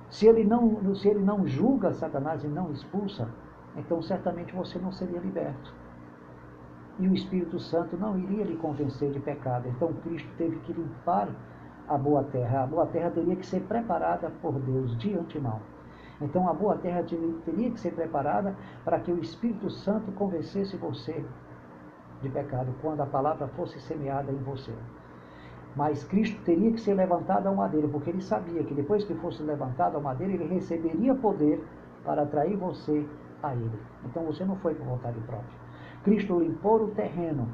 se 0.09 0.27
ele 0.27 0.45
não, 0.45 0.95
se 0.95 1.09
ele 1.09 1.21
não 1.21 1.47
julga 1.47 1.93
Satanás 1.93 2.43
e 2.45 2.49
não 2.49 2.71
expulsa, 2.73 3.29
então 3.77 4.01
certamente 4.01 4.55
você 4.55 4.79
não 4.79 4.91
seria 4.91 5.19
liberto. 5.19 5.75
E 6.99 7.07
o 7.07 7.15
Espírito 7.15 7.59
Santo 7.59 7.97
não 7.99 8.19
iria 8.19 8.45
lhe 8.45 8.57
convencer 8.57 9.11
de 9.11 9.21
pecado. 9.21 9.69
Então 9.69 9.93
Cristo 10.03 10.31
teve 10.39 10.57
que 10.61 10.73
limpar 10.73 11.29
a 11.89 11.97
boa 11.97 12.25
terra. 12.25 12.65
A 12.65 12.67
boa 12.67 12.87
terra 12.87 13.11
teria 13.11 13.37
que 13.37 13.47
ser 13.47 13.61
preparada 13.63 14.31
por 14.43 14.53
Deus 14.61 14.97
de 14.99 15.15
antemão. 15.15 15.61
Então 16.21 16.49
a 16.49 16.55
boa 16.55 16.77
terra 16.77 17.03
teria 17.03 17.71
que 17.71 17.81
ser 17.81 17.95
preparada 17.95 18.55
para 18.85 19.01
que 19.01 19.13
o 19.13 19.21
Espírito 19.21 19.69
Santo 19.69 20.11
convencesse 20.13 20.77
você 20.77 21.25
de 22.23 22.29
pecado 22.31 22.75
quando 22.81 23.03
a 23.03 23.07
palavra 23.07 23.47
fosse 23.49 23.81
semeada 23.81 24.33
em 24.33 24.39
você. 24.39 24.73
Mas 25.75 26.03
Cristo 26.05 26.43
teria 26.43 26.73
que 26.73 26.81
ser 26.81 26.95
levantado 26.95 27.49
ao 27.49 27.55
madeiro, 27.55 27.89
porque 27.91 28.09
ele 28.09 28.23
sabia 28.23 28.65
que 28.65 28.73
depois 28.73 29.05
que 29.05 29.15
fosse 29.17 29.43
levantado 29.43 29.97
ao 29.97 30.03
madeiro, 30.03 30.33
ele 30.33 30.47
receberia 30.47 31.15
poder 31.15 31.63
para 32.03 32.23
atrair 32.23 32.57
você 32.57 33.07
a 33.43 33.55
ele. 33.55 33.79
Então 34.07 34.25
você 34.25 34.43
não 34.43 34.57
foi 34.57 34.75
por 34.75 34.87
vontade 34.87 35.21
própria. 35.21 35.67
Cristo 36.03 36.39
limpou 36.41 36.83
o 36.83 36.91
terreno, 36.93 37.47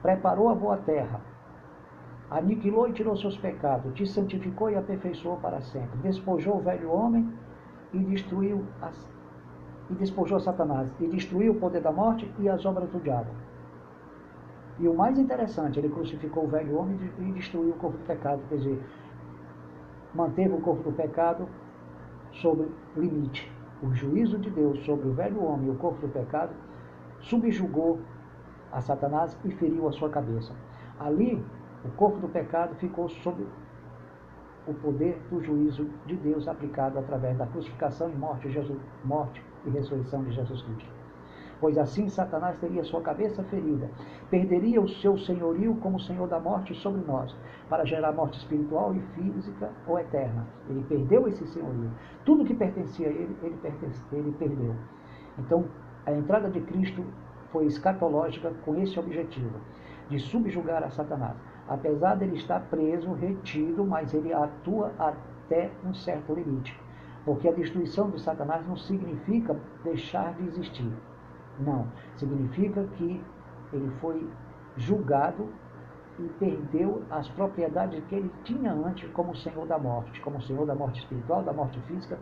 preparou 0.00 0.48
a 0.48 0.54
boa 0.54 0.78
terra, 0.78 1.20
aniquilou 2.30 2.88
e 2.88 2.92
tirou 2.92 3.16
seus 3.16 3.36
pecados, 3.36 3.92
te 3.94 4.06
santificou 4.06 4.70
e 4.70 4.76
aperfeiçoou 4.76 5.36
para 5.36 5.60
sempre, 5.60 5.98
despojou 5.98 6.56
o 6.56 6.60
velho 6.60 6.90
homem 6.90 7.32
e 7.92 7.98
destruiu 7.98 8.64
as, 8.80 9.10
e 9.90 9.94
despojou 9.94 10.40
Satanás 10.40 10.92
e 11.00 11.06
destruiu 11.06 11.52
o 11.52 11.60
poder 11.60 11.80
da 11.80 11.92
morte 11.92 12.30
e 12.38 12.48
as 12.48 12.64
obras 12.64 12.88
do 12.90 13.00
diabo. 13.00 13.30
E 14.78 14.88
o 14.88 14.94
mais 14.94 15.18
interessante, 15.18 15.78
ele 15.78 15.88
crucificou 15.88 16.44
o 16.44 16.48
velho 16.48 16.76
homem 16.76 16.98
e 17.18 17.32
destruiu 17.32 17.70
o 17.70 17.76
corpo 17.76 17.96
do 17.96 18.04
pecado, 18.04 18.42
quer 18.48 18.56
dizer, 18.56 18.82
manteve 20.12 20.54
o 20.54 20.60
corpo 20.60 20.82
do 20.82 20.92
pecado 20.92 21.48
sob 22.32 22.66
limite. 22.96 23.52
O 23.82 23.92
juízo 23.94 24.38
de 24.38 24.50
Deus 24.50 24.84
sobre 24.84 25.08
o 25.08 25.12
velho 25.12 25.42
homem 25.44 25.68
e 25.68 25.70
o 25.70 25.76
corpo 25.76 26.00
do 26.00 26.08
pecado 26.08 26.52
subjugou 27.20 28.00
a 28.72 28.80
Satanás 28.80 29.38
e 29.44 29.50
feriu 29.52 29.86
a 29.86 29.92
sua 29.92 30.10
cabeça. 30.10 30.52
Ali, 30.98 31.44
o 31.84 31.90
corpo 31.92 32.18
do 32.18 32.28
pecado 32.28 32.74
ficou 32.76 33.08
sob 33.08 33.46
o 34.66 34.74
poder 34.74 35.20
do 35.30 35.42
juízo 35.42 35.88
de 36.06 36.16
Deus 36.16 36.48
aplicado 36.48 36.98
através 36.98 37.36
da 37.36 37.46
crucificação 37.46 38.10
e 38.10 38.14
morte, 38.16 38.50
Jesus, 38.50 38.80
morte 39.04 39.44
e 39.66 39.70
ressurreição 39.70 40.24
de 40.24 40.32
Jesus 40.32 40.62
Cristo 40.62 41.04
pois 41.64 41.78
assim 41.78 42.10
Satanás 42.10 42.58
teria 42.58 42.84
sua 42.84 43.00
cabeça 43.00 43.42
ferida, 43.44 43.90
perderia 44.30 44.82
o 44.82 44.86
seu 44.86 45.16
senhorio 45.16 45.74
como 45.76 45.98
senhor 45.98 46.28
da 46.28 46.38
morte 46.38 46.74
sobre 46.74 47.00
nós, 47.06 47.34
para 47.70 47.86
gerar 47.86 48.12
morte 48.12 48.38
espiritual 48.38 48.94
e 48.94 49.00
física 49.14 49.70
ou 49.86 49.98
eterna. 49.98 50.46
Ele 50.68 50.84
perdeu 50.84 51.26
esse 51.26 51.46
senhorio. 51.46 51.90
Tudo 52.22 52.44
que 52.44 52.52
pertencia 52.52 53.08
a 53.08 53.10
ele, 53.10 53.34
ele, 53.42 53.56
pertence, 53.62 54.02
ele 54.12 54.32
perdeu. 54.32 54.74
Então, 55.38 55.64
a 56.04 56.12
entrada 56.12 56.50
de 56.50 56.60
Cristo 56.60 57.02
foi 57.50 57.64
escatológica 57.64 58.52
com 58.62 58.76
esse 58.76 58.98
objetivo, 58.98 59.58
de 60.10 60.18
subjugar 60.18 60.82
a 60.82 60.90
Satanás. 60.90 61.36
Apesar 61.68 62.16
dele 62.16 62.36
estar 62.36 62.60
preso, 62.60 63.12
retido, 63.12 63.84
mas 63.84 64.12
ele 64.12 64.32
atua 64.32 64.92
até 64.98 65.70
um 65.84 65.94
certo 65.94 66.34
limite. 66.34 66.78
Porque 67.24 67.48
a 67.48 67.52
destruição 67.52 68.10
de 68.10 68.20
Satanás 68.20 68.66
não 68.66 68.76
significa 68.76 69.56
deixar 69.82 70.34
de 70.34 70.46
existir. 70.48 70.92
Não. 71.58 71.86
Significa 72.16 72.84
que 72.96 73.20
ele 73.72 73.90
foi 74.00 74.28
julgado 74.76 75.48
e 76.18 76.28
perdeu 76.38 77.02
as 77.10 77.28
propriedades 77.30 78.02
que 78.04 78.14
ele 78.14 78.30
tinha 78.44 78.72
antes 78.72 79.10
como 79.10 79.34
Senhor 79.34 79.66
da 79.66 79.78
morte, 79.78 80.20
como 80.20 80.40
Senhor 80.42 80.66
da 80.66 80.74
morte 80.74 81.00
espiritual, 81.00 81.42
da 81.42 81.52
morte 81.52 81.80
física 81.82 82.18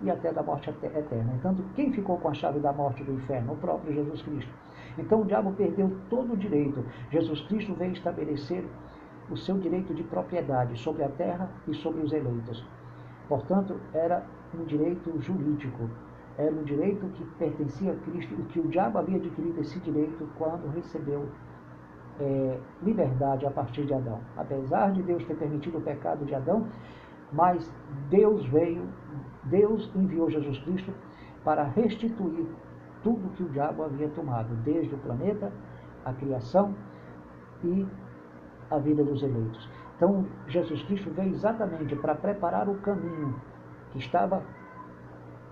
e 0.00 0.10
até 0.10 0.32
da 0.32 0.42
morte 0.42 0.70
eterna. 0.70 1.32
Então, 1.34 1.54
quem 1.74 1.92
ficou 1.92 2.18
com 2.18 2.28
a 2.28 2.34
chave 2.34 2.60
da 2.60 2.72
morte 2.72 3.02
do 3.02 3.12
inferno? 3.12 3.52
O 3.52 3.56
próprio 3.56 3.92
Jesus 3.92 4.22
Cristo. 4.22 4.65
Então, 4.98 5.22
o 5.22 5.24
diabo 5.24 5.52
perdeu 5.52 5.90
todo 6.08 6.32
o 6.32 6.36
direito. 6.36 6.84
Jesus 7.10 7.40
Cristo 7.42 7.74
veio 7.74 7.92
estabelecer 7.92 8.64
o 9.30 9.36
seu 9.36 9.58
direito 9.58 9.92
de 9.94 10.02
propriedade 10.04 10.78
sobre 10.78 11.04
a 11.04 11.08
terra 11.08 11.50
e 11.66 11.74
sobre 11.74 12.00
os 12.00 12.12
eleitos. 12.12 12.64
Portanto, 13.28 13.78
era 13.92 14.24
um 14.54 14.64
direito 14.64 15.20
jurídico, 15.20 15.90
era 16.38 16.54
um 16.54 16.62
direito 16.62 17.06
que 17.08 17.24
pertencia 17.38 17.92
a 17.92 17.96
Cristo 17.96 18.34
e 18.38 18.42
que 18.44 18.60
o 18.60 18.68
diabo 18.68 18.98
havia 18.98 19.16
adquirido 19.16 19.60
esse 19.60 19.80
direito 19.80 20.28
quando 20.38 20.68
recebeu 20.68 21.28
é, 22.20 22.60
liberdade 22.82 23.46
a 23.46 23.50
partir 23.50 23.84
de 23.84 23.94
Adão. 23.94 24.20
Apesar 24.36 24.92
de 24.92 25.02
Deus 25.02 25.24
ter 25.24 25.36
permitido 25.36 25.78
o 25.78 25.80
pecado 25.80 26.24
de 26.24 26.34
Adão, 26.34 26.66
mas 27.32 27.72
Deus 28.08 28.46
veio, 28.46 28.88
Deus 29.44 29.90
enviou 29.94 30.30
Jesus 30.30 30.58
Cristo 30.60 30.92
para 31.44 31.64
restituir 31.64 32.46
tudo 33.02 33.30
que 33.36 33.42
o 33.42 33.48
diabo 33.48 33.84
havia 33.84 34.08
tomado, 34.08 34.54
desde 34.64 34.94
o 34.94 34.98
planeta, 34.98 35.52
a 36.04 36.12
criação 36.12 36.74
e 37.64 37.86
a 38.70 38.78
vida 38.78 39.04
dos 39.04 39.22
eleitos. 39.22 39.68
Então, 39.96 40.26
Jesus 40.48 40.82
Cristo 40.82 41.10
veio 41.10 41.30
exatamente 41.30 41.94
para 41.96 42.14
preparar 42.14 42.68
o 42.68 42.76
caminho 42.76 43.34
que 43.92 43.98
estava 43.98 44.42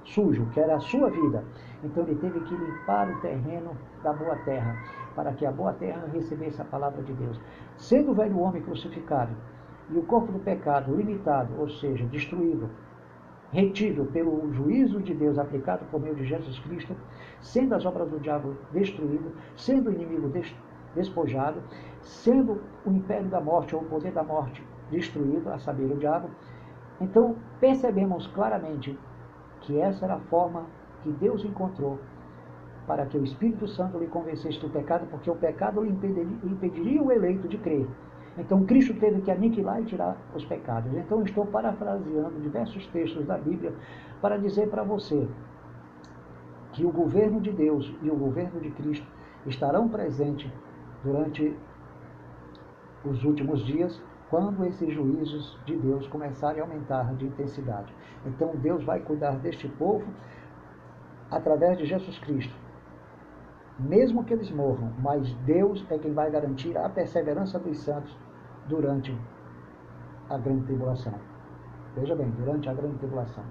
sujo, 0.05 0.47
que 0.47 0.61
era 0.61 0.77
a 0.77 0.81
sua 0.81 1.11
vida. 1.11 1.45
Então 1.83 2.03
ele 2.05 2.15
teve 2.17 2.41
que 2.41 2.55
limpar 2.55 3.09
o 3.11 3.21
terreno 3.21 3.77
da 4.03 4.13
boa 4.13 4.37
terra, 4.45 4.77
para 5.15 5.33
que 5.33 5.47
a 5.47 5.53
boa 5.53 5.73
terra 5.73 6.07
recebesse 6.13 6.61
a 6.61 6.65
palavra 6.65 7.03
de 7.03 7.13
Deus. 7.13 7.41
Sendo 7.77 8.13
o 8.13 8.15
velho 8.15 8.39
homem 8.39 8.63
crucificado 8.63 9.35
e 9.91 9.99
o 9.99 10.03
corpo 10.03 10.33
do 10.33 10.39
pecado 10.39 10.95
limitado, 10.95 11.55
ou 11.59 11.69
seja, 11.69 12.05
destruído, 12.07 12.71
retido 13.55 14.05
pelo 14.07 14.53
juízo 14.53 15.01
de 15.01 15.15
Deus 15.15 15.39
aplicado 15.39 15.85
por 15.87 16.01
meio 16.01 16.17
de 16.17 16.25
Jesus 16.25 16.59
Cristo, 16.59 16.95
sendo 17.41 17.77
as 17.77 17.87
obras 17.87 18.11
do 18.11 18.19
diabo 18.19 18.57
destruídas, 18.73 19.33
sendo 19.57 19.91
o 19.91 19.93
inimigo 19.93 20.29
despojado, 20.93 21.63
sendo 22.03 22.61
o 22.85 22.91
império 22.91 23.29
da 23.29 23.41
morte 23.41 23.77
ou 23.77 23.83
o 23.83 23.85
poder 23.85 24.13
da 24.13 24.25
morte 24.25 24.61
destruído, 24.91 25.51
a 25.51 25.59
saber, 25.59 25.85
o 25.85 25.97
diabo. 25.97 26.29
Então, 27.01 27.37
percebemos 27.61 28.27
claramente 28.27 28.99
que 29.61 29.81
essa 29.81 30.05
era 30.05 30.15
a 30.17 30.21
forma 30.21 30.67
que 31.05 31.13
Deus 31.13 31.45
encontrou 31.45 32.01
para 32.89 33.07
que 33.07 33.17
o 33.17 33.23
Espírito 33.23 33.69
Santo 33.69 33.99
lhe 33.99 34.09
convencesse 34.09 34.59
do 34.61 34.69
pecado, 34.69 35.07
porque 35.07 35.31
o 35.31 35.37
pecado 35.37 35.81
lhe 35.81 35.91
impediria, 35.91 36.39
impediria 36.43 37.03
o 37.03 37.13
eleito 37.13 37.47
de 37.47 37.57
crer. 37.59 37.87
Então 38.37 38.65
Cristo 38.65 38.95
teve 38.95 39.21
que 39.21 39.31
aniquilar 39.31 39.81
e 39.81 39.85
tirar 39.85 40.17
os 40.35 40.45
pecados. 40.45 40.93
Então 40.95 41.23
estou 41.23 41.47
parafraseando 41.47 42.41
diversos 42.41 42.87
textos 42.89 43.25
da 43.27 43.39
Bíblia 43.39 43.73
para 44.21 44.37
dizer 44.37 44.69
para 44.69 44.83
você 44.83 45.29
que 46.73 46.85
o 46.85 46.91
governo 46.91 47.41
de 47.41 47.53
Deus 47.53 47.95
e 48.03 48.11
o 48.11 48.17
governo 48.17 48.61
de 48.61 48.71
Cristo 48.71 49.07
estarão 49.47 49.89
presentes 49.89 50.51
durante 51.05 51.57
os 53.05 53.23
últimos 53.23 53.65
dias 53.65 54.03
quando 54.29 54.65
esses 54.65 54.93
juízos 54.93 55.57
de 55.65 55.77
Deus 55.77 56.09
começarem 56.09 56.61
a 56.61 56.65
aumentar 56.65 57.15
de 57.15 57.27
intensidade. 57.27 57.95
Então 58.27 58.57
Deus 58.57 58.83
vai 58.83 58.99
cuidar 58.99 59.37
deste 59.37 59.69
povo 59.69 60.05
através 61.31 61.79
de 61.79 61.85
Jesus 61.85 62.19
Cristo. 62.19 62.55
Mesmo 63.79 64.25
que 64.25 64.33
eles 64.33 64.51
morram, 64.51 64.93
mas 64.99 65.33
Deus 65.45 65.85
é 65.91 65.99
quem 65.99 66.13
vai 66.13 66.31
garantir 66.31 66.77
a 66.77 66.89
perseverança 66.89 67.59
dos 67.59 67.79
santos 67.79 68.17
durante 68.69 69.17
a 70.31 70.39
grande 70.39 70.65
tribulação. 70.65 71.15
Veja 71.97 72.17
bem, 72.17 72.31
durante 72.31 72.69
a 72.69 72.75
grande 72.75 72.97
tribulação. 72.99 73.45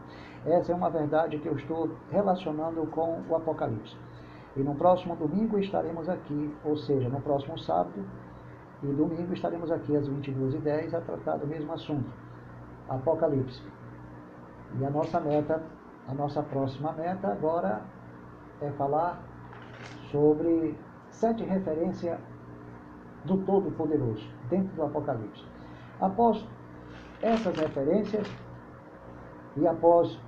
Essa 0.46 0.74
é 0.74 0.76
uma 0.76 0.90
verdade 0.90 1.38
que 1.40 1.48
eu 1.48 1.56
estou 1.56 1.90
relacionando 2.12 2.86
com 2.88 3.22
o 3.30 3.36
Apocalipse. 3.36 3.96
E 4.56 4.60
no 4.60 4.76
próximo 4.76 5.16
domingo 5.16 5.58
estaremos 5.58 6.10
aqui, 6.10 6.54
ou 6.64 6.76
seja, 6.76 7.08
no 7.10 7.22
próximo 7.22 7.58
sábado, 7.58 8.06
e 8.84 8.88
domingo 8.88 9.34
estaremos 9.34 9.72
aqui 9.72 9.96
às 9.96 10.10
22h10 10.10 10.94
a 10.94 11.02
tratar 11.02 11.38
do 11.38 11.48
mesmo 11.48 11.72
assunto, 11.72 12.12
Apocalipse. 12.90 13.64
E 14.78 14.86
a 14.86 14.90
nossa 14.90 15.20
meta, 15.22 15.64
a 16.08 16.14
nossa 16.14 16.44
próxima 16.44 16.92
meta 16.92 17.30
agora 17.30 17.82
é 18.62 18.70
falar 18.72 19.24
sobre 20.12 20.78
sete 21.10 21.44
referências 21.46 22.20
do 23.26 23.38
Todo-Poderoso 23.46 24.28
dentro 24.50 24.76
do 24.76 24.84
Apocalipse. 24.84 25.46
Após 26.00 26.46
essas 27.22 27.56
referências 27.58 28.28
e 29.56 29.68
após 29.68 30.20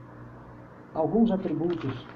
alguns 0.94 1.32
atributos, 1.32 2.08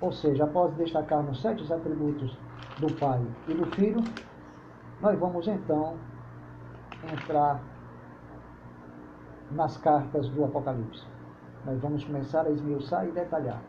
ou 0.00 0.12
seja, 0.12 0.44
após 0.44 0.74
destacarmos 0.74 1.40
sete 1.40 1.72
atributos 1.72 2.36
do 2.78 2.92
Pai 2.94 3.20
e 3.48 3.54
do 3.54 3.66
Filho, 3.74 4.02
nós 5.00 5.18
vamos 5.18 5.48
então 5.48 5.96
entrar 7.12 7.60
nas 9.50 9.76
cartas 9.78 10.28
do 10.28 10.44
Apocalipse. 10.44 11.04
Nós 11.64 11.80
vamos 11.80 12.04
começar 12.04 12.46
a 12.46 12.50
esmiuçar 12.50 13.06
e 13.08 13.12
detalhar. 13.12 13.60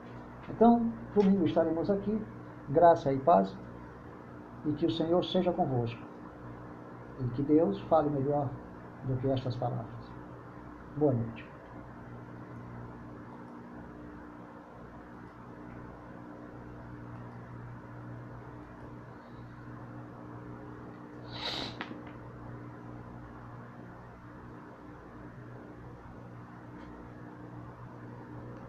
Então, 0.49 0.91
domingo 1.15 1.45
estaremos 1.45 1.89
aqui, 1.89 2.21
graça 2.69 3.11
e 3.11 3.17
paz, 3.19 3.55
e 4.67 4.73
que 4.73 4.85
o 4.85 4.91
Senhor 4.91 5.23
seja 5.23 5.51
convosco. 5.53 6.01
E 7.19 7.23
que 7.29 7.41
Deus 7.41 7.79
fale 7.83 8.09
melhor 8.09 8.49
do 9.05 9.15
que 9.17 9.27
estas 9.29 9.55
palavras. 9.55 9.87
Boa 10.97 11.13
noite. 11.13 11.47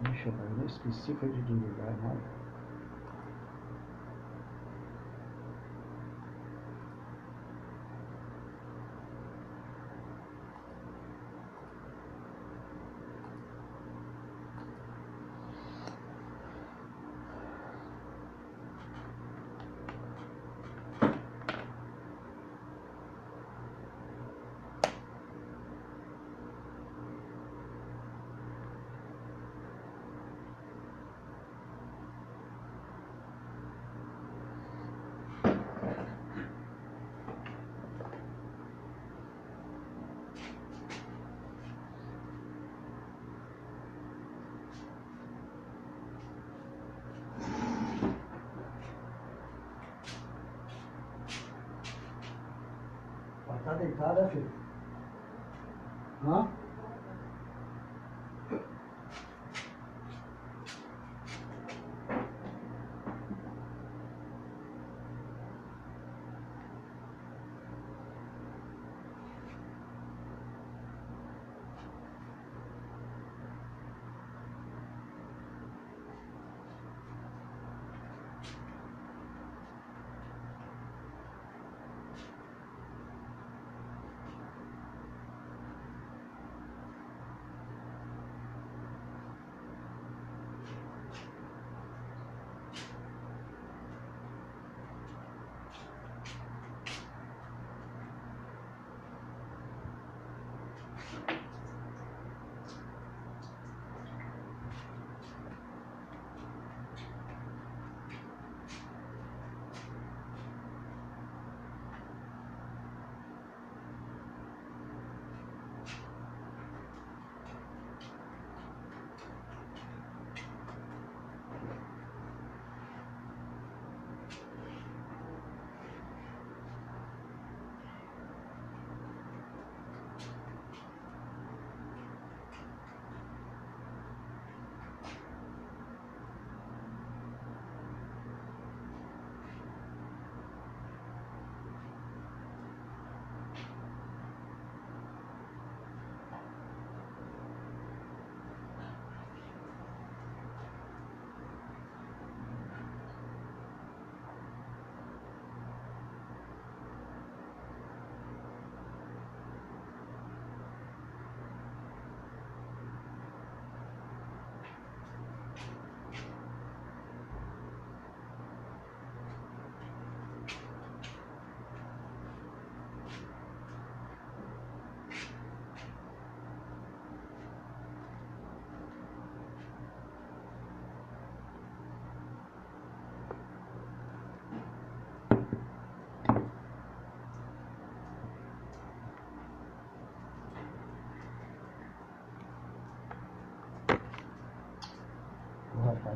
Deixa 0.01 0.29
eu 0.29 0.33
ver, 0.33 0.61
eu 0.61 0.65
esqueci 0.65 1.13
foi 1.15 1.29
de 1.29 1.41
desligar, 1.41 1.93
não. 2.01 2.38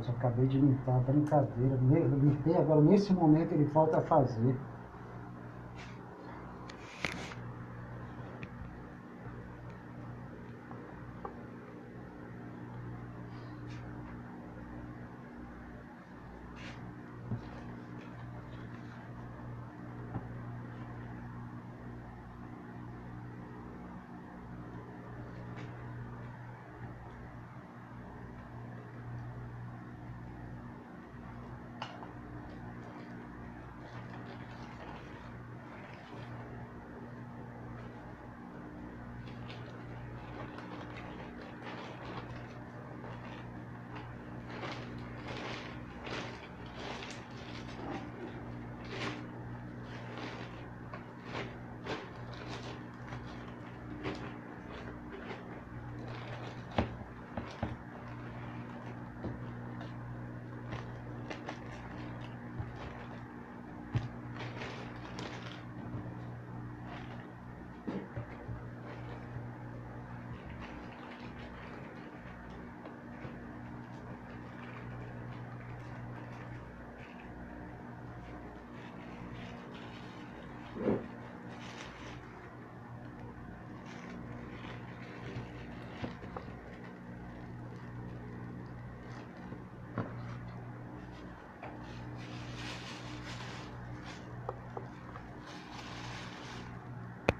Eu 0.07 0.15
acabei 0.15 0.47
de 0.47 0.59
limpar, 0.59 0.99
brincadeira. 1.01 1.77
Limpei 2.21 2.55
agora, 2.55 2.81
nesse 2.81 3.13
momento 3.13 3.53
ele 3.53 3.65
volta 3.65 3.97
a 3.97 4.01
fazer. 4.01 4.55